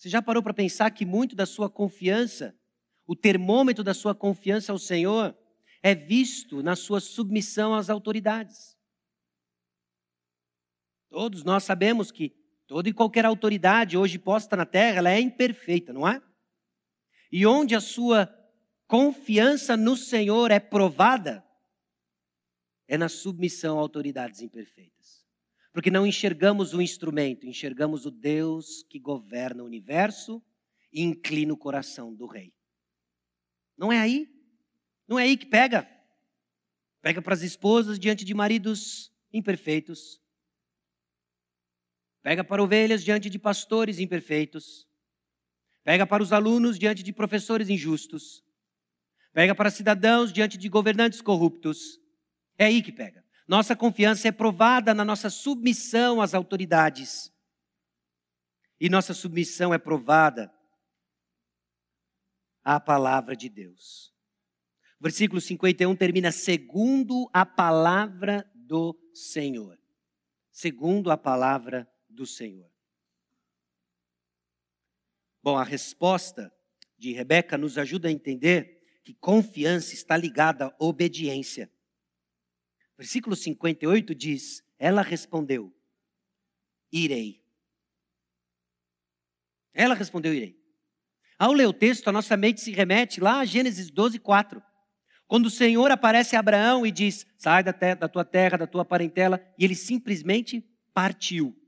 Você 0.00 0.08
já 0.08 0.22
parou 0.22 0.42
para 0.42 0.54
pensar 0.54 0.90
que 0.92 1.04
muito 1.04 1.36
da 1.36 1.44
sua 1.44 1.68
confiança, 1.68 2.58
o 3.06 3.14
termômetro 3.14 3.84
da 3.84 3.92
sua 3.92 4.14
confiança 4.14 4.72
ao 4.72 4.78
Senhor, 4.78 5.36
é 5.82 5.94
visto 5.94 6.62
na 6.62 6.74
sua 6.74 7.00
submissão 7.00 7.74
às 7.74 7.90
autoridades? 7.90 8.78
Todos 11.10 11.44
nós 11.44 11.64
sabemos 11.64 12.10
que 12.10 12.34
toda 12.66 12.88
e 12.88 12.94
qualquer 12.94 13.26
autoridade 13.26 13.98
hoje 13.98 14.18
posta 14.18 14.56
na 14.56 14.64
terra, 14.64 14.96
ela 14.96 15.10
é 15.10 15.20
imperfeita, 15.20 15.92
não 15.92 16.08
é? 16.08 16.22
E 17.30 17.44
onde 17.44 17.74
a 17.74 17.80
sua 17.80 18.26
confiança 18.86 19.76
no 19.76 19.98
Senhor 19.98 20.50
é 20.50 20.58
provada, 20.58 21.44
é 22.88 22.96
na 22.96 23.10
submissão 23.10 23.76
a 23.76 23.82
autoridades 23.82 24.40
imperfeitas. 24.40 24.99
Porque 25.72 25.90
não 25.90 26.06
enxergamos 26.06 26.74
o 26.74 26.82
instrumento, 26.82 27.46
enxergamos 27.46 28.04
o 28.04 28.10
Deus 28.10 28.82
que 28.88 28.98
governa 28.98 29.62
o 29.62 29.66
universo 29.66 30.42
e 30.92 31.02
inclina 31.02 31.52
o 31.52 31.56
coração 31.56 32.14
do 32.14 32.26
rei. 32.26 32.52
Não 33.76 33.92
é 33.92 34.00
aí? 34.00 34.28
Não 35.06 35.18
é 35.18 35.24
aí 35.24 35.36
que 35.36 35.46
pega? 35.46 35.88
Pega 37.00 37.22
para 37.22 37.34
as 37.34 37.42
esposas 37.42 37.98
diante 37.98 38.24
de 38.24 38.34
maridos 38.34 39.12
imperfeitos. 39.32 40.20
Pega 42.22 42.44
para 42.44 42.62
ovelhas 42.62 43.02
diante 43.02 43.30
de 43.30 43.38
pastores 43.38 43.98
imperfeitos. 43.98 44.86
Pega 45.82 46.06
para 46.06 46.22
os 46.22 46.32
alunos 46.32 46.78
diante 46.78 47.02
de 47.02 47.12
professores 47.12 47.70
injustos. 47.70 48.44
Pega 49.32 49.54
para 49.54 49.70
cidadãos 49.70 50.32
diante 50.32 50.58
de 50.58 50.68
governantes 50.68 51.22
corruptos. 51.22 51.98
É 52.58 52.66
aí 52.66 52.82
que 52.82 52.92
pega. 52.92 53.19
Nossa 53.50 53.74
confiança 53.74 54.28
é 54.28 54.30
provada 54.30 54.94
na 54.94 55.04
nossa 55.04 55.28
submissão 55.28 56.22
às 56.22 56.34
autoridades. 56.34 57.32
E 58.78 58.88
nossa 58.88 59.12
submissão 59.12 59.74
é 59.74 59.78
provada 59.78 60.54
à 62.62 62.78
palavra 62.78 63.34
de 63.34 63.48
Deus. 63.48 64.14
Versículo 65.00 65.40
51 65.40 65.96
termina 65.96 66.30
segundo 66.30 67.28
a 67.32 67.44
palavra 67.44 68.48
do 68.54 68.96
Senhor. 69.12 69.76
Segundo 70.52 71.10
a 71.10 71.16
palavra 71.16 71.90
do 72.08 72.24
Senhor. 72.26 72.70
Bom, 75.42 75.58
a 75.58 75.64
resposta 75.64 76.54
de 76.96 77.10
Rebeca 77.10 77.58
nos 77.58 77.78
ajuda 77.78 78.06
a 78.06 78.12
entender 78.12 79.00
que 79.02 79.12
confiança 79.12 79.92
está 79.92 80.16
ligada 80.16 80.66
à 80.66 80.76
obediência. 80.78 81.68
Versículo 83.00 83.34
58 83.34 84.14
diz: 84.14 84.62
Ela 84.78 85.00
respondeu: 85.00 85.74
Irei. 86.92 87.42
Ela 89.72 89.94
respondeu: 89.94 90.34
Irei. 90.34 90.62
Ao 91.38 91.50
ler 91.54 91.66
o 91.66 91.72
texto, 91.72 92.08
a 92.08 92.12
nossa 92.12 92.36
mente 92.36 92.60
se 92.60 92.70
remete 92.72 93.18
lá 93.18 93.40
a 93.40 93.46
Gênesis 93.46 93.90
12, 93.90 94.18
4. 94.18 94.62
Quando 95.26 95.46
o 95.46 95.50
Senhor 95.50 95.90
aparece 95.90 96.36
a 96.36 96.40
Abraão 96.40 96.84
e 96.84 96.90
diz: 96.90 97.26
Sai 97.38 97.64
da, 97.64 97.72
da 97.72 98.06
tua 98.06 98.22
terra, 98.22 98.58
da 98.58 98.66
tua 98.66 98.84
parentela, 98.84 99.42
e 99.56 99.64
ele 99.64 99.74
simplesmente 99.74 100.60
partiu. 100.92 101.58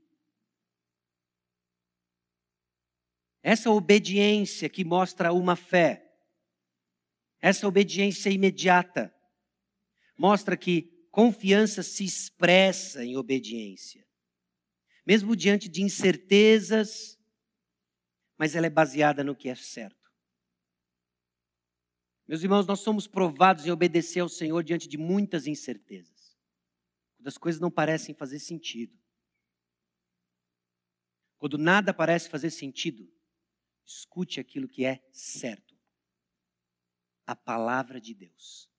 Essa 3.41 3.71
obediência 3.71 4.69
que 4.69 4.85
mostra 4.85 5.33
uma 5.33 5.55
fé, 5.55 6.13
essa 7.41 7.67
obediência 7.67 8.29
imediata, 8.29 9.11
mostra 10.15 10.55
que 10.55 10.92
Confiança 11.13 11.83
se 11.83 12.03
expressa 12.03 13.05
em 13.05 13.15
obediência. 13.15 14.03
Mesmo 15.05 15.35
diante 15.35 15.69
de 15.69 15.83
incertezas, 15.83 17.19
mas 18.35 18.55
ela 18.55 18.65
é 18.65 18.69
baseada 18.69 19.23
no 19.23 19.35
que 19.35 19.47
é 19.47 19.53
certo. 19.53 20.11
Meus 22.27 22.41
irmãos, 22.41 22.65
nós 22.65 22.79
somos 22.79 23.05
provados 23.05 23.63
em 23.63 23.69
obedecer 23.69 24.21
ao 24.21 24.27
Senhor 24.27 24.63
diante 24.63 24.87
de 24.87 24.97
muitas 24.97 25.45
incertezas. 25.45 26.35
Quando 27.15 27.27
as 27.27 27.37
coisas 27.37 27.61
não 27.61 27.69
parecem 27.69 28.15
fazer 28.15 28.39
sentido. 28.39 28.97
Quando 31.37 31.59
nada 31.59 31.93
parece 31.93 32.27
fazer 32.27 32.49
sentido, 32.49 33.07
escute 33.85 34.39
aquilo 34.39 34.67
que 34.67 34.83
é 34.83 35.07
certo. 35.11 35.77
A 37.27 37.35
palavra 37.35 38.01
de 38.01 38.15
Deus. 38.15 38.72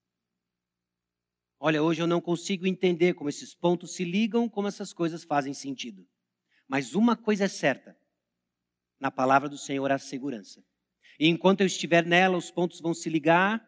Olha, 1.66 1.82
hoje 1.82 2.02
eu 2.02 2.06
não 2.06 2.20
consigo 2.20 2.66
entender 2.66 3.14
como 3.14 3.30
esses 3.30 3.54
pontos 3.54 3.94
se 3.94 4.04
ligam, 4.04 4.50
como 4.50 4.68
essas 4.68 4.92
coisas 4.92 5.24
fazem 5.24 5.54
sentido. 5.54 6.06
Mas 6.68 6.94
uma 6.94 7.16
coisa 7.16 7.44
é 7.44 7.48
certa: 7.48 7.96
na 9.00 9.10
palavra 9.10 9.48
do 9.48 9.56
Senhor 9.56 9.90
há 9.90 9.96
segurança. 9.96 10.62
E 11.18 11.26
enquanto 11.26 11.62
eu 11.62 11.66
estiver 11.66 12.04
nela, 12.04 12.36
os 12.36 12.50
pontos 12.50 12.82
vão 12.82 12.92
se 12.92 13.08
ligar. 13.08 13.66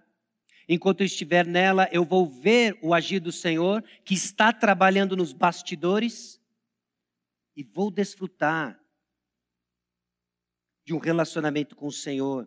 Enquanto 0.69 1.01
eu 1.01 1.07
estiver 1.07 1.47
nela, 1.47 1.89
eu 1.91 2.05
vou 2.05 2.29
ver 2.29 2.79
o 2.83 2.93
agir 2.93 3.19
do 3.19 3.33
Senhor, 3.33 3.83
que 4.05 4.13
está 4.13 4.53
trabalhando 4.53 5.17
nos 5.17 5.33
bastidores, 5.33 6.39
e 7.57 7.63
vou 7.63 7.91
desfrutar 7.91 8.79
de 10.85 10.93
um 10.93 10.99
relacionamento 10.99 11.75
com 11.75 11.87
o 11.87 11.93
Senhor 11.93 12.47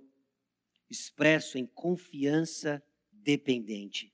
expresso 0.88 1.58
em 1.58 1.66
confiança 1.66 2.84
dependente. 3.12 4.14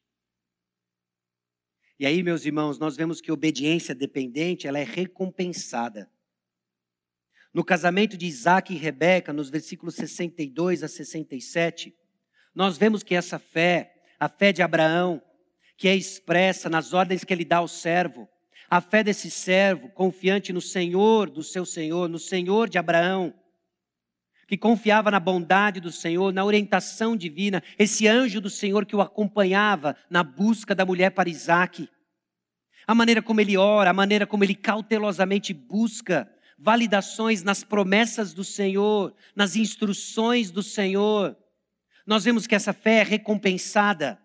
E 1.97 2.05
aí, 2.05 2.21
meus 2.21 2.45
irmãos, 2.45 2.77
nós 2.77 2.97
vemos 2.97 3.21
que 3.21 3.31
obediência 3.31 3.95
dependente, 3.95 4.67
ela 4.67 4.79
é 4.79 4.83
recompensada. 4.83 6.09
no 7.53 7.63
casamento 7.63 8.17
de 8.17 8.25
Isaac 8.25 8.73
e 8.73 8.77
Rebeca, 8.77 9.31
nos 9.31 9.49
versículos 9.49 9.95
62 9.95 10.83
a 10.83 10.89
67, 10.89 11.95
nós 12.53 12.77
vemos 12.77 13.01
que 13.01 13.15
essa 13.15 13.39
fé, 13.39 13.95
a 14.19 14.27
fé 14.27 14.51
de 14.51 14.61
Abraão, 14.61 15.21
que 15.77 15.87
é 15.87 15.95
expressa 15.95 16.69
nas 16.69 16.91
ordens 16.91 17.23
que 17.23 17.33
ele 17.33 17.45
dá 17.45 17.57
ao 17.57 17.67
servo, 17.69 18.27
a 18.69 18.81
fé 18.81 19.01
desse 19.03 19.31
servo, 19.31 19.89
confiante 19.89 20.51
no 20.51 20.59
Senhor 20.59 21.29
do 21.29 21.41
seu 21.41 21.65
Senhor, 21.65 22.09
no 22.09 22.19
Senhor 22.19 22.67
de 22.67 22.77
Abraão, 22.77 23.33
que 24.47 24.57
confiava 24.57 25.09
na 25.09 25.19
bondade 25.19 25.79
do 25.79 25.91
Senhor, 25.91 26.33
na 26.33 26.45
orientação 26.45 27.15
divina, 27.15 27.63
esse 27.79 28.07
anjo 28.07 28.39
do 28.39 28.49
Senhor 28.49 28.85
que 28.85 28.95
o 28.95 29.01
acompanhava 29.01 29.95
na 30.09 30.23
busca 30.23 30.75
da 30.75 30.85
mulher 30.85 31.11
para 31.11 31.29
Isaac. 31.29 31.89
A 32.87 32.93
maneira 32.93 33.21
como 33.21 33.41
ele 33.41 33.57
ora, 33.57 33.89
a 33.89 33.93
maneira 33.93 34.27
como 34.27 34.43
ele 34.43 34.53
cautelosamente 34.53 35.53
busca 35.53 36.29
validações 36.57 37.43
nas 37.43 37.63
promessas 37.63 38.33
do 38.33 38.43
Senhor, 38.43 39.13
nas 39.35 39.55
instruções 39.55 40.51
do 40.51 40.61
Senhor. 40.61 41.35
Nós 42.05 42.23
vemos 42.23 42.45
que 42.45 42.55
essa 42.55 42.71
fé 42.73 42.97
é 42.97 43.03
recompensada. 43.03 44.19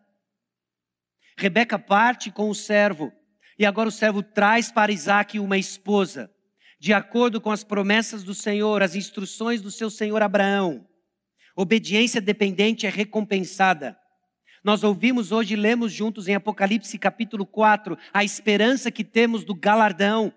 Rebeca 1.36 1.78
parte 1.78 2.30
com 2.30 2.50
o 2.50 2.54
servo, 2.54 3.10
e 3.58 3.64
agora 3.64 3.88
o 3.88 3.92
servo 3.92 4.22
traz 4.22 4.70
para 4.70 4.92
Isaac 4.92 5.38
uma 5.38 5.56
esposa, 5.56 6.30
de 6.80 6.94
acordo 6.94 7.42
com 7.42 7.52
as 7.52 7.62
promessas 7.62 8.24
do 8.24 8.34
Senhor, 8.34 8.82
as 8.82 8.96
instruções 8.96 9.60
do 9.60 9.70
seu 9.70 9.90
senhor 9.90 10.22
Abraão. 10.22 10.86
Obediência 11.54 12.22
dependente 12.22 12.86
é 12.86 12.88
recompensada. 12.88 13.98
Nós 14.64 14.82
ouvimos 14.82 15.30
hoje, 15.30 15.54
lemos 15.56 15.92
juntos 15.92 16.26
em 16.26 16.34
Apocalipse 16.34 16.96
capítulo 16.96 17.44
4, 17.44 17.98
a 18.14 18.24
esperança 18.24 18.90
que 18.90 19.04
temos 19.04 19.44
do 19.44 19.54
galardão. 19.54 20.32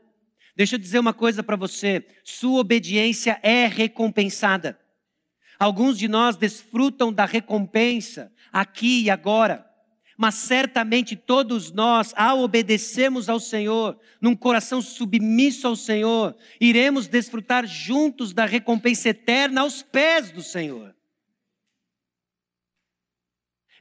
Deixa 0.53 0.75
eu 0.75 0.79
dizer 0.79 0.99
uma 0.99 1.13
coisa 1.13 1.41
para 1.41 1.55
você: 1.55 2.05
sua 2.25 2.59
obediência 2.59 3.39
é 3.41 3.65
recompensada. 3.65 4.77
Alguns 5.57 5.97
de 5.97 6.09
nós 6.09 6.35
desfrutam 6.35 7.13
da 7.13 7.23
recompensa 7.23 8.29
aqui 8.51 9.03
e 9.03 9.09
agora, 9.09 9.65
mas 10.17 10.35
certamente 10.35 11.15
todos 11.15 11.71
nós, 11.71 12.13
ao 12.15 12.41
obedecermos 12.41 13.29
ao 13.29 13.39
Senhor, 13.39 13.99
num 14.21 14.35
coração 14.35 14.81
submisso 14.81 15.67
ao 15.67 15.75
Senhor, 15.75 16.35
iremos 16.59 17.07
desfrutar 17.07 17.65
juntos 17.65 18.33
da 18.33 18.45
recompensa 18.45 19.09
eterna 19.09 19.61
aos 19.61 19.81
pés 19.81 20.31
do 20.31 20.41
Senhor. 20.41 20.95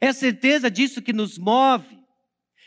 É 0.00 0.08
a 0.08 0.12
certeza 0.12 0.70
disso 0.70 1.00
que 1.00 1.12
nos 1.12 1.38
move 1.38 2.02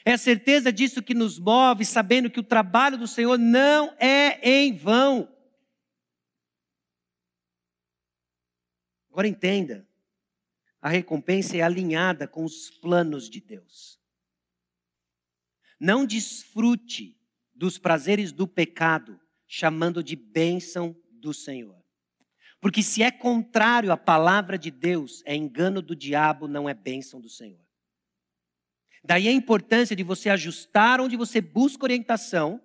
é 0.08 0.14
a 0.14 0.18
certeza 0.20 0.72
disso 0.72 1.02
que 1.02 1.16
nos 1.16 1.40
move, 1.40 1.84
sabendo 1.84 2.30
que 2.30 2.40
o 2.40 2.44
trabalho 2.44 2.96
do 2.96 3.08
Senhor 3.08 3.40
não 3.40 3.92
é 3.98 4.40
em 4.48 4.72
vão. 4.72 5.28
Agora 9.10 9.28
entenda, 9.28 9.85
a 10.86 10.90
recompensa 10.90 11.58
é 11.58 11.62
alinhada 11.62 12.28
com 12.28 12.44
os 12.46 12.70
planos 12.70 13.28
de 13.28 13.42
Deus. 13.42 14.00
Não 15.80 16.06
desfrute 16.06 17.20
dos 17.56 17.80
prazeres 17.80 18.32
do 18.32 18.48
pecado, 18.48 19.20
chamando 19.48 20.04
de 20.04 20.16
bênção 20.16 20.96
do 21.10 21.34
Senhor. 21.34 21.84
Porque 22.62 22.84
se 22.84 23.02
é 23.02 23.10
contrário 23.10 23.92
à 23.92 23.98
palavra 23.98 24.60
de 24.60 24.70
Deus, 24.70 25.24
é 25.26 25.36
engano 25.36 25.82
do 25.82 25.96
diabo, 25.96 26.48
não 26.48 26.70
é 26.70 26.76
bênção 26.76 27.20
do 27.20 27.30
Senhor. 27.30 27.66
Daí 29.04 29.28
a 29.28 29.32
importância 29.32 29.96
de 29.96 30.04
você 30.04 30.30
ajustar 30.30 31.02
onde 31.02 31.18
você 31.18 31.42
busca 31.42 31.84
orientação 31.84 32.62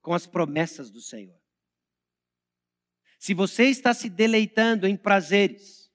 com 0.00 0.14
as 0.14 0.26
promessas 0.26 0.90
do 0.90 1.02
Senhor. 1.02 1.38
Se 3.18 3.34
você 3.34 3.64
está 3.64 3.92
se 3.92 4.08
deleitando 4.08 4.86
em 4.86 4.96
prazeres, 4.96 5.85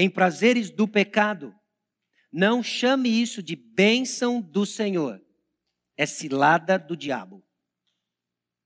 em 0.00 0.08
prazeres 0.08 0.70
do 0.70 0.86
pecado, 0.86 1.52
não 2.32 2.62
chame 2.62 3.08
isso 3.08 3.42
de 3.42 3.56
bênção 3.56 4.40
do 4.40 4.64
Senhor. 4.64 5.20
É 5.96 6.06
cilada 6.06 6.78
do 6.78 6.96
diabo. 6.96 7.44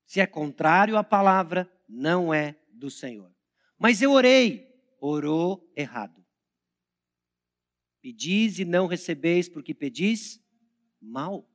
Se 0.05 0.21
é 0.21 0.27
contrário 0.27 0.95
à 0.95 1.03
palavra, 1.03 1.67
não 1.89 2.31
é 2.31 2.55
do 2.71 2.91
Senhor. 2.91 3.33
Mas 3.79 3.99
eu 3.99 4.11
orei, 4.11 4.71
orou 4.99 5.67
errado. 5.75 6.23
Pedis 7.99 8.59
e 8.59 8.65
não 8.65 8.85
recebeis 8.85 9.49
porque 9.49 9.73
pedis 9.73 10.39
mal. 11.01 11.49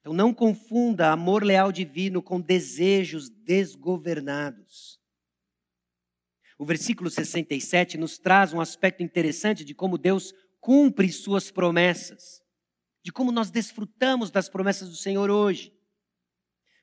Então 0.00 0.12
não 0.12 0.34
confunda 0.34 1.10
amor 1.10 1.42
leal 1.42 1.72
divino 1.72 2.22
com 2.22 2.38
desejos 2.38 3.30
desgovernados. 3.30 5.02
O 6.64 6.66
versículo 6.66 7.10
67 7.10 7.98
nos 7.98 8.16
traz 8.16 8.54
um 8.54 8.58
aspecto 8.58 9.02
interessante 9.02 9.66
de 9.66 9.74
como 9.74 9.98
Deus 9.98 10.32
cumpre 10.62 11.12
suas 11.12 11.50
promessas, 11.50 12.42
de 13.02 13.12
como 13.12 13.30
nós 13.30 13.50
desfrutamos 13.50 14.30
das 14.30 14.48
promessas 14.48 14.88
do 14.88 14.96
Senhor 14.96 15.28
hoje. 15.28 15.78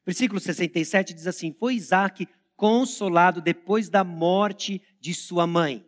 Versículo 0.06 0.40
67 0.40 1.16
diz 1.16 1.26
assim: 1.26 1.52
Foi 1.52 1.74
Isaac 1.74 2.28
consolado 2.56 3.42
depois 3.42 3.90
da 3.90 4.04
morte 4.04 4.80
de 5.00 5.16
sua 5.16 5.48
mãe. 5.48 5.84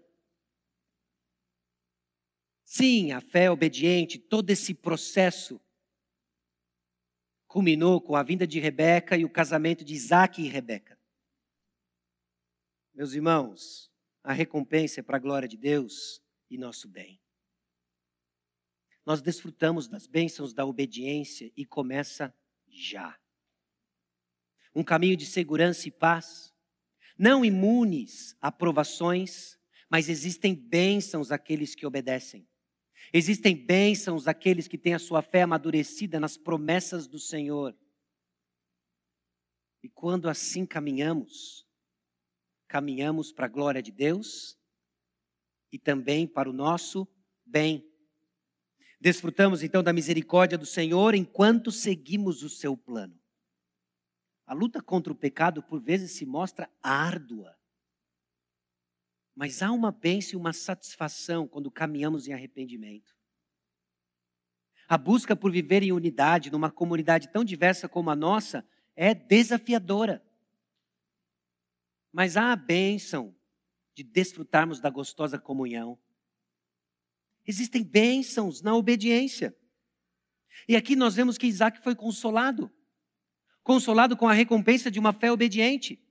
Sim, 2.65 3.11
a 3.11 3.21
fé 3.21 3.51
obediente, 3.51 4.17
todo 4.17 4.49
esse 4.49 4.73
processo 4.73 5.61
culminou 7.45 8.01
com 8.01 8.15
a 8.15 8.23
vinda 8.23 8.47
de 8.47 8.59
Rebeca 8.59 9.15
e 9.15 9.23
o 9.23 9.29
casamento 9.29 9.85
de 9.85 9.93
Isaac 9.93 10.41
e 10.41 10.47
Rebeca. 10.47 10.97
Meus 12.93 13.13
irmãos, 13.13 13.91
a 14.23 14.31
recompensa 14.31 14.99
é 14.99 15.03
para 15.03 15.17
a 15.17 15.19
glória 15.19 15.47
de 15.47 15.57
Deus 15.57 16.21
e 16.49 16.57
nosso 16.59 16.87
bem. 16.87 17.19
Nós 19.03 19.21
desfrutamos 19.21 19.87
das 19.87 20.05
bênçãos 20.05 20.53
da 20.53 20.63
obediência 20.63 21.51
e 21.57 21.65
começa 21.65 22.33
já. 22.67 23.19
Um 24.75 24.83
caminho 24.83 25.17
de 25.17 25.25
segurança 25.25 25.87
e 25.87 25.91
paz, 25.91 26.53
não 27.17 27.43
imunes 27.43 28.37
a 28.39 28.51
provações, 28.51 29.57
mas 29.89 30.07
existem 30.07 30.53
bênçãos 30.53 31.31
àqueles 31.31 31.73
que 31.75 31.85
obedecem. 31.85 32.47
Existem 33.11 33.55
bênçãos 33.55 34.27
àqueles 34.27 34.67
que 34.67 34.77
têm 34.77 34.93
a 34.93 34.99
sua 34.99 35.21
fé 35.21 35.41
amadurecida 35.41 36.19
nas 36.19 36.37
promessas 36.37 37.07
do 37.07 37.19
Senhor. 37.19 37.75
E 39.81 39.89
quando 39.89 40.29
assim 40.29 40.65
caminhamos, 40.65 41.62
caminhamos 42.73 43.31
para 43.31 43.45
a 43.45 43.49
glória 43.49 43.83
de 43.83 43.91
Deus 43.91 44.57
e 45.71 45.77
também 45.77 46.25
para 46.25 46.49
o 46.49 46.53
nosso 46.53 47.07
bem. 47.45 47.87
Desfrutamos 48.99 49.61
então 49.61 49.83
da 49.83 49.93
misericórdia 49.93 50.57
do 50.57 50.65
Senhor 50.65 51.13
enquanto 51.13 51.71
seguimos 51.71 52.41
o 52.41 52.49
seu 52.49 52.75
plano. 52.75 53.15
A 54.47 54.55
luta 54.55 54.81
contra 54.81 55.13
o 55.13 55.15
pecado 55.15 55.61
por 55.61 55.79
vezes 55.79 56.13
se 56.13 56.25
mostra 56.25 56.67
árdua. 56.81 57.55
Mas 59.35 59.61
há 59.61 59.71
uma 59.71 59.91
bênção 59.91 60.33
e 60.33 60.41
uma 60.41 60.51
satisfação 60.51 61.47
quando 61.47 61.69
caminhamos 61.69 62.27
em 62.27 62.33
arrependimento. 62.33 63.15
A 64.89 64.97
busca 64.97 65.35
por 65.35 65.51
viver 65.51 65.83
em 65.83 65.91
unidade 65.91 66.51
numa 66.51 66.71
comunidade 66.71 67.31
tão 67.31 67.43
diversa 67.43 67.87
como 67.87 68.09
a 68.09 68.15
nossa 68.15 68.67
é 68.95 69.13
desafiadora. 69.13 70.25
Mas 72.13 72.37
há 72.37 72.53
a 72.53 72.55
bênção 72.55 73.35
de 73.93 74.03
desfrutarmos 74.03 74.79
da 74.79 74.89
gostosa 74.89 75.37
comunhão. 75.37 75.99
Existem 77.45 77.83
bênçãos 77.83 78.61
na 78.61 78.73
obediência. 78.73 79.53
E 80.69 80.77
aqui 80.77 80.95
nós 80.95 81.15
vemos 81.15 81.37
que 81.37 81.47
Isaac 81.47 81.83
foi 81.83 81.95
consolado 81.95 82.71
consolado 83.63 84.17
com 84.17 84.27
a 84.27 84.33
recompensa 84.33 84.91
de 84.91 84.99
uma 84.99 85.13
fé 85.13 85.31
obediente 85.31 86.03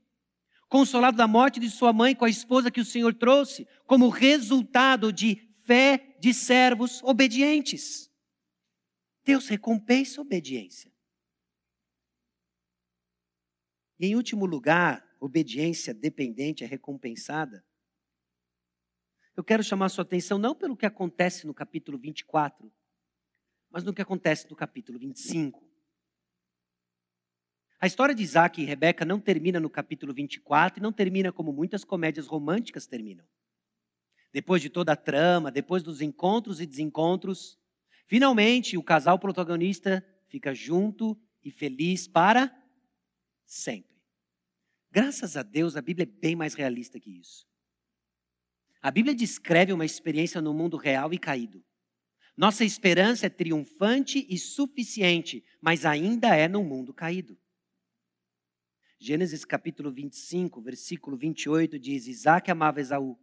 consolado 0.72 1.18
da 1.18 1.28
morte 1.28 1.60
de 1.60 1.68
sua 1.68 1.92
mãe 1.92 2.16
com 2.16 2.24
a 2.24 2.30
esposa 2.30 2.70
que 2.70 2.80
o 2.80 2.84
Senhor 2.84 3.12
trouxe, 3.12 3.68
como 3.86 4.08
resultado 4.08 5.12
de 5.12 5.36
fé 5.66 6.16
de 6.18 6.32
servos 6.32 7.02
obedientes. 7.02 8.10
Deus 9.22 9.48
recompensa 9.48 10.18
a 10.18 10.22
obediência. 10.22 10.90
E 14.00 14.06
em 14.06 14.16
último 14.16 14.46
lugar, 14.46 15.06
obediência 15.22 15.94
dependente 15.94 16.64
é 16.64 16.66
recompensada. 16.66 17.64
Eu 19.36 19.44
quero 19.44 19.62
chamar 19.62 19.88
sua 19.88 20.02
atenção 20.02 20.36
não 20.36 20.52
pelo 20.52 20.76
que 20.76 20.84
acontece 20.84 21.46
no 21.46 21.54
capítulo 21.54 21.96
24, 21.96 22.70
mas 23.70 23.84
no 23.84 23.94
que 23.94 24.02
acontece 24.02 24.50
no 24.50 24.56
capítulo 24.56 24.98
25. 24.98 25.62
A 27.80 27.86
história 27.86 28.14
de 28.14 28.22
Isaac 28.22 28.60
e 28.60 28.64
Rebeca 28.64 29.04
não 29.04 29.20
termina 29.20 29.60
no 29.60 29.70
capítulo 29.70 30.12
24 30.12 30.80
e 30.80 30.82
não 30.82 30.92
termina 30.92 31.32
como 31.32 31.52
muitas 31.52 31.84
comédias 31.84 32.26
românticas 32.26 32.88
terminam. 32.88 33.26
Depois 34.32 34.60
de 34.60 34.70
toda 34.70 34.92
a 34.92 34.96
trama, 34.96 35.52
depois 35.52 35.84
dos 35.84 36.00
encontros 36.00 36.60
e 36.60 36.66
desencontros, 36.66 37.60
finalmente 38.06 38.76
o 38.76 38.82
casal 38.82 39.20
protagonista 39.20 40.04
fica 40.26 40.52
junto 40.52 41.16
e 41.44 41.50
feliz 41.50 42.08
para 42.08 42.52
sempre. 43.44 43.91
Graças 44.92 45.38
a 45.38 45.42
Deus, 45.42 45.74
a 45.74 45.80
Bíblia 45.80 46.04
é 46.04 46.20
bem 46.20 46.36
mais 46.36 46.52
realista 46.52 47.00
que 47.00 47.10
isso. 47.10 47.48
A 48.82 48.90
Bíblia 48.90 49.14
descreve 49.14 49.72
uma 49.72 49.86
experiência 49.86 50.38
no 50.42 50.52
mundo 50.52 50.76
real 50.76 51.14
e 51.14 51.18
caído. 51.18 51.64
Nossa 52.36 52.62
esperança 52.62 53.24
é 53.24 53.30
triunfante 53.30 54.26
e 54.28 54.36
suficiente, 54.36 55.42
mas 55.62 55.86
ainda 55.86 56.36
é 56.36 56.46
no 56.46 56.62
mundo 56.62 56.92
caído. 56.92 57.40
Gênesis 58.98 59.46
capítulo 59.46 59.90
25, 59.90 60.60
versículo 60.60 61.16
28 61.16 61.78
diz: 61.78 62.06
Isaac 62.06 62.50
amava 62.50 62.78
Esaú, 62.78 63.18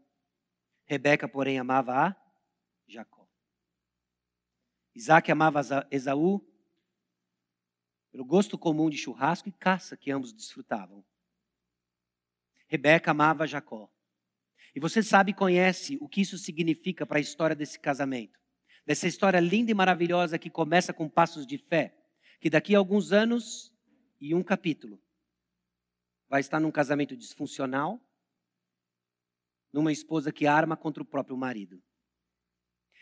Rebeca, 0.86 1.28
porém, 1.28 1.60
amava 1.60 1.94
a 1.94 2.16
Jacó. 2.88 3.30
Isaac 4.96 5.32
amava 5.32 5.88
Esaú 5.92 6.44
pelo 8.12 8.26
gosto 8.26 8.58
comum 8.58 8.90
de 8.90 8.98
churrasco 8.98 9.48
e 9.48 9.52
caça 9.52 9.96
que 9.96 10.10
ambos 10.10 10.34
desfrutavam. 10.34 11.06
Rebeca 12.70 13.12
amava 13.12 13.48
Jacó. 13.48 13.90
E 14.76 14.80
você 14.80 15.02
sabe 15.02 15.32
e 15.32 15.34
conhece 15.34 15.98
o 16.00 16.08
que 16.08 16.22
isso 16.22 16.38
significa 16.38 17.06
para 17.06 17.18
a 17.18 17.22
história 17.22 17.56
desse 17.56 17.80
casamento. 17.80 18.40
Dessa 18.86 19.08
história 19.08 19.40
linda 19.40 19.72
e 19.72 19.74
maravilhosa 19.74 20.38
que 20.38 20.50
começa 20.50 20.94
com 20.94 21.10
passos 21.10 21.46
de 21.46 21.58
fé, 21.58 21.98
que 22.40 22.50
daqui 22.50 22.76
a 22.76 22.78
alguns 22.78 23.12
anos 23.12 23.74
e 24.22 24.36
um 24.36 24.44
capítulo 24.44 25.02
vai 26.30 26.42
estar 26.42 26.60
num 26.60 26.72
casamento 26.72 27.18
disfuncional, 27.18 28.00
numa 29.74 29.92
esposa 29.92 30.32
que 30.32 30.46
arma 30.46 30.78
contra 30.78 31.02
o 31.02 31.06
próprio 31.06 31.36
marido. 31.36 31.82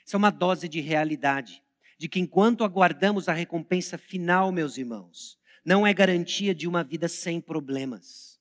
Isso 0.05 0.15
é 0.15 0.17
uma 0.17 0.31
dose 0.31 0.69
de 0.69 0.79
realidade, 0.79 1.61
de 1.99 2.07
que 2.07 2.21
enquanto 2.21 2.63
aguardamos 2.63 3.27
a 3.27 3.33
recompensa 3.33 3.97
final, 3.97 4.49
meus 4.51 4.77
irmãos, 4.77 5.37
não 5.65 5.85
é 5.85 5.93
garantia 5.93 6.55
de 6.55 6.67
uma 6.67 6.85
vida 6.85 7.09
sem 7.09 7.41
problemas. 7.41 8.36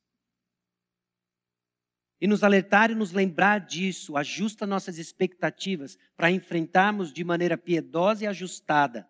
E 2.20 2.26
nos 2.26 2.42
alertar 2.42 2.90
e 2.90 2.94
nos 2.94 3.12
lembrar 3.12 3.58
disso 3.60 4.16
ajusta 4.16 4.66
nossas 4.66 4.98
expectativas 4.98 5.98
para 6.16 6.30
enfrentarmos 6.30 7.12
de 7.12 7.22
maneira 7.22 7.58
piedosa 7.58 8.24
e 8.24 8.26
ajustada, 8.26 9.08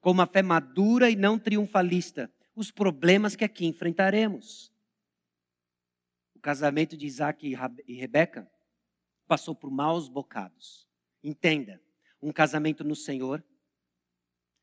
com 0.00 0.10
uma 0.10 0.26
fé 0.26 0.42
madura 0.42 1.08
e 1.08 1.16
não 1.16 1.38
triunfalista, 1.38 2.32
os 2.54 2.70
problemas 2.70 3.36
que 3.36 3.44
aqui 3.44 3.66
enfrentaremos. 3.66 4.72
O 6.34 6.40
casamento 6.40 6.96
de 6.96 7.06
Isaac 7.06 7.56
e 7.86 7.94
Rebeca 7.94 8.50
passou 9.26 9.54
por 9.54 9.70
maus 9.70 10.08
bocados. 10.08 10.88
Entenda, 11.22 11.80
um 12.20 12.32
casamento 12.32 12.82
no 12.82 12.96
Senhor. 12.96 13.44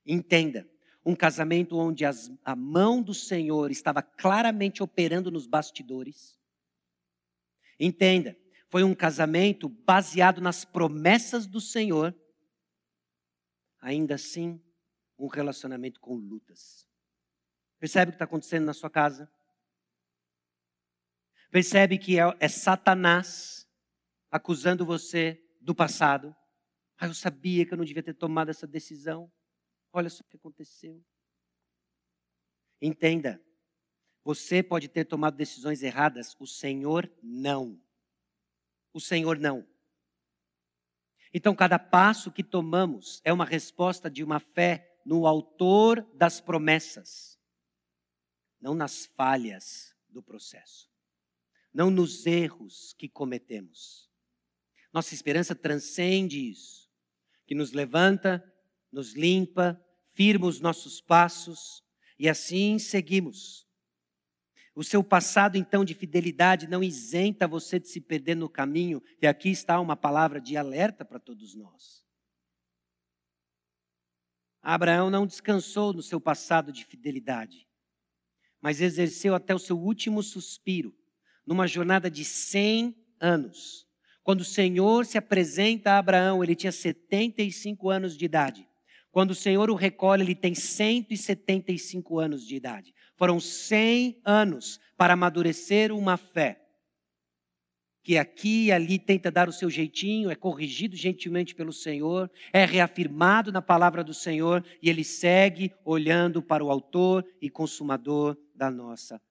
Entenda, 0.05 0.69
um 1.05 1.15
casamento 1.15 1.77
onde 1.77 2.03
as, 2.03 2.31
a 2.43 2.55
mão 2.55 3.01
do 3.01 3.13
Senhor 3.13 3.71
estava 3.71 4.01
claramente 4.01 4.81
operando 4.81 5.29
nos 5.29 5.45
bastidores. 5.45 6.37
Entenda, 7.79 8.37
foi 8.69 8.83
um 8.83 8.95
casamento 8.95 9.69
baseado 9.69 10.41
nas 10.41 10.65
promessas 10.65 11.45
do 11.45 11.59
Senhor. 11.59 12.15
Ainda 13.79 14.15
assim, 14.15 14.61
um 15.17 15.27
relacionamento 15.27 15.99
com 15.99 16.15
lutas. 16.15 16.87
Percebe 17.79 18.09
o 18.09 18.11
que 18.13 18.15
está 18.15 18.25
acontecendo 18.25 18.65
na 18.65 18.73
sua 18.73 18.89
casa? 18.89 19.31
Percebe 21.51 21.97
que 21.97 22.19
é, 22.19 22.23
é 22.39 22.47
Satanás 22.47 23.67
acusando 24.29 24.85
você 24.85 25.41
do 25.61 25.73
passado. 25.73 26.35
Ah, 26.97 27.07
eu 27.07 27.13
sabia 27.13 27.65
que 27.65 27.73
eu 27.73 27.77
não 27.77 27.85
devia 27.85 28.03
ter 28.03 28.13
tomado 28.13 28.49
essa 28.49 28.67
decisão. 28.67 29.31
Olha 29.93 30.09
só 30.09 30.23
o 30.23 30.27
que 30.27 30.37
aconteceu. 30.37 31.03
Entenda, 32.81 33.41
você 34.25 34.61
pode 34.61 34.89
ter 34.89 35.05
tomado 35.05 35.37
decisões 35.37 35.81
erradas, 35.81 36.35
o 36.37 36.45
Senhor 36.45 37.09
não. 37.23 37.81
O 38.91 38.99
Senhor 38.99 39.39
não. 39.39 39.65
Então, 41.33 41.55
cada 41.55 41.79
passo 41.79 42.29
que 42.29 42.43
tomamos 42.43 43.21
é 43.23 43.31
uma 43.31 43.45
resposta 43.45 44.09
de 44.09 44.21
uma 44.21 44.41
fé 44.41 44.99
no 45.05 45.25
Autor 45.25 46.01
das 46.13 46.41
promessas, 46.41 47.39
não 48.59 48.75
nas 48.75 49.05
falhas 49.05 49.95
do 50.09 50.21
processo 50.21 50.93
não 51.75 51.91
nos 51.91 52.25
erros 52.25 52.95
que 52.97 53.09
cometemos. 53.09 54.09
Nossa 54.93 55.13
esperança 55.13 55.53
transcende 55.53 56.49
isso, 56.49 56.89
que 57.45 57.53
nos 57.53 57.73
levanta, 57.73 58.41
nos 58.89 59.13
limpa, 59.13 59.77
firma 60.13 60.47
os 60.47 60.61
nossos 60.61 61.01
passos 61.01 61.83
e 62.17 62.29
assim 62.29 62.79
seguimos. 62.79 63.64
O 64.75 64.83
seu 64.83 65.01
passado, 65.01 65.57
então, 65.57 65.85
de 65.85 65.93
fidelidade 65.93 66.67
não 66.67 66.83
isenta 66.83 67.47
você 67.47 67.79
de 67.79 67.87
se 67.87 68.01
perder 68.01 68.35
no 68.35 68.49
caminho, 68.49 69.01
e 69.21 69.25
aqui 69.25 69.49
está 69.49 69.79
uma 69.79 69.95
palavra 69.95 70.41
de 70.41 70.57
alerta 70.57 71.05
para 71.05 71.17
todos 71.17 71.55
nós. 71.55 72.05
Abraão 74.61 75.09
não 75.09 75.25
descansou 75.25 75.93
no 75.93 76.01
seu 76.01 76.19
passado 76.19 76.73
de 76.73 76.83
fidelidade, 76.83 77.65
mas 78.59 78.81
exerceu 78.81 79.33
até 79.33 79.55
o 79.55 79.59
seu 79.59 79.79
último 79.79 80.21
suspiro 80.21 80.93
numa 81.45 81.67
jornada 81.67 82.09
de 82.09 82.25
100 82.25 82.95
anos. 83.19 83.87
Quando 84.23 84.41
o 84.41 84.45
Senhor 84.45 85.05
se 85.05 85.17
apresenta 85.17 85.91
a 85.91 85.99
Abraão, 85.99 86.43
ele 86.43 86.55
tinha 86.55 86.71
75 86.71 87.89
anos 87.89 88.17
de 88.17 88.25
idade. 88.25 88.67
Quando 89.15 89.31
o 89.31 89.35
Senhor 89.35 89.69
o 89.69 89.75
recolhe, 89.75 90.23
ele 90.23 90.35
tem 90.35 90.53
175 90.53 92.19
anos 92.19 92.45
de 92.45 92.53
idade. 92.53 92.93
Foram 93.15 93.39
100 93.39 94.19
anos 94.25 94.77
para 94.97 95.13
amadurecer 95.13 95.89
uma 95.93 96.17
fé 96.17 96.61
que 98.03 98.17
aqui 98.17 98.65
e 98.65 98.71
ali 98.73 98.99
tenta 98.99 99.31
dar 99.31 99.47
o 99.47 99.53
seu 99.53 99.69
jeitinho, 99.69 100.29
é 100.29 100.35
corrigido 100.35 100.97
gentilmente 100.97 101.55
pelo 101.55 101.71
Senhor, 101.71 102.29
é 102.51 102.65
reafirmado 102.65 103.53
na 103.53 103.61
palavra 103.61 104.03
do 104.03 104.13
Senhor 104.13 104.61
e 104.81 104.89
ele 104.89 105.05
segue 105.05 105.73
olhando 105.85 106.43
para 106.43 106.61
o 106.61 106.69
Autor 106.69 107.25
e 107.41 107.49
Consumador 107.49 108.37
da 108.53 108.69
nossa 108.69 109.21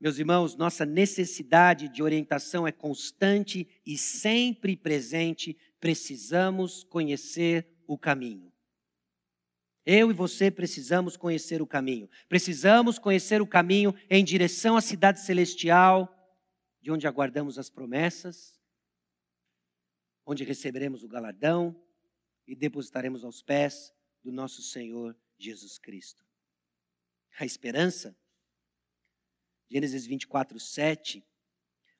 meus 0.00 0.18
irmãos, 0.18 0.56
nossa 0.56 0.86
necessidade 0.86 1.86
de 1.86 2.02
orientação 2.02 2.66
é 2.66 2.72
constante 2.72 3.68
e 3.84 3.98
sempre 3.98 4.74
presente. 4.74 5.58
Precisamos 5.78 6.82
conhecer 6.82 7.68
o 7.86 7.98
caminho. 7.98 8.50
Eu 9.84 10.10
e 10.10 10.14
você 10.14 10.50
precisamos 10.50 11.18
conhecer 11.18 11.60
o 11.60 11.66
caminho. 11.66 12.08
Precisamos 12.30 12.98
conhecer 12.98 13.42
o 13.42 13.46
caminho 13.46 13.94
em 14.08 14.24
direção 14.24 14.74
à 14.74 14.80
cidade 14.80 15.20
celestial, 15.20 16.08
de 16.80 16.90
onde 16.90 17.06
aguardamos 17.06 17.58
as 17.58 17.68
promessas, 17.68 18.58
onde 20.24 20.44
receberemos 20.44 21.02
o 21.02 21.08
galardão 21.08 21.78
e 22.46 22.56
depositaremos 22.56 23.22
aos 23.22 23.42
pés 23.42 23.92
do 24.22 24.32
nosso 24.32 24.62
Senhor 24.62 25.14
Jesus 25.38 25.78
Cristo. 25.78 26.24
A 27.38 27.44
esperança 27.44 28.16
Gênesis 29.70 30.04
24, 30.04 30.58
7. 30.58 31.24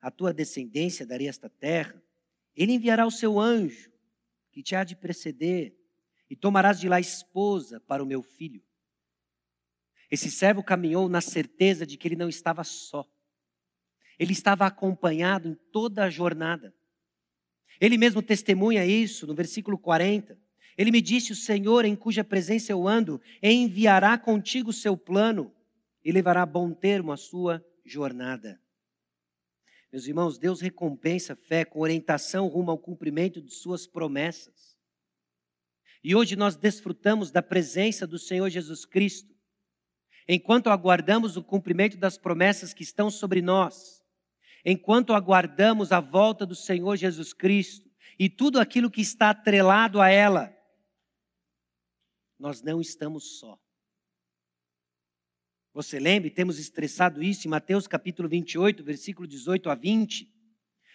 A 0.01 0.11
tua 0.11 0.33
descendência 0.33 1.07
daria 1.07 1.31
esta 1.31 1.49
terra. 1.49 2.03
Ele 2.57 2.73
enviará 2.73 3.07
o 3.07 3.13
seu 3.13 3.39
anjo, 3.39 3.93
que 4.51 4.61
te 4.61 4.75
há 4.75 4.83
de 4.83 4.97
preceder, 4.97 5.77
e 6.29 6.35
tomarás 6.35 6.81
de 6.81 6.89
lá 6.89 6.99
esposa 6.99 7.79
para 7.81 8.03
o 8.03 8.07
meu 8.07 8.23
filho. 8.23 8.61
Esse 10.11 10.31
servo 10.31 10.65
caminhou 10.65 11.09
na 11.09 11.21
certeza 11.21 11.87
de 11.87 11.97
que 11.97 12.09
ele 12.09 12.17
não 12.17 12.29
estava 12.29 12.65
só. 12.65 13.09
Ele 14.19 14.33
estava 14.33 14.67
acompanhado 14.67 15.49
em 15.49 15.55
toda 15.73 16.05
a 16.05 16.11
jornada. 16.11 16.75
Ele 17.81 17.97
mesmo 17.97 18.21
testemunha 18.21 18.85
isso 18.85 19.27
no 19.29 19.35
versículo 19.35 19.79
40. 19.79 20.37
Ele 20.77 20.91
me 20.91 21.01
disse: 21.01 21.31
O 21.31 21.37
Senhor, 21.37 21.85
em 21.85 21.95
cuja 21.95 22.25
presença 22.25 22.73
eu 22.73 22.89
ando, 22.89 23.21
enviará 23.41 24.19
contigo 24.19 24.71
o 24.71 24.75
seu 24.75 24.97
plano 24.97 25.55
e 26.11 26.13
levará 26.13 26.43
a 26.43 26.47
bom 26.47 26.75
termo 26.75 27.13
a 27.13 27.17
sua 27.17 27.65
jornada. 27.85 28.61
Meus 29.93 30.09
irmãos, 30.09 30.39
Deus 30.39 30.61
recompensa 30.61 31.35
a 31.35 31.37
fé 31.37 31.65
com 31.65 31.79
orientação 31.79 32.49
rumo 32.49 32.73
ao 32.73 32.79
cumprimento 32.79 33.41
de 33.41 33.55
suas 33.55 33.87
promessas. 33.87 34.77
E 36.03 36.13
hoje 36.17 36.35
nós 36.35 36.57
desfrutamos 36.57 37.31
da 37.31 37.41
presença 37.41 38.09
do 38.09 38.19
Senhor 38.19 38.51
Jesus 38.51 38.85
Cristo, 38.85 39.33
enquanto 40.27 40.69
aguardamos 40.69 41.37
o 41.37 41.45
cumprimento 41.45 41.97
das 41.97 42.19
promessas 42.19 42.75
que 42.75 42.83
estão 42.83 43.09
sobre 43.09 43.41
nós, 43.41 44.03
enquanto 44.65 45.13
aguardamos 45.13 45.93
a 45.93 46.01
volta 46.01 46.45
do 46.45 46.57
Senhor 46.57 46.97
Jesus 46.97 47.33
Cristo 47.33 47.89
e 48.19 48.29
tudo 48.29 48.59
aquilo 48.59 48.91
que 48.91 49.01
está 49.01 49.31
atrelado 49.31 50.01
a 50.01 50.09
ela, 50.09 50.53
nós 52.37 52.63
não 52.63 52.81
estamos 52.81 53.39
só. 53.39 53.57
Você 55.73 56.01
lembra? 56.01 56.29
Temos 56.31 56.59
estressado 56.59 57.23
isso 57.23 57.47
em 57.47 57.51
Mateus 57.51 57.87
capítulo 57.87 58.29
28, 58.29 58.83
versículo 58.83 59.29
18 59.29 59.71
a 59.71 59.75
20. 59.77 60.29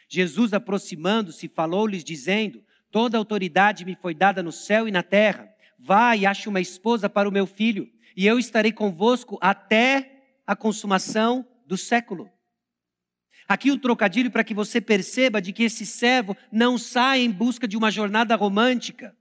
Jesus, 0.10 0.54
aproximando-se, 0.54 1.48
falou-lhes, 1.48 2.04
dizendo: 2.04 2.62
Toda 2.92 3.18
autoridade 3.18 3.86
me 3.86 3.96
foi 3.96 4.14
dada 4.14 4.44
no 4.44 4.52
céu 4.52 4.86
e 4.86 4.92
na 4.92 5.02
terra. 5.02 5.50
Vá 5.80 6.16
e 6.16 6.26
ache 6.26 6.50
uma 6.50 6.60
esposa 6.60 7.10
para 7.10 7.28
o 7.28 7.32
meu 7.32 7.48
filho. 7.48 7.90
e 8.18 8.26
eu 8.26 8.40
estarei 8.40 8.72
convosco 8.72 9.38
até 9.42 10.24
a 10.48 10.56
consumação 10.56 11.46
do 11.66 11.78
século. 11.78 12.30
Aqui 13.48 13.72
um 13.72 13.78
trocadilho 13.78 14.32
para 14.32 14.44
que 14.44 14.54
você 14.54 14.82
perceba 14.82 15.42
de 15.42 15.52
que 15.52 15.64
esse 15.64 15.86
servo 15.86 16.36
não 16.52 16.78
sai 16.78 17.22
em 17.22 17.32
busca 17.32 17.68
de 17.68 17.78
uma 17.78 17.92
jornada 17.92 18.36
romântica, 18.36 19.16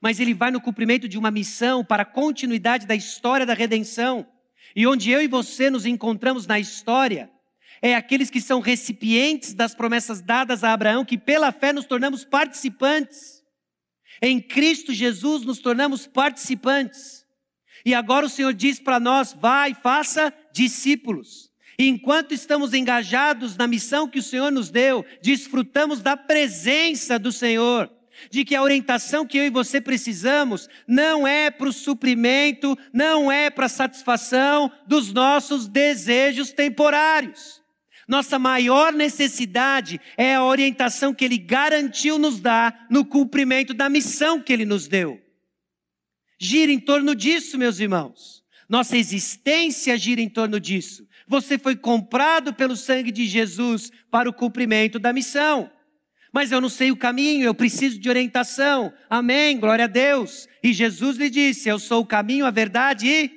mas 0.00 0.20
ele 0.20 0.34
vai 0.34 0.50
no 0.50 0.60
cumprimento 0.60 1.08
de 1.08 1.18
uma 1.18 1.30
missão 1.30 1.84
para 1.84 2.02
a 2.02 2.06
continuidade 2.06 2.86
da 2.86 2.94
história 2.94 3.46
da 3.46 3.54
redenção. 3.54 4.26
E 4.74 4.86
onde 4.86 5.10
eu 5.10 5.22
e 5.22 5.28
você 5.28 5.70
nos 5.70 5.86
encontramos 5.86 6.46
na 6.46 6.58
história, 6.58 7.30
é 7.80 7.94
aqueles 7.94 8.30
que 8.30 8.40
são 8.40 8.60
recipientes 8.60 9.54
das 9.54 9.74
promessas 9.74 10.20
dadas 10.20 10.64
a 10.64 10.72
Abraão, 10.72 11.04
que 11.04 11.18
pela 11.18 11.52
fé 11.52 11.72
nos 11.72 11.84
tornamos 11.84 12.24
participantes. 12.24 13.42
Em 14.22 14.40
Cristo 14.40 14.92
Jesus 14.92 15.44
nos 15.44 15.58
tornamos 15.58 16.06
participantes. 16.06 17.24
E 17.84 17.94
agora 17.94 18.26
o 18.26 18.30
Senhor 18.30 18.54
diz 18.54 18.80
para 18.80 18.98
nós: 18.98 19.34
vai, 19.38 19.74
faça 19.74 20.32
discípulos. 20.52 21.52
Enquanto 21.78 22.32
estamos 22.32 22.72
engajados 22.72 23.56
na 23.56 23.66
missão 23.66 24.08
que 24.08 24.20
o 24.20 24.22
Senhor 24.22 24.50
nos 24.50 24.70
deu, 24.70 25.04
desfrutamos 25.20 26.00
da 26.00 26.16
presença 26.16 27.18
do 27.18 27.32
Senhor, 27.32 27.90
de 28.30 28.44
que 28.44 28.54
a 28.54 28.62
orientação 28.62 29.26
que 29.26 29.38
eu 29.38 29.44
e 29.44 29.50
você 29.50 29.80
precisamos 29.80 30.68
não 30.86 31.26
é 31.26 31.50
para 31.50 31.68
o 31.68 31.72
suprimento, 31.72 32.76
não 32.92 33.30
é 33.30 33.50
para 33.50 33.66
a 33.66 33.68
satisfação 33.68 34.70
dos 34.86 35.12
nossos 35.12 35.66
desejos 35.68 36.52
temporários. 36.52 37.62
Nossa 38.06 38.38
maior 38.38 38.92
necessidade 38.92 40.00
é 40.16 40.34
a 40.34 40.44
orientação 40.44 41.14
que 41.14 41.24
Ele 41.24 41.38
garantiu 41.38 42.18
nos 42.18 42.40
dar 42.40 42.86
no 42.90 43.04
cumprimento 43.04 43.72
da 43.72 43.88
missão 43.88 44.40
que 44.40 44.52
Ele 44.52 44.64
nos 44.64 44.86
deu. 44.86 45.20
Gira 46.38 46.70
em 46.70 46.78
torno 46.78 47.14
disso, 47.14 47.56
meus 47.56 47.78
irmãos. 47.78 48.44
Nossa 48.68 48.96
existência 48.96 49.96
gira 49.96 50.20
em 50.20 50.28
torno 50.28 50.60
disso. 50.60 51.06
Você 51.26 51.58
foi 51.58 51.74
comprado 51.76 52.52
pelo 52.52 52.76
sangue 52.76 53.10
de 53.10 53.26
Jesus 53.26 53.90
para 54.10 54.28
o 54.28 54.32
cumprimento 54.32 54.98
da 54.98 55.12
missão. 55.12 55.70
Mas 56.34 56.50
eu 56.50 56.60
não 56.60 56.68
sei 56.68 56.90
o 56.90 56.96
caminho, 56.96 57.44
eu 57.44 57.54
preciso 57.54 57.96
de 57.96 58.08
orientação. 58.08 58.92
Amém, 59.08 59.56
glória 59.56 59.84
a 59.84 59.86
Deus. 59.86 60.48
E 60.64 60.72
Jesus 60.72 61.16
lhe 61.16 61.30
disse: 61.30 61.68
Eu 61.68 61.78
sou 61.78 62.02
o 62.02 62.06
caminho, 62.06 62.44
a 62.44 62.50
verdade 62.50 63.06
e 63.06 63.30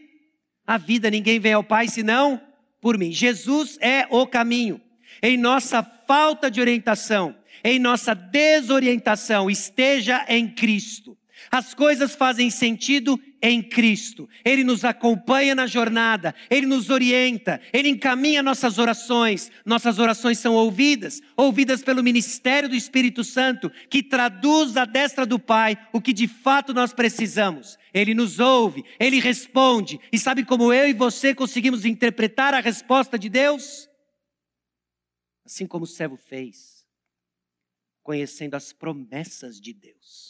a 0.65 0.79
vida. 0.79 1.11
Ninguém 1.11 1.39
vem 1.39 1.53
ao 1.53 1.63
Pai 1.63 1.87
senão 1.87 2.41
por 2.81 2.97
mim. 2.97 3.11
Jesus 3.11 3.77
é 3.81 4.07
o 4.09 4.25
caminho. 4.25 4.81
Em 5.21 5.37
nossa 5.37 5.83
falta 5.83 6.49
de 6.49 6.59
orientação, 6.59 7.35
em 7.63 7.77
nossa 7.77 8.15
desorientação, 8.15 9.47
esteja 9.47 10.25
em 10.27 10.47
Cristo. 10.47 11.15
As 11.51 11.75
coisas 11.75 12.15
fazem 12.15 12.49
sentido 12.49 13.19
em 13.41 13.61
Cristo. 13.61 14.27
Ele 14.43 14.63
nos 14.63 14.83
acompanha 14.83 15.53
na 15.53 15.67
jornada, 15.67 16.33
ele 16.49 16.65
nos 16.65 16.89
orienta, 16.89 17.61
ele 17.71 17.89
encaminha 17.89 18.43
nossas 18.43 18.77
orações. 18.77 19.51
Nossas 19.65 19.99
orações 19.99 20.39
são 20.39 20.55
ouvidas, 20.55 21.21
ouvidas 21.35 21.83
pelo 21.83 22.03
ministério 22.03 22.69
do 22.69 22.75
Espírito 22.75 23.23
Santo, 23.23 23.71
que 23.89 24.01
traduz 24.01 24.77
à 24.77 24.85
destra 24.85 25.25
do 25.25 25.39
Pai 25.39 25.77
o 25.93 26.01
que 26.01 26.13
de 26.13 26.27
fato 26.27 26.73
nós 26.73 26.93
precisamos. 26.93 27.77
Ele 27.93 28.13
nos 28.13 28.39
ouve, 28.39 28.83
ele 28.99 29.19
responde. 29.19 29.99
E 30.11 30.19
sabe 30.19 30.43
como 30.43 30.73
eu 30.73 30.87
e 30.89 30.93
você 30.93 31.33
conseguimos 31.33 31.85
interpretar 31.85 32.53
a 32.53 32.59
resposta 32.59 33.17
de 33.17 33.29
Deus? 33.29 33.87
Assim 35.45 35.65
como 35.65 35.85
o 35.85 35.87
servo 35.87 36.17
fez, 36.17 36.85
conhecendo 38.03 38.55
as 38.55 38.73
promessas 38.73 39.61
de 39.61 39.71
Deus. 39.71 40.26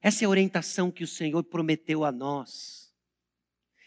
Essa 0.00 0.24
é 0.24 0.26
a 0.26 0.30
orientação 0.30 0.90
que 0.90 1.04
o 1.04 1.08
Senhor 1.08 1.42
prometeu 1.44 2.04
a 2.04 2.12
nós. 2.12 2.92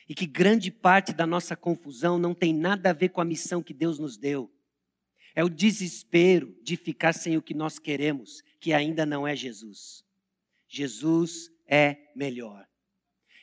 E 0.08 0.14
que 0.14 0.26
grande 0.26 0.70
parte 0.70 1.14
da 1.14 1.26
nossa 1.26 1.56
confusão 1.56 2.20
não 2.20 2.34
tem 2.34 2.54
nada 2.54 2.90
a 2.90 2.94
ver 2.94 3.10
com 3.10 3.22
a 3.22 3.26
missão 3.26 3.64
que 3.64 3.74
Deus 3.74 3.98
nos 3.98 4.18
deu. 4.18 4.52
É 5.34 5.44
o 5.44 5.50
desespero 5.50 6.54
de 6.62 6.76
ficar 6.76 7.14
sem 7.14 7.38
o 7.38 7.42
que 7.42 7.54
nós 7.54 7.80
queremos, 7.80 8.44
que 8.60 8.74
ainda 8.74 9.06
não 9.06 9.26
é 9.26 9.36
Jesus. 9.36 10.04
Jesus 10.68 11.50
é 11.66 12.12
melhor. 12.16 12.68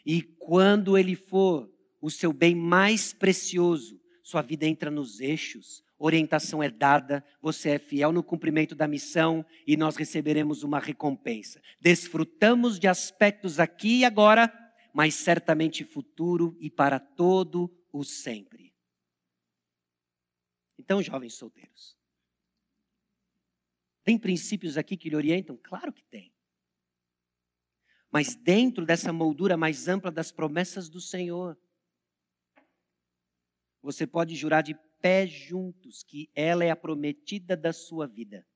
E 0.05 0.23
quando 0.23 0.99
Ele 0.99 1.15
for 1.15 1.73
o 2.01 2.11
seu 2.11 2.33
bem 2.33 2.55
mais 2.55 3.13
precioso, 3.13 4.01
sua 4.23 4.43
vida 4.43 4.67
entra 4.67 4.91
nos 4.91 5.21
eixos, 5.21 5.83
orientação 5.99 6.63
é 6.63 6.71
dada, 6.71 7.25
você 7.41 7.71
é 7.71 7.79
fiel 7.79 8.13
no 8.13 8.23
cumprimento 8.23 8.75
da 8.75 8.87
missão 8.87 9.45
e 9.67 9.77
nós 9.77 9.97
receberemos 9.97 10.63
uma 10.63 10.79
recompensa. 10.79 11.61
Desfrutamos 11.81 12.79
de 12.79 12.87
aspectos 12.87 13.59
aqui 13.59 14.01
e 14.01 14.05
agora, 14.05 14.53
mas 14.95 15.15
certamente 15.15 15.85
futuro 15.85 16.57
e 16.61 16.71
para 16.71 17.01
todo 17.01 17.71
o 17.93 18.05
sempre. 18.05 18.73
Então, 20.79 21.03
jovens 21.03 21.35
solteiros, 21.35 21.99
tem 24.05 24.17
princípios 24.17 24.79
aqui 24.79 24.97
que 24.97 25.11
lhe 25.11 25.17
orientam? 25.17 25.59
Claro 25.63 25.93
que 25.93 26.05
tem. 26.05 26.33
Mas 28.11 28.35
dentro 28.35 28.87
dessa 28.87 29.13
moldura 29.13 29.57
mais 29.57 29.87
ampla 29.87 30.11
das 30.11 30.33
promessas 30.33 30.89
do 30.89 31.01
Senhor, 31.01 31.59
você 33.83 34.07
pode 34.07 34.35
jurar 34.35 34.63
de 34.63 34.75
pé 35.01 35.27
juntos 35.27 36.03
que 36.03 36.31
ela 36.35 36.65
é 36.65 36.71
a 36.71 36.77
prometida 36.77 37.57
da 37.57 37.73
sua 37.73 38.07
vida. 38.07 38.47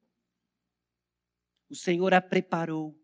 O 1.68 1.74
Senhor 1.74 2.12
a 2.12 2.20
preparou. 2.20 2.98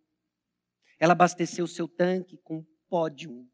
Ela 0.98 1.12
abasteceu 1.12 1.66
seu 1.66 1.88
tanque 1.88 2.36
com 2.38 2.64
pódio. 2.88 3.48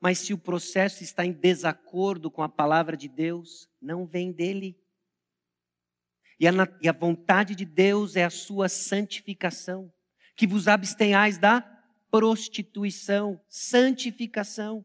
Mas 0.00 0.18
se 0.18 0.32
o 0.32 0.38
processo 0.38 1.02
está 1.02 1.24
em 1.24 1.32
desacordo 1.32 2.30
com 2.30 2.42
a 2.42 2.48
palavra 2.48 2.96
de 2.96 3.08
Deus, 3.08 3.68
não 3.80 4.06
vem 4.06 4.30
dele. 4.30 4.78
E 6.38 6.46
a, 6.46 6.52
e 6.80 6.88
a 6.88 6.92
vontade 6.92 7.54
de 7.54 7.64
Deus 7.64 8.14
é 8.14 8.24
a 8.24 8.30
sua 8.30 8.68
santificação, 8.68 9.92
que 10.36 10.46
vos 10.46 10.68
abstenhais 10.68 11.36
da 11.36 11.60
prostituição, 12.10 13.40
santificação. 13.48 14.84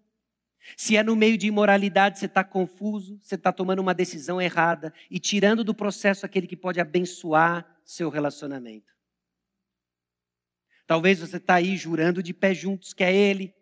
Se 0.78 0.96
é 0.96 1.04
no 1.04 1.16
meio 1.16 1.38
de 1.38 1.48
imoralidade, 1.48 2.20
você 2.20 2.26
está 2.26 2.44
confuso, 2.44 3.20
você 3.22 3.36
está 3.36 3.52
tomando 3.52 3.80
uma 3.80 3.94
decisão 3.94 4.42
errada 4.42 4.94
e 5.10 5.20
tirando 5.20 5.64
do 5.64 5.74
processo 5.74 6.26
aquele 6.26 6.48
que 6.48 6.56
pode 6.56 6.80
abençoar 6.80 7.80
seu 7.84 8.10
relacionamento. 8.10 8.94
Talvez 10.86 11.20
você 11.20 11.38
está 11.38 11.56
aí 11.56 11.76
jurando 11.78 12.22
de 12.22 12.34
pé 12.34 12.54
juntos 12.54 12.94
que 12.94 13.04
é 13.04 13.14
Ele, 13.14 13.54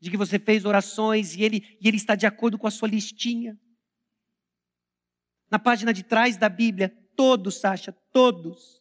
de 0.00 0.10
que 0.10 0.16
você 0.16 0.38
fez 0.38 0.64
orações 0.64 1.34
e 1.34 1.42
ele, 1.42 1.76
e 1.80 1.88
ele 1.88 1.96
está 1.96 2.14
de 2.14 2.26
acordo 2.26 2.58
com 2.58 2.66
a 2.66 2.70
sua 2.70 2.88
listinha. 2.88 3.58
Na 5.50 5.58
página 5.58 5.92
de 5.92 6.02
trás 6.02 6.36
da 6.36 6.48
Bíblia, 6.48 6.90
todos, 7.16 7.58
Sacha, 7.58 7.92
todos. 8.12 8.80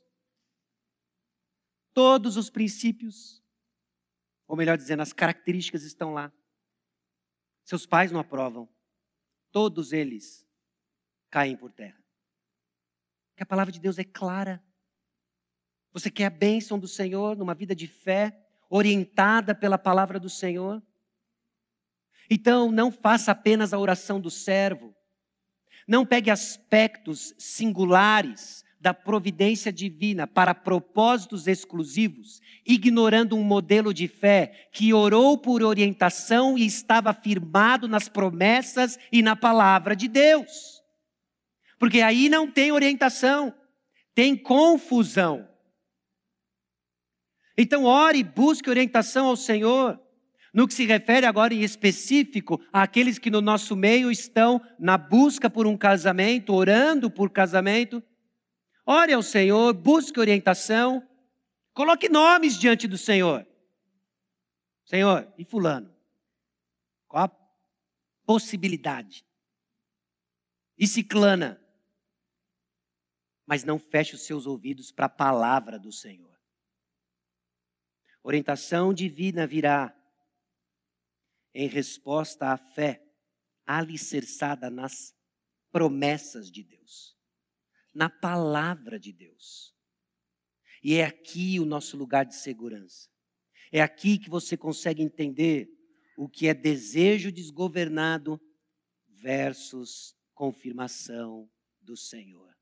Todos 1.93 2.37
os 2.37 2.49
princípios, 2.49 3.43
ou 4.47 4.55
melhor 4.55 4.77
dizendo, 4.77 5.01
as 5.01 5.11
características 5.11 5.81
estão 5.83 6.13
lá. 6.13 6.31
Seus 7.67 7.85
pais 7.85 8.13
não 8.13 8.21
aprovam. 8.21 8.69
Todos 9.51 9.91
eles 9.91 10.47
caem 11.29 11.57
por 11.57 11.69
terra. 11.69 12.01
Que 13.35 13.43
a 13.43 13.45
palavra 13.45 13.73
de 13.73 13.79
Deus 13.79 13.99
é 13.99 14.05
clara. 14.05 14.63
Você 15.91 16.09
quer 16.09 16.27
a 16.27 16.29
bênção 16.29 16.79
do 16.79 16.87
Senhor 16.87 17.35
numa 17.35 17.53
vida 17.53 17.75
de 17.75 17.85
fé, 17.85 18.41
orientada 18.69 19.53
pela 19.53 19.77
palavra 19.77 20.17
do 20.17 20.29
Senhor? 20.29 20.81
Então, 22.29 22.71
não 22.71 22.89
faça 22.89 23.33
apenas 23.33 23.73
a 23.73 23.79
oração 23.79 24.21
do 24.21 24.31
servo. 24.31 24.95
Não 25.85 26.05
pegue 26.05 26.31
aspectos 26.31 27.35
singulares 27.37 28.63
da 28.79 28.93
providência 28.93 29.71
divina 29.71 30.27
para 30.27 30.53
propósitos 30.53 31.47
exclusivos, 31.47 32.41
ignorando 32.65 33.35
um 33.35 33.43
modelo 33.43 33.93
de 33.93 34.07
fé 34.07 34.67
que 34.71 34.93
orou 34.93 35.37
por 35.37 35.63
orientação 35.63 36.57
e 36.57 36.65
estava 36.65 37.13
firmado 37.13 37.87
nas 37.87 38.07
promessas 38.07 38.99
e 39.11 39.21
na 39.21 39.35
palavra 39.35 39.95
de 39.95 40.07
Deus. 40.07 40.81
Porque 41.79 42.01
aí 42.01 42.29
não 42.29 42.49
tem 42.49 42.71
orientação, 42.71 43.53
tem 44.13 44.35
confusão. 44.35 45.47
Então, 47.57 47.85
ore 47.85 48.19
e 48.19 48.23
busque 48.23 48.69
orientação 48.69 49.27
ao 49.27 49.35
Senhor. 49.35 49.99
No 50.53 50.67
que 50.67 50.73
se 50.73 50.85
refere 50.85 51.25
agora 51.25 51.53
em 51.53 51.61
específico 51.61 52.61
àqueles 52.71 53.19
que 53.19 53.29
no 53.29 53.41
nosso 53.41 53.75
meio 53.75 54.09
estão 54.09 54.61
na 54.79 54.97
busca 54.97 55.49
por 55.49 55.67
um 55.67 55.77
casamento, 55.77 56.53
orando 56.53 57.11
por 57.11 57.29
casamento, 57.29 58.01
Ore 58.89 59.11
ao 59.11 59.21
Senhor, 59.21 59.73
busque 59.73 60.17
orientação, 60.17 61.05
coloque 61.73 62.07
nomes 62.07 62.57
diante 62.57 62.87
do 62.87 62.97
Senhor. 62.97 63.45
Senhor, 64.85 65.29
e 65.37 65.43
Fulano? 65.43 65.93
Qual 67.05 67.25
a 67.25 67.37
possibilidade? 68.25 69.25
E 70.77 70.87
Ciclana? 70.87 71.61
Mas 73.45 73.65
não 73.65 73.77
feche 73.77 74.15
os 74.15 74.21
seus 74.21 74.45
ouvidos 74.45 74.89
para 74.89 75.07
a 75.07 75.09
palavra 75.09 75.77
do 75.77 75.91
Senhor. 75.91 76.39
Orientação 78.23 78.93
divina 78.93 79.45
virá 79.45 79.93
em 81.53 81.67
resposta 81.67 82.53
à 82.53 82.57
fé 82.57 83.03
alicerçada 83.65 84.69
nas 84.69 85.13
promessas 85.73 86.49
de 86.49 86.63
Deus, 86.63 87.16
na 87.97 88.11
palavra 88.11 88.99
de 88.99 89.11
Deus. 89.11 89.75
E 90.83 90.93
é 90.93 91.03
aqui 91.03 91.59
o 91.59 91.65
nosso 91.65 91.97
lugar 91.97 92.25
de 92.25 92.35
segurança. 92.35 93.09
É 93.71 93.81
aqui 93.81 94.19
que 94.19 94.29
você 94.29 94.55
consegue 94.55 95.01
entender 95.01 95.67
o 96.15 96.29
que 96.29 96.47
é 96.47 96.53
desejo 96.53 97.31
desgovernado 97.31 98.39
versus 99.07 100.15
confirmação 100.35 101.49
do 101.81 101.97
Senhor. 101.97 102.55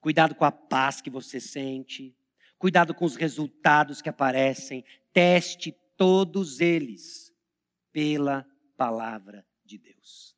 Cuidado 0.00 0.36
com 0.36 0.44
a 0.44 0.52
paz 0.52 1.00
que 1.00 1.10
você 1.10 1.40
sente, 1.40 2.16
cuidado 2.56 2.94
com 2.94 3.04
os 3.04 3.16
resultados 3.16 4.00
que 4.00 4.08
aparecem, 4.08 4.84
teste 5.12 5.72
todos 5.96 6.60
eles 6.60 7.34
pela 7.90 8.46
palavra 8.76 9.44
de 9.64 9.76
Deus. 9.76 10.35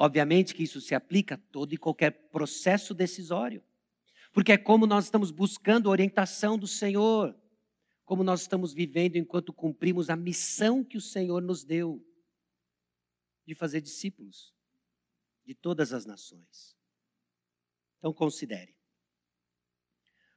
Obviamente 0.00 0.54
que 0.54 0.62
isso 0.62 0.80
se 0.80 0.94
aplica 0.94 1.34
a 1.34 1.38
todo 1.50 1.72
e 1.72 1.76
qualquer 1.76 2.12
processo 2.30 2.94
decisório, 2.94 3.64
porque 4.32 4.52
é 4.52 4.56
como 4.56 4.86
nós 4.86 5.06
estamos 5.06 5.32
buscando 5.32 5.88
a 5.88 5.90
orientação 5.90 6.56
do 6.56 6.68
Senhor, 6.68 7.36
como 8.04 8.22
nós 8.22 8.42
estamos 8.42 8.72
vivendo 8.72 9.16
enquanto 9.16 9.52
cumprimos 9.52 10.08
a 10.08 10.14
missão 10.14 10.84
que 10.84 10.96
o 10.96 11.00
Senhor 11.00 11.42
nos 11.42 11.64
deu 11.64 12.00
de 13.44 13.56
fazer 13.56 13.80
discípulos 13.80 14.54
de 15.44 15.52
todas 15.52 15.92
as 15.92 16.06
nações. 16.06 16.76
Então, 17.98 18.12
considere. 18.12 18.76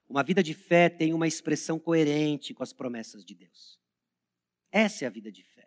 Uma 0.09 0.23
vida 0.23 0.41
de 0.41 0.55
fé 0.55 0.89
tem 0.89 1.13
uma 1.13 1.27
expressão 1.27 1.77
coerente 1.77 2.51
com 2.51 2.63
as 2.63 2.73
promessas 2.73 3.23
de 3.23 3.35
Deus. 3.35 3.79
Essa 4.71 5.05
é 5.05 5.07
a 5.07 5.11
vida 5.11 5.31
de 5.31 5.43
fé. 5.43 5.60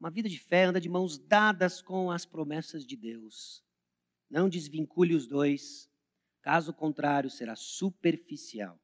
Uma 0.00 0.10
vida 0.10 0.30
de 0.30 0.38
fé 0.38 0.64
anda 0.64 0.80
de 0.80 0.88
mãos 0.88 1.18
dadas 1.18 1.82
com 1.82 2.10
as 2.10 2.24
promessas 2.24 2.86
de 2.86 2.96
Deus. 2.96 3.62
Não 4.30 4.48
desvincule 4.48 5.14
os 5.14 5.26
dois, 5.26 5.90
caso 6.40 6.72
contrário, 6.72 7.28
será 7.28 7.54
superficial. 7.54 8.80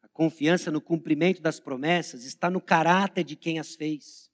A 0.00 0.08
confiança 0.08 0.70
no 0.70 0.80
cumprimento 0.80 1.42
das 1.42 1.60
promessas 1.60 2.24
está 2.24 2.48
no 2.48 2.62
caráter 2.62 3.22
de 3.22 3.36
quem 3.36 3.58
as 3.58 3.74
fez 3.74 4.30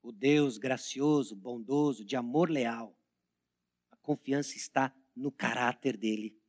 o 0.00 0.12
Deus 0.12 0.56
gracioso, 0.56 1.34
bondoso, 1.34 2.04
de 2.04 2.14
amor 2.16 2.48
leal. 2.48 2.96
A 3.90 3.96
confiança 3.96 4.56
está 4.56 4.94
no 5.14 5.32
caráter 5.32 5.96
dele. 5.96 6.40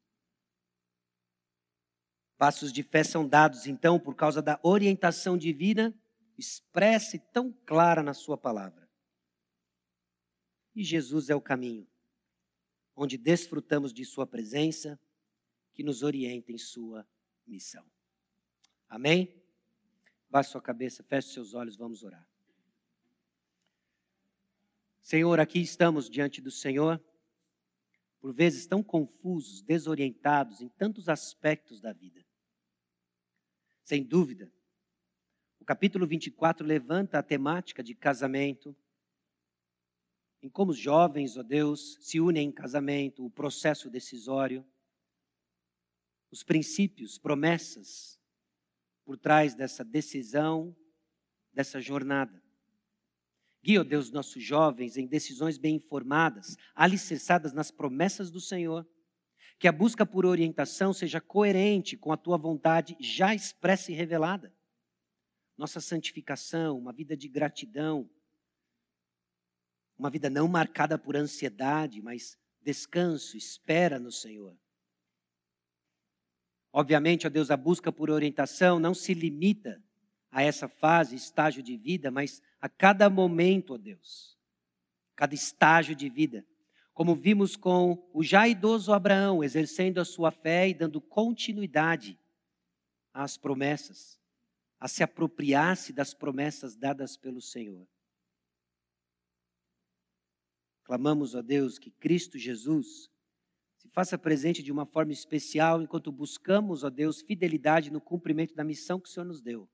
Passos 2.37 2.71
de 2.71 2.83
fé 2.83 3.03
são 3.03 3.27
dados, 3.27 3.65
então, 3.65 3.99
por 3.99 4.15
causa 4.15 4.41
da 4.41 4.59
orientação 4.63 5.37
divina 5.37 5.93
expressa 6.39 7.15
e 7.15 7.19
tão 7.19 7.51
clara 7.65 8.01
na 8.01 8.13
Sua 8.13 8.37
palavra. 8.37 8.89
E 10.75 10.83
Jesus 10.83 11.29
é 11.29 11.35
o 11.35 11.41
caminho, 11.41 11.87
onde 12.95 13.17
desfrutamos 13.17 13.93
de 13.93 14.05
Sua 14.05 14.25
presença, 14.25 14.99
que 15.73 15.83
nos 15.83 16.03
orienta 16.03 16.51
em 16.51 16.57
Sua 16.57 17.07
missão. 17.45 17.85
Amém? 18.87 19.39
Baixe 20.29 20.51
sua 20.51 20.61
cabeça, 20.61 21.03
feche 21.03 21.29
seus 21.29 21.53
olhos, 21.53 21.75
vamos 21.75 22.03
orar. 22.03 22.27
Senhor, 25.01 25.39
aqui 25.39 25.59
estamos 25.59 26.07
diante 26.07 26.39
do 26.39 26.51
Senhor, 26.51 27.03
por 28.19 28.31
vezes 28.31 28.67
tão 28.67 28.83
confusos, 28.83 29.61
desorientados 29.61 30.61
em 30.61 30.69
tantos 30.69 31.09
aspectos 31.09 31.81
da 31.81 31.91
vida. 31.91 32.23
Sem 33.83 34.03
dúvida, 34.03 34.51
capítulo 35.69 36.07
24 36.07 36.65
levanta 36.65 37.19
a 37.19 37.21
temática 37.21 37.83
de 37.83 37.93
casamento, 37.93 38.75
em 40.41 40.49
como 40.49 40.71
os 40.71 40.77
jovens, 40.79 41.37
ó 41.37 41.43
Deus, 41.43 41.95
se 42.01 42.19
unem 42.19 42.47
em 42.47 42.51
casamento, 42.51 43.23
o 43.23 43.29
processo 43.29 43.87
decisório, 43.87 44.65
os 46.31 46.41
princípios, 46.41 47.19
promessas 47.19 48.19
por 49.05 49.15
trás 49.15 49.53
dessa 49.53 49.85
decisão, 49.85 50.75
dessa 51.53 51.79
jornada. 51.79 52.41
Guia, 53.61 53.81
ó 53.81 53.83
Deus, 53.83 54.09
nossos 54.09 54.43
jovens 54.43 54.97
em 54.97 55.05
decisões 55.05 55.59
bem 55.59 55.75
informadas, 55.75 56.57
alicerçadas 56.73 57.53
nas 57.53 57.69
promessas 57.69 58.31
do 58.31 58.41
Senhor. 58.41 58.89
Que 59.59 59.67
a 59.67 59.71
busca 59.71 60.03
por 60.03 60.25
orientação 60.25 60.93
seja 60.93 61.21
coerente 61.21 61.95
com 61.95 62.11
a 62.11 62.17
tua 62.17 62.39
vontade 62.39 62.97
já 62.99 63.35
expressa 63.35 63.91
e 63.91 63.93
revelada. 63.93 64.51
Nossa 65.59 65.81
santificação, 65.81 66.77
uma 66.77 66.93
vida 66.93 67.17
de 67.17 67.27
gratidão, 67.27 68.09
uma 69.97 70.09
vida 70.09 70.29
não 70.29 70.47
marcada 70.47 70.97
por 70.97 71.17
ansiedade, 71.17 72.01
mas 72.01 72.37
descanso, 72.61 73.35
espera 73.35 73.99
no 73.99 74.09
Senhor. 74.09 74.57
Obviamente, 76.71 77.27
ó 77.27 77.29
Deus, 77.29 77.51
a 77.51 77.57
busca 77.57 77.91
por 77.91 78.09
orientação 78.09 78.79
não 78.79 78.93
se 78.93 79.13
limita 79.13 79.83
a 80.31 80.41
essa 80.41 80.69
fase, 80.69 81.17
estágio 81.17 81.61
de 81.61 81.75
vida, 81.75 82.09
mas 82.09 82.41
a 82.61 82.69
cada 82.69 83.09
momento, 83.09 83.73
ó 83.73 83.77
Deus, 83.77 84.37
cada 85.13 85.35
estágio 85.35 85.93
de 85.93 86.07
vida. 86.07 86.45
Como 86.93 87.13
vimos 87.13 87.57
com 87.57 88.09
o 88.13 88.23
já 88.23 88.47
idoso 88.47 88.93
Abraão 88.93 89.43
exercendo 89.43 89.99
a 89.99 90.05
sua 90.05 90.31
fé 90.31 90.69
e 90.69 90.73
dando 90.73 91.01
continuidade 91.01 92.17
às 93.13 93.35
promessas, 93.35 94.18
a 94.79 94.87
se 94.87 95.03
apropriar-se 95.03 95.91
das 95.91 96.13
promessas 96.13 96.75
dadas 96.75 97.17
pelo 97.17 97.41
Senhor. 97.41 97.85
Clamamos 100.83 101.35
a 101.35 101.41
Deus 101.41 101.77
que 101.77 101.91
Cristo 101.91 102.37
Jesus 102.37 103.09
se 103.77 103.89
faça 103.89 104.17
presente 104.17 104.63
de 104.63 104.71
uma 104.71 104.85
forma 104.85 105.11
especial 105.11 105.81
enquanto 105.81 106.11
buscamos, 106.11 106.83
ó 106.83 106.89
Deus, 106.89 107.21
fidelidade 107.21 107.91
no 107.91 108.01
cumprimento 108.01 108.55
da 108.55 108.63
missão 108.63 108.99
que 108.99 109.09
o 109.09 109.11
Senhor 109.11 109.25
nos 109.25 109.41
deu. 109.41 109.69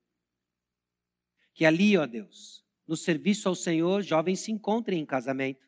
Que 1.54 1.64
ali, 1.64 1.96
ó 1.96 2.04
Deus, 2.04 2.64
no 2.86 2.96
serviço 2.96 3.48
ao 3.48 3.54
Senhor, 3.54 4.02
jovens 4.02 4.40
se 4.40 4.52
encontrem 4.52 5.00
em 5.00 5.06
casamento. 5.06 5.66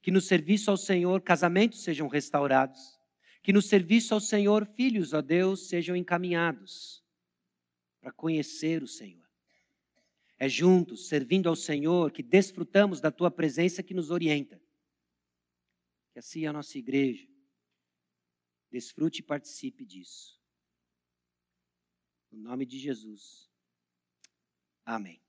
Que 0.00 0.10
no 0.10 0.20
serviço 0.20 0.70
ao 0.70 0.76
Senhor, 0.76 1.20
casamentos 1.20 1.82
sejam 1.82 2.08
restaurados. 2.08 2.98
Que 3.42 3.52
no 3.52 3.60
serviço 3.60 4.14
ao 4.14 4.20
Senhor, 4.20 4.66
filhos, 4.66 5.12
ó 5.12 5.20
Deus, 5.20 5.68
sejam 5.68 5.94
encaminhados 5.94 7.01
para 8.02 8.12
conhecer 8.12 8.82
o 8.82 8.88
Senhor. 8.88 9.22
É 10.36 10.48
juntos, 10.48 11.06
servindo 11.06 11.48
ao 11.48 11.54
Senhor, 11.54 12.10
que 12.10 12.22
desfrutamos 12.22 13.00
da 13.00 13.12
tua 13.12 13.30
presença 13.30 13.80
que 13.82 13.94
nos 13.94 14.10
orienta. 14.10 14.60
Que 16.12 16.18
assim 16.18 16.44
a 16.44 16.52
nossa 16.52 16.76
igreja 16.76 17.26
desfrute 18.68 19.20
e 19.20 19.24
participe 19.24 19.84
disso. 19.84 20.42
No 22.32 22.40
nome 22.40 22.66
de 22.66 22.78
Jesus. 22.78 23.48
Amém. 24.84 25.21